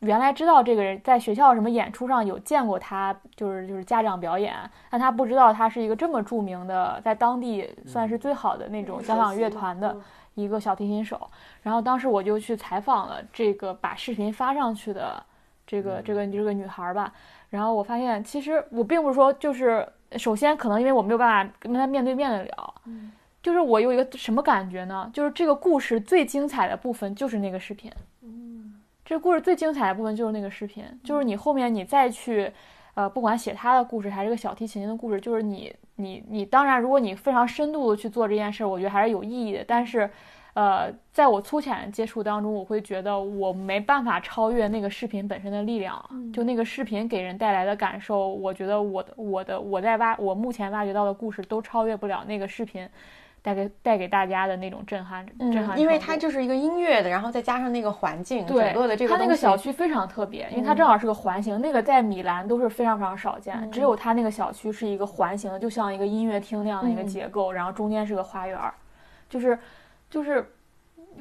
[0.00, 4.54] 原来知道这个人在学校什么演出上有见过他，就是就是家长表演，
[4.90, 9.96] 但他不知道他是一个这么著名的，在当地算是最好的那种交响乐团的
[10.34, 11.28] 一个小提琴手。
[11.62, 15.20] 然后当时我就去采访了这个把视频发上去的
[15.66, 17.10] 这个这个这个女孩吧。
[17.48, 19.88] 然后我发现，其实我并不是说就是
[20.18, 22.74] 首先可能因为我没有办法跟他面对面的聊，
[23.46, 25.08] 就是我有一个什么感觉呢？
[25.14, 27.88] 就是这个故事最精彩的部分就是那个视频。
[29.04, 32.50] 这故事最精彩的部分就是那个视频，就是你后面你再去，
[32.94, 39.64] 呃，不管写他的故事还是个小提琴的故事，就是你你你，当然如果你非常深度的去做这件事，我觉得还是有意义的。
[39.64, 40.10] 但是，
[40.54, 46.04] 呃，在我粗浅的接触当中，我会觉得我没办法超越那个视频本身的力量，
[46.34, 52.88] 就那个视频给人带来的感受，我觉得我的我的我在挖我目前挖掘到的故事都超越不了那个视频。
[53.46, 68.58] 带给带给大家的那种震撼，震撼，因为它就是一个音乐的，然后再加上那个环境，对，整个的这个它那个小区非常特别，因为它正好是个环形，那个在米兰都是非常非常少见，只有它那个小区是一个环形的，就像一个音乐厅那样的一个结构，然后中间是个花园，
[69.30, 69.56] 就是
[70.10, 70.44] 就是。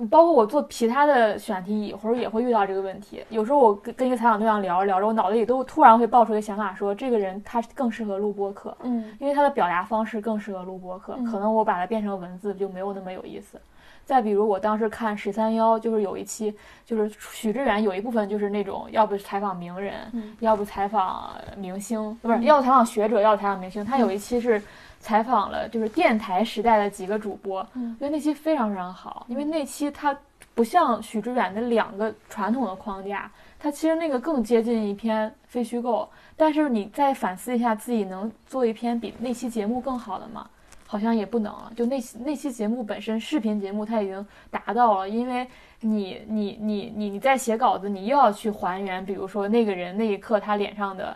[0.10, 3.24] 包括我做其他的选题，有时候也会遇到这个问题。
[3.30, 11.18] 有时候我跟跟一个采访对象聊着聊着，我脑子里都突然会爆出一个想法，说这个人他更适合录播课，嗯，因为他的表达方式更适合录播课。
[11.32, 13.58] 可能我把它变成文字就没有那么有意思。
[14.04, 16.54] 再比如我当时看十三幺，就是有一期，
[16.86, 19.94] 就是许志远有一部分就是那种要不采访名人，
[20.42, 23.84] 要不采访明星，不是要采访学者，要采访明星。
[23.86, 24.62] 他有一期是。
[25.00, 30.18] 采访了就是电台时代的几个主播，因为那期非常非常好，因为那期它
[30.56, 36.10] 不像许知远的两个传统的框架，它其实那个更接近一篇非虚构。
[36.36, 40.50] 但是你再反思一下，自己能做一篇比那期节目更好的吗？
[40.88, 41.72] 好像也不能了。
[41.76, 45.48] 就那那期节目本身，视频节目它已经达到了，因为
[45.82, 51.16] 你你你你你在写稿子，你又要去还原，比如说那个人那一刻他脸上的。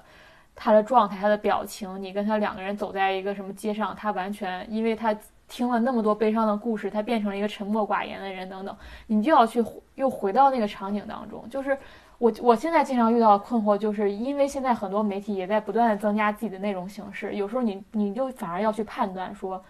[0.61, 5.17] 他的状态，他的表情，你跟他两个人走在一个什么街上，他完全因为他
[5.47, 8.75] 听了那么多悲伤的故事，他变成了一个沉默寡言的人等等，
[9.07, 9.63] 你就要去
[9.95, 11.49] 又回到那个场景当中。
[11.49, 11.77] 就是
[12.17, 19.63] 我我现在经常遇到的困惑，就是因为现在很多媒体也在不断的增加自己的内容形式，有时候你你就反而要去判断说，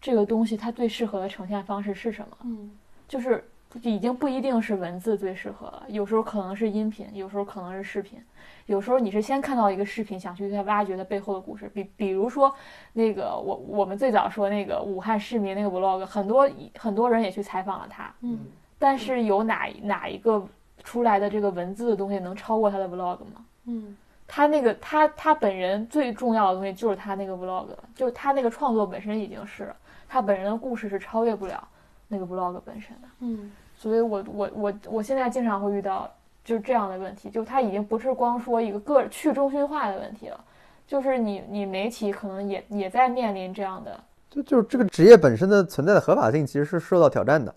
[0.00, 2.36] 这个东西它最适合的呈现方式是什么？
[2.44, 2.70] 嗯，
[3.06, 3.44] 就是
[3.82, 8.18] 已经不一定是文字最适合了，有时候可能是音频，有时候可能是视频。
[8.66, 12.54] 有时候你是先看到一个视频，想去它挖掘它背后的故事，比比如说
[12.92, 16.48] 那个我我们最早说那个武汉市民那个 vlog，很多
[16.78, 18.38] 很多人也去采访了他，嗯，
[18.78, 20.46] 但是有哪哪一个
[20.84, 23.44] 出来的这个文字的东西能超过他的 vlog 吗？
[23.64, 29.74] 嗯，他那个他他本人最重要的东西就是他那个 vlog，就是他那个创作本身已经是
[30.08, 31.66] 他本人的故事是超越不了
[32.08, 36.08] 那个 vlog 本身的，嗯，所以我我我我现在经常会遇到。
[36.44, 40.44] 就是这样的问题，就它已经不是光说一个个去中心化的问题了，
[40.86, 43.98] 就是你你媒体可能也也在面临这样的，
[44.28, 47.54] 就就是这个职业本身的存在的合法性其实是受到挑战的。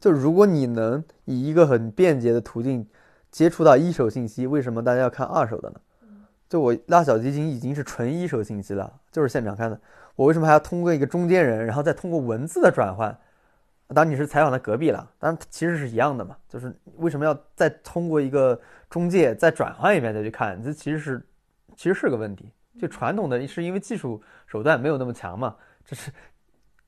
[0.00, 2.86] 就如果你能以一个很便捷的途径
[3.30, 5.80] 接触到一手信息，为什么大家要看二手的呢？
[6.48, 9.78] 就我拉小提琴已经是纯一手信息了，就是现场看的。
[10.14, 13.14] 我为什么还要通过一个中间人，然后再通过文字的转换？
[13.94, 16.36] 当然你是采访他隔壁了，当然其实是一样的嘛。
[16.48, 18.60] 就是为什么要再通过一个
[18.90, 20.62] 中介再转换一遍再去看？
[20.62, 21.26] 这其实是
[21.74, 22.52] 其实是个问题。
[22.78, 26.12] 就传统的是因为技术手段没有那么强嘛，这是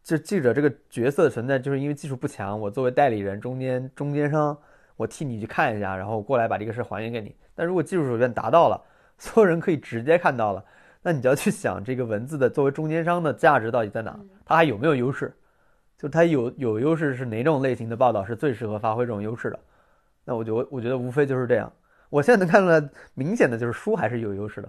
[0.05, 2.59] 这记者这个角色的存在，就是因为技术不强。
[2.60, 4.56] 我作为代理人中间中间商，
[4.97, 7.35] 我替你去看一下，然后我过来把这个事还原给你。
[7.55, 8.81] 但如果技术手段达到了，
[9.18, 10.64] 所有人可以直接看到了，
[11.02, 14.18] 那你就要去想这个文字的作为中间商的价值到底在哪？
[14.44, 15.35] 它还有没有优势？
[16.01, 19.59] 就它有有优势是哪种类型的报道是最适合发挥这种优势的？
[20.24, 21.70] 那我就我觉得无非就是这样。
[22.09, 22.82] 我现在能看出来，
[23.14, 24.68] 明显的就是书还是有优势的。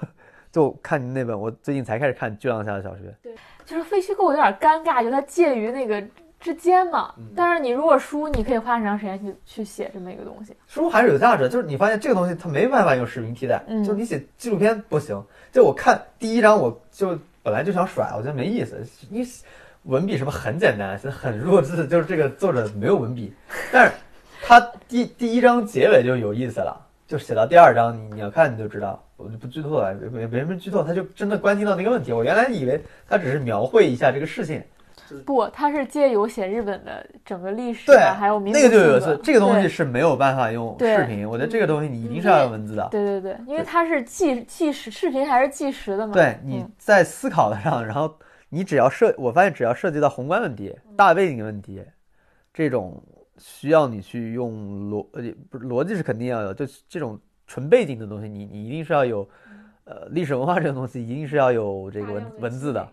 [0.50, 3.02] 就看你那本，我最近才开始看《巨浪下的小学》。
[3.22, 3.34] 对
[3.64, 6.02] 就是废墟构有点尴尬，就它介于那个
[6.40, 7.14] 之间嘛。
[7.36, 10.56] 但是你如果书，你可以花很长时间去去写这么一个东西。
[10.66, 15.22] 书还是有价值，就是你发现这个东西它没办法用视频替代，嗯就是你写纪录片不行。
[15.52, 18.82] 就我看第一章，我就本来就想甩，我觉得没意思。
[19.10, 19.22] 你
[19.84, 23.32] 文笔什么很简单，是很弱智，就是这个作者没有文笔，
[23.72, 23.92] 但是
[24.40, 32.12] 他第第一章结尾就有意思了，就写到第二章，你你要看你就知道，我就不剧透了，别别别剧透，他就真的关心到那个问题。
[32.12, 34.62] 我原来以为他只是描绘一下这个事情，
[35.26, 42.86] 不，他是借由写日本的整个历史对啊，还有民族那个就有意思，这个东西是没有办法用视频，我觉得这个东西你一定是要用文字的。
[42.90, 46.12] 对对对，因为它是计计时视频还是计时的嘛。
[46.12, 48.14] 对，你嗯在思考的上，然后
[48.54, 51.82] 你只要涉，我发现只要涉及到宏观问题、大背景问题，
[52.52, 53.02] 这种
[53.38, 59.26] 需要你去用逻，呃，不是逻辑是肯定要有，就这种纯背景的东西，你你一定是要有，
[59.84, 62.86] 呃，历史文化这种东西一定是要有这个文文字的，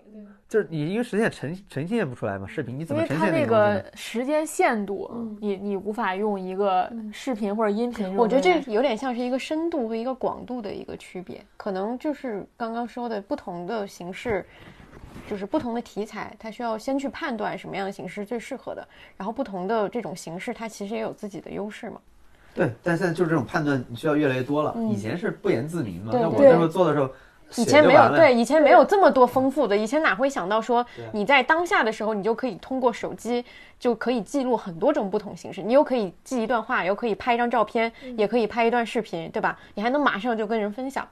[0.48, 3.45] 就是你因为实现呈呈现不出来嘛，视频你怎么呈因为它那？
[3.45, 14.45] 个时间限度，你你无法用一个视频或者音频我觉得这有点像是一个深度和一个广度的一个区别，可能就是刚刚说的不同的形式，
[15.27, 18.87] 就是不同的题材，它需要先去判断什么样的形式最适合的，
[19.17, 21.99] 然后不同的这种形式，它其实也有自己的优势嘛。
[22.53, 24.75] 对，但现在就是这种判断，你需要越来越多了。
[24.89, 27.09] 以前是不言自明嘛，那我那时候做的时候，
[27.55, 33.45] 以前没有对，以前没有这么多丰富的，以前哪会想到说你在当下的时候，你就可以通过手机
[33.79, 39.57] 就可以记录很多种不同形式，你又可以记一段话，又可以拍一张照片，也可以拍一段视频，对吧？
[39.75, 41.07] 你还能马上就跟人分享。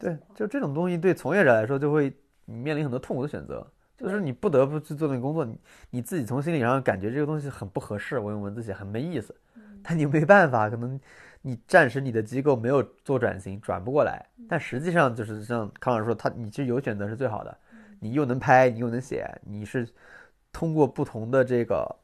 [0.00, 2.10] 对，就这种东西对从业者来说，就会
[2.46, 3.64] 你面临很多痛苦的选择，
[3.98, 5.60] 就是你不得不去做那个工作，你
[5.90, 9.36] 你自己从心理上感觉这个东西很不合适，我用文字写很没意思，
[9.82, 10.98] 但你没办法，可能
[11.42, 17.54] 你暂时你的机构没有做转型，转不过来，但实际上就是像康老师说，他你其实有选择是最好的，
[17.98, 19.86] 你又能拍，你又能写，你是
[20.50, 21.99] 通过不同的这个呃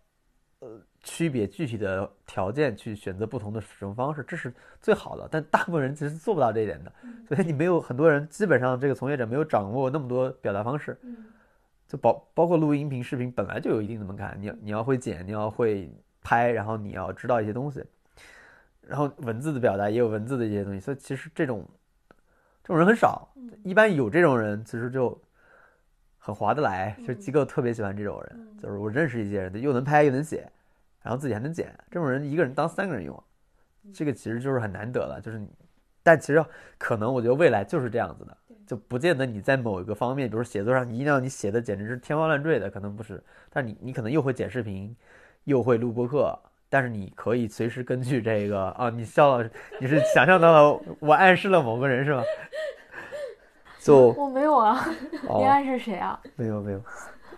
[1.07, 5.28] 区别具体的条件去选择不同的使用方式，这是最好的。
[5.31, 6.93] 但大部分人其实做不到这一点的，
[7.28, 10.99] 所以你没有很多人，基本上这个从业者没有掌握那么多表达方式，
[11.87, 15.89] 就包包括录音频、视频本来就有一定的门槛，你要你要会剪，你要会
[16.23, 17.85] 拍，然后你要知道一些东西，
[18.81, 21.65] 然后文字的表达也有文字的一些东西，所以其实这种
[22.65, 25.16] 这种人很少，一般有这种人其实就
[26.19, 30.51] 很划得来，就是机构特别喜欢这种人，就是我认识一些人，又能拍又能写，
[31.07, 33.23] 然后自己还能剪，这种人一个人当三个人用，
[33.95, 35.49] 这个其实就是很难得了，就是你，
[36.03, 36.45] 但其实
[36.78, 44.97] 可能我觉得未来就是这样子的，就不见得你在某一个方面，比如写作上，你一定要你写的简直是天花乱坠的，可能不是，但你你可能又会剪视频，
[45.45, 46.37] 又会录播客。
[46.69, 49.49] 但是你可以随时根据这个啊，你笑了，
[49.81, 52.24] 你是想象到了我暗示了某个人是吗？
[53.78, 54.85] 就我没有啊，
[55.28, 56.20] 哦你暗示谁啊？
[56.35, 56.83] 没有没有，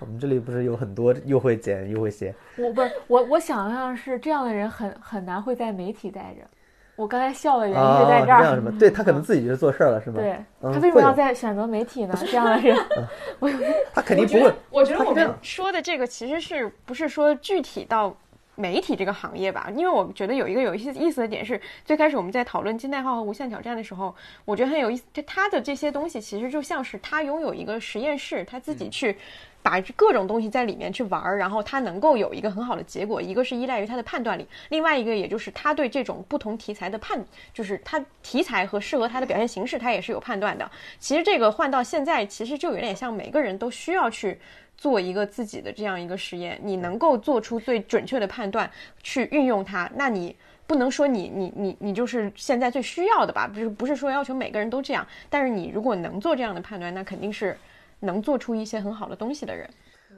[0.00, 6.46] 我们这里不是有很多又会剪又会写，我不是我，我想象是这样的人很很难会在媒体待着。
[6.94, 8.40] 我刚才笑的原因在这儿。
[8.40, 8.72] 这样是吗？
[8.78, 10.20] 对他可能自己就是做事儿了是吗？
[10.20, 12.14] 对嗯他为什么要在选择媒体呢？
[12.26, 12.76] 这样的人，
[13.38, 13.56] 我有
[13.94, 14.52] 他肯定不会。
[14.70, 18.16] 我觉得我们说的这个其实是不是说具体到
[18.56, 19.70] 媒体这个行业吧？
[19.76, 24.12] 因为我觉得有一个有一些意思的点是，最开始我们在讨论金代号和无限挑战的时候，
[24.44, 25.04] 我觉得很有意思。
[25.12, 29.16] 就他的这些东西其实就像是他拥有一个实验室，他自己去。
[29.62, 33.20] 把各种东西在里面去玩儿，然后他能够有一个很好的结果。
[33.20, 37.22] 一个是依赖于他的判断力，另外一个也就是他对这种不同题材的判，
[37.52, 40.70] 就是他题材和适合他的表现形式，他也是有判断的。
[40.98, 44.38] 其实这个换到现在，其实就有点像每个人都需要去
[44.76, 48.70] 做一个自己的这样一个实验，你能够做出最准确的判断，
[49.02, 50.34] 去运用它，那你。
[50.68, 57.56] 不能说你你你你就是现在最需要的吧，不是不是说要求每个人都这样，但是你如果能做这样的判断，那肯定是
[58.00, 59.68] 能做出一些很好的东西的人。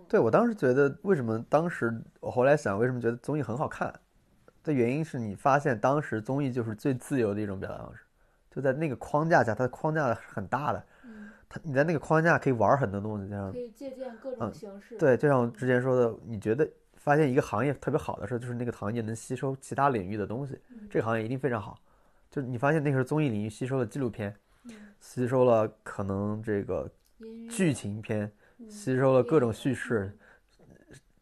[0.08, 3.92] 对我当时觉得，为什么当时我后来想，为什么觉得综艺很好看？
[4.62, 8.02] 的原因是你发现当时综艺就是最自由的一种表达方式，
[8.50, 10.84] 就在那个框架下，它的框架是很大的，
[11.48, 20.58] 它你在那个框架可以玩很多东西，这样以借鉴各种形式对，就像我之前说的，你觉得发现一个行业特别好的时候，就是那个行业能吸收其他领域的东西，
[20.90, 21.78] 这个行业一定非常好。
[22.30, 24.34] 就你发现那个时候综艺领域吸收了纪录片，
[25.00, 26.86] 吸收了可能这个
[27.48, 28.30] 剧情片，
[28.68, 30.16] 吸收了各种叙事，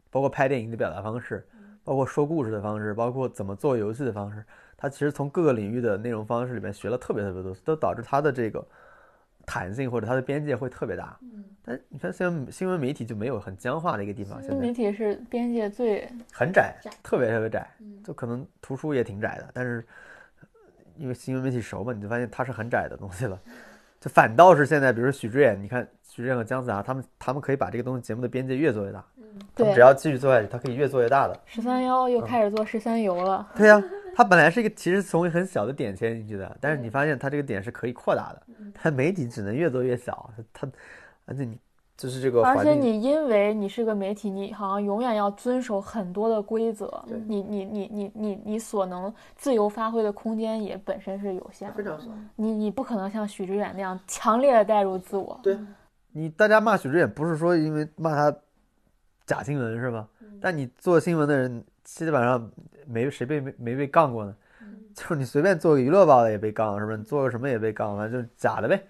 [0.09, 1.47] 包括拍电影的表达方式，
[1.83, 4.43] 包括说故事的方式，包括怎么做游戏的方式，
[4.77, 8.65] 它其实从各个领域的内容方式里面学了特别特别多，都导致它的这个
[9.45, 11.17] 弹性或者它的边界会特别大。
[11.63, 18.01] 但你看，现在新闻媒体就没有很僵化的一个地方，新闻媒体是边界最很窄窄，特别特别窄，嗯。
[18.03, 19.85] 就可能图书也挺窄的，但是
[20.95, 23.39] 因为新闻媒体熟嘛，你就发现它是很窄的东西了。
[23.99, 29.03] 就反倒是现在，比如说许知远，你看许知远和姜子牙，他们他们可以把这个东西节目的边界越做越大，
[29.55, 31.37] 他们对只要继续做下去，它可以越做越大的。
[31.45, 33.83] 十三幺又开始做十三游了， 对呀、
[34.15, 38.71] 它本来是一个其实从一个很小的点切进去的，但是你发现它这个点是可以扩大的，嗯。
[38.73, 40.71] 它媒体只能越做越小，它它
[41.25, 41.57] 而且你
[41.99, 52.05] 就是这个而，且你因为你是个媒体，你好像永远要遵守很多的规则，你你你你你你所能自由发挥的空间也本身是有限的，常少。
[52.37, 55.59] 你你不可能像许知远那样强烈的带入自我，对
[56.13, 58.33] 你大家骂许知远不是说因为骂他
[59.25, 60.07] 假新闻是吧？
[60.39, 62.49] 但你做新闻的人基本上
[62.87, 64.33] 没谁被没没被杠过呢？
[64.95, 66.97] 就是你随便做个娱乐报的也被杠，是不是？
[66.97, 68.81] 你做个什么也被杠，反正就是假的呗，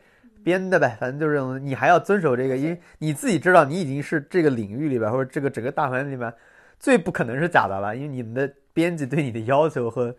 [0.50, 1.64] 编的呗，反正就是这种。
[1.64, 6.34] 你还要遵守这个，因为你自己知道你已经是这个领域里边或者这个整个大环境里面
[6.80, 10.16] 最不可能是假的了，因为你们的编辑对你的要求和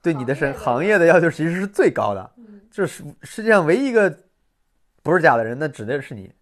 [0.00, 2.30] 对你的审行业的要求其实是最高的。
[2.70, 4.12] 就是世界上唯一一个
[5.02, 6.32] 不是假的人，那指的是你。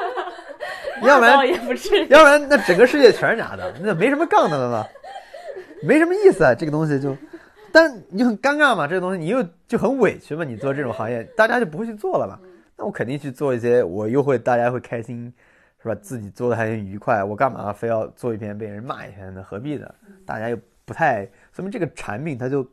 [1.04, 1.36] 要不然。
[2.08, 4.86] 要不然那整个世界全是假的，那没什么杠的了嘛，
[5.82, 7.16] 没什么意思啊，这个东西就，
[7.72, 12.38] 但你就很尴尬嘛，这个东西你又就很委屈嘛，你做这种行业，大家就不会去做了嘛，
[12.82, 15.32] 那我肯定去做一些我又会大家会开心，
[15.80, 15.94] 是吧？
[15.94, 19.40] 自己做的还很愉快，我干嘛非要做一篇被人骂一篇呢？
[19.40, 19.94] 何必呢？
[20.26, 22.68] 大家又不太，说明这个产品它就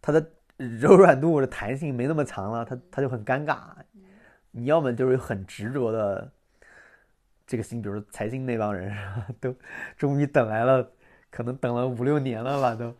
[0.00, 0.24] 它的
[0.56, 3.56] 柔软度或者弹性没那么强了，它它就很尴尬。
[4.52, 6.30] 你要么就是很执着的
[7.44, 8.96] 这个心，比如说财经那帮人
[9.40, 9.52] 都
[9.96, 10.88] 终于等来了，
[11.32, 12.94] 可能等了五六年了吧，都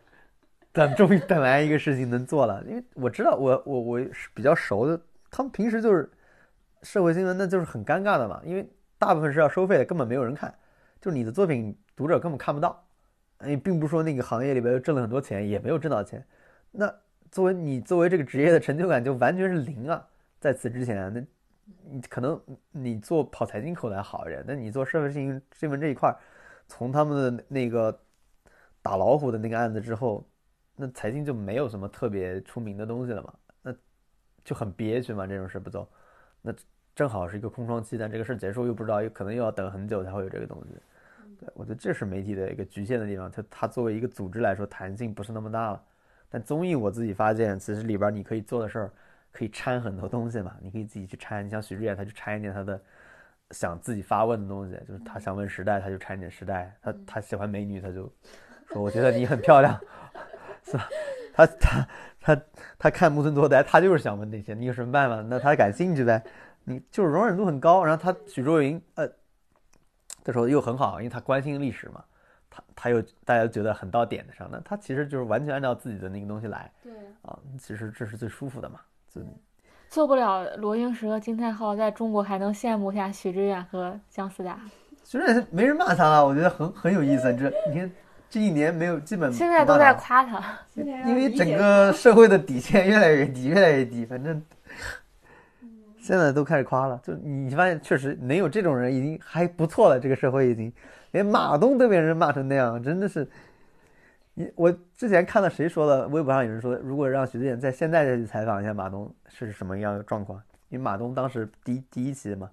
[0.73, 2.61] 等终于等来一个事情能做了。
[2.67, 4.99] 因为我知道我我我是比较熟的，
[5.31, 6.09] 他们平时就是
[6.83, 8.69] 社会新闻，那就是很尴尬的嘛，因为
[8.99, 10.53] 大部分是要收费的，根本没有人看，
[11.01, 12.85] 就你的作品读者根本看不到。
[13.45, 16.25] 你并不是说那个行业里边挣了很多钱，也没有挣到钱。
[16.71, 16.93] 那
[17.29, 20.07] 作为你作为这个职业的成就感就完全是零啊！
[20.39, 21.21] 在此之前，那
[21.89, 22.39] 你可能
[22.71, 26.15] 你做跑财经口袋好一点，但你做社会新闻新闻这一块，
[26.67, 27.99] 从他们的那个
[28.81, 30.25] 打老虎的那个案子之后，
[30.75, 33.75] 那财经就没有什么特别出名的东西了嘛，那
[34.45, 35.89] 就很憋屈嘛，这种事不走，
[36.41, 36.53] 那
[36.95, 40.75] 正好是一个空窗期，但这个事结束又不知道，有可能又要等很久才会有这个东西。
[41.39, 45.81] 对，我觉得这是媒体的一个局限的地方，它它作为一个组织来说，弹性不是那么大了。
[46.29, 48.91] 但综艺我自己发现，其实里边你可以做的事儿，
[49.31, 51.45] 可以掺很多东西嘛，你可以自己去掺。
[51.45, 52.79] 你像许志远，他就掺一点他的
[53.51, 58.11] 想自己发问的东西，就是他想问时代，他就掺一点时代；他他喜欢美女，他就
[58.67, 59.79] 说我觉得你很漂亮，
[60.63, 60.87] 是吧？
[61.33, 61.87] 他他
[62.21, 62.41] 他
[62.77, 65.21] 他看木村拓哉，他就是想问那些，你有什么办法？
[65.27, 66.23] 那他感兴趣呗，
[66.63, 67.83] 你就是容忍度很高。
[67.83, 69.07] 然后他许卓云，呃，
[70.23, 72.03] 这时候又很好，因为他关心历史嘛，
[72.49, 76.91] 他他又大家觉得很到点子上，那他其实就是完全按照自己的那个东西来对，
[77.21, 78.79] 啊，其实这是最舒服的嘛。
[79.13, 79.21] 就
[79.89, 84.59] 做不了罗英石和金泰浩，在中国还能羡慕一下许知远和姜思达。
[85.03, 87.23] 虽然没人骂他了，我觉得很很有意思。
[87.35, 87.91] 这你看
[88.27, 90.41] 这一年没有基本现在都在夸他，
[90.73, 94.41] 因为整个社会的底线越来越低，越来越低，反正
[96.03, 96.99] 现在都开始夸了。
[97.01, 99.97] 就你发现，确实能有这种人已经还不错了。
[99.97, 100.71] 这个社会已经
[101.11, 103.25] 连马东都被人骂成那样，真的是。
[104.35, 112.49] 你我之前看到谁说的，微博上有人说，如果让徐志远在现在再去采访一下马东是什么样的状况，因为马东当时第一第一期嘛，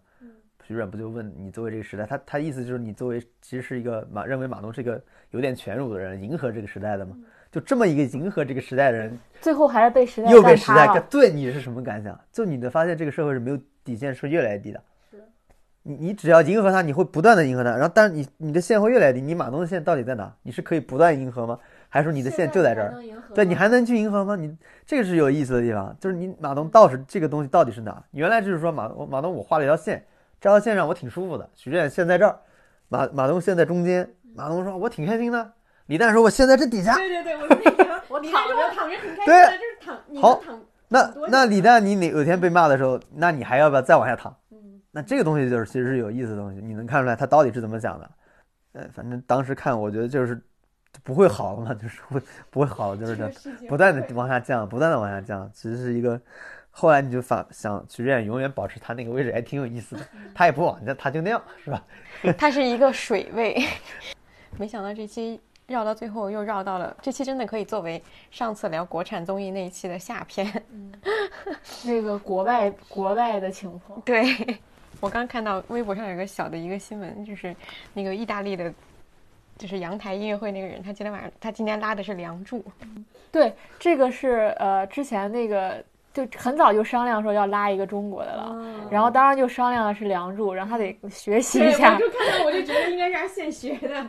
[0.63, 7.17] 徐志远不就问你作为这个时代，他他意思就是你作为其实是一个马认为马东是一个有点权辱的人，迎合这个时代的嘛，
[7.51, 12.19] 就这么一个迎合这个时代的人，最后还是被时代又被时干塌了代干，对你是什么感想？
[12.33, 14.81] 就你的发现，这个社会是没有底线，是越来越低的。
[15.83, 19.21] 你你只要迎合他，你会不断的迎合他，然后但是你你的线会越来越低。
[19.23, 20.31] 你马东的线到底在哪？
[20.43, 21.59] 你是可以不断迎合吗？
[21.89, 23.03] 还是说你的线就在这儿？
[23.35, 24.37] 对你还能去迎合吗？
[24.37, 24.55] 你
[24.85, 28.05] 这个是有意思的地方，就是你马东到时这个东西到底是哪？
[28.11, 30.05] 原来就是说马我马东我画了一条线，
[30.39, 32.39] 这条线上我挺舒服的，许志远线在这儿，
[32.89, 35.51] 马马东线在中间，马东说我挺开心的，
[35.91, 44.33] 李诞说我现在这底下，对对对，我 那个我躺着躺着很开心对，就是躺你好躺那那李诞你哪有天被骂的时候，那你还要不要再往下躺？
[44.53, 48.11] 嗯那这个东西就是其实是有意思的东西，你能看出来他到底是怎么想的。
[48.75, 50.41] 呃，反正当时看，我觉得就是
[51.03, 53.33] 不会好了嘛，就是会不会好，就是这样
[53.69, 56.21] 不断的往下降，不断的往下降，其实是一个。
[56.71, 60.03] 后来你就反想，许志远永远保持他那个位置，还挺有意思的。
[60.33, 61.83] 他也不往下，他就那样，是吧？
[62.39, 63.61] 他是一个水位。
[64.57, 65.41] 没想到这期
[65.71, 70.47] 绕到最后又绕到了，这期真的可以作为上次聊国产综艺那一期的下篇。
[71.85, 74.25] 那个国外国外的情况， 对
[75.01, 77.55] 我刚看到微博上有个小的一个新闻，就是
[77.95, 78.73] 那个意大利的，
[79.57, 82.59] 就是阳台音乐会那个人，他今天晚上他今天拉的是《梁祝》，
[83.31, 85.83] 对，这个是呃之前那个
[86.13, 92.09] 就很早就商量说要拉一个中国的了，然后当然就商量的是《梁祝》，然后他得学习一下就。
[92.11, 94.07] 看到我就觉得应该是他现学的。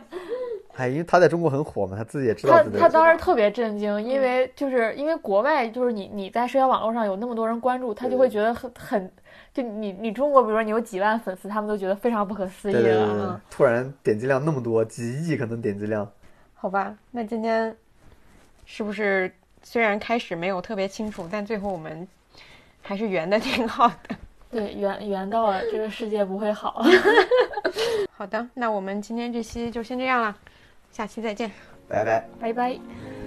[0.76, 9.12] 哎，因为他在中国很火嘛，他自己也知道他他当时特别震惊，因为就是因为国外就是你你在社交网络上有那么多人关注，他就会觉得很很
[9.52, 13.40] 就你你中国比如说你有几万粉丝，他们都觉得非常不可思议对对对了。
[13.48, 16.10] 对，突然点击量那么多，几亿可能点击量。
[16.54, 17.76] 好吧，那今天
[18.64, 19.30] 是不是
[19.62, 22.08] 虽然开始没有特别清楚，但最后我们
[22.80, 24.16] 还是圆的挺好的。
[24.50, 26.82] 对，圆圆到了这个世界不会好。
[28.16, 30.36] 好的，那我们今天这期就先这样了，
[30.92, 31.50] 下期再见。
[31.88, 32.28] 拜拜。
[32.40, 33.21] 拜拜。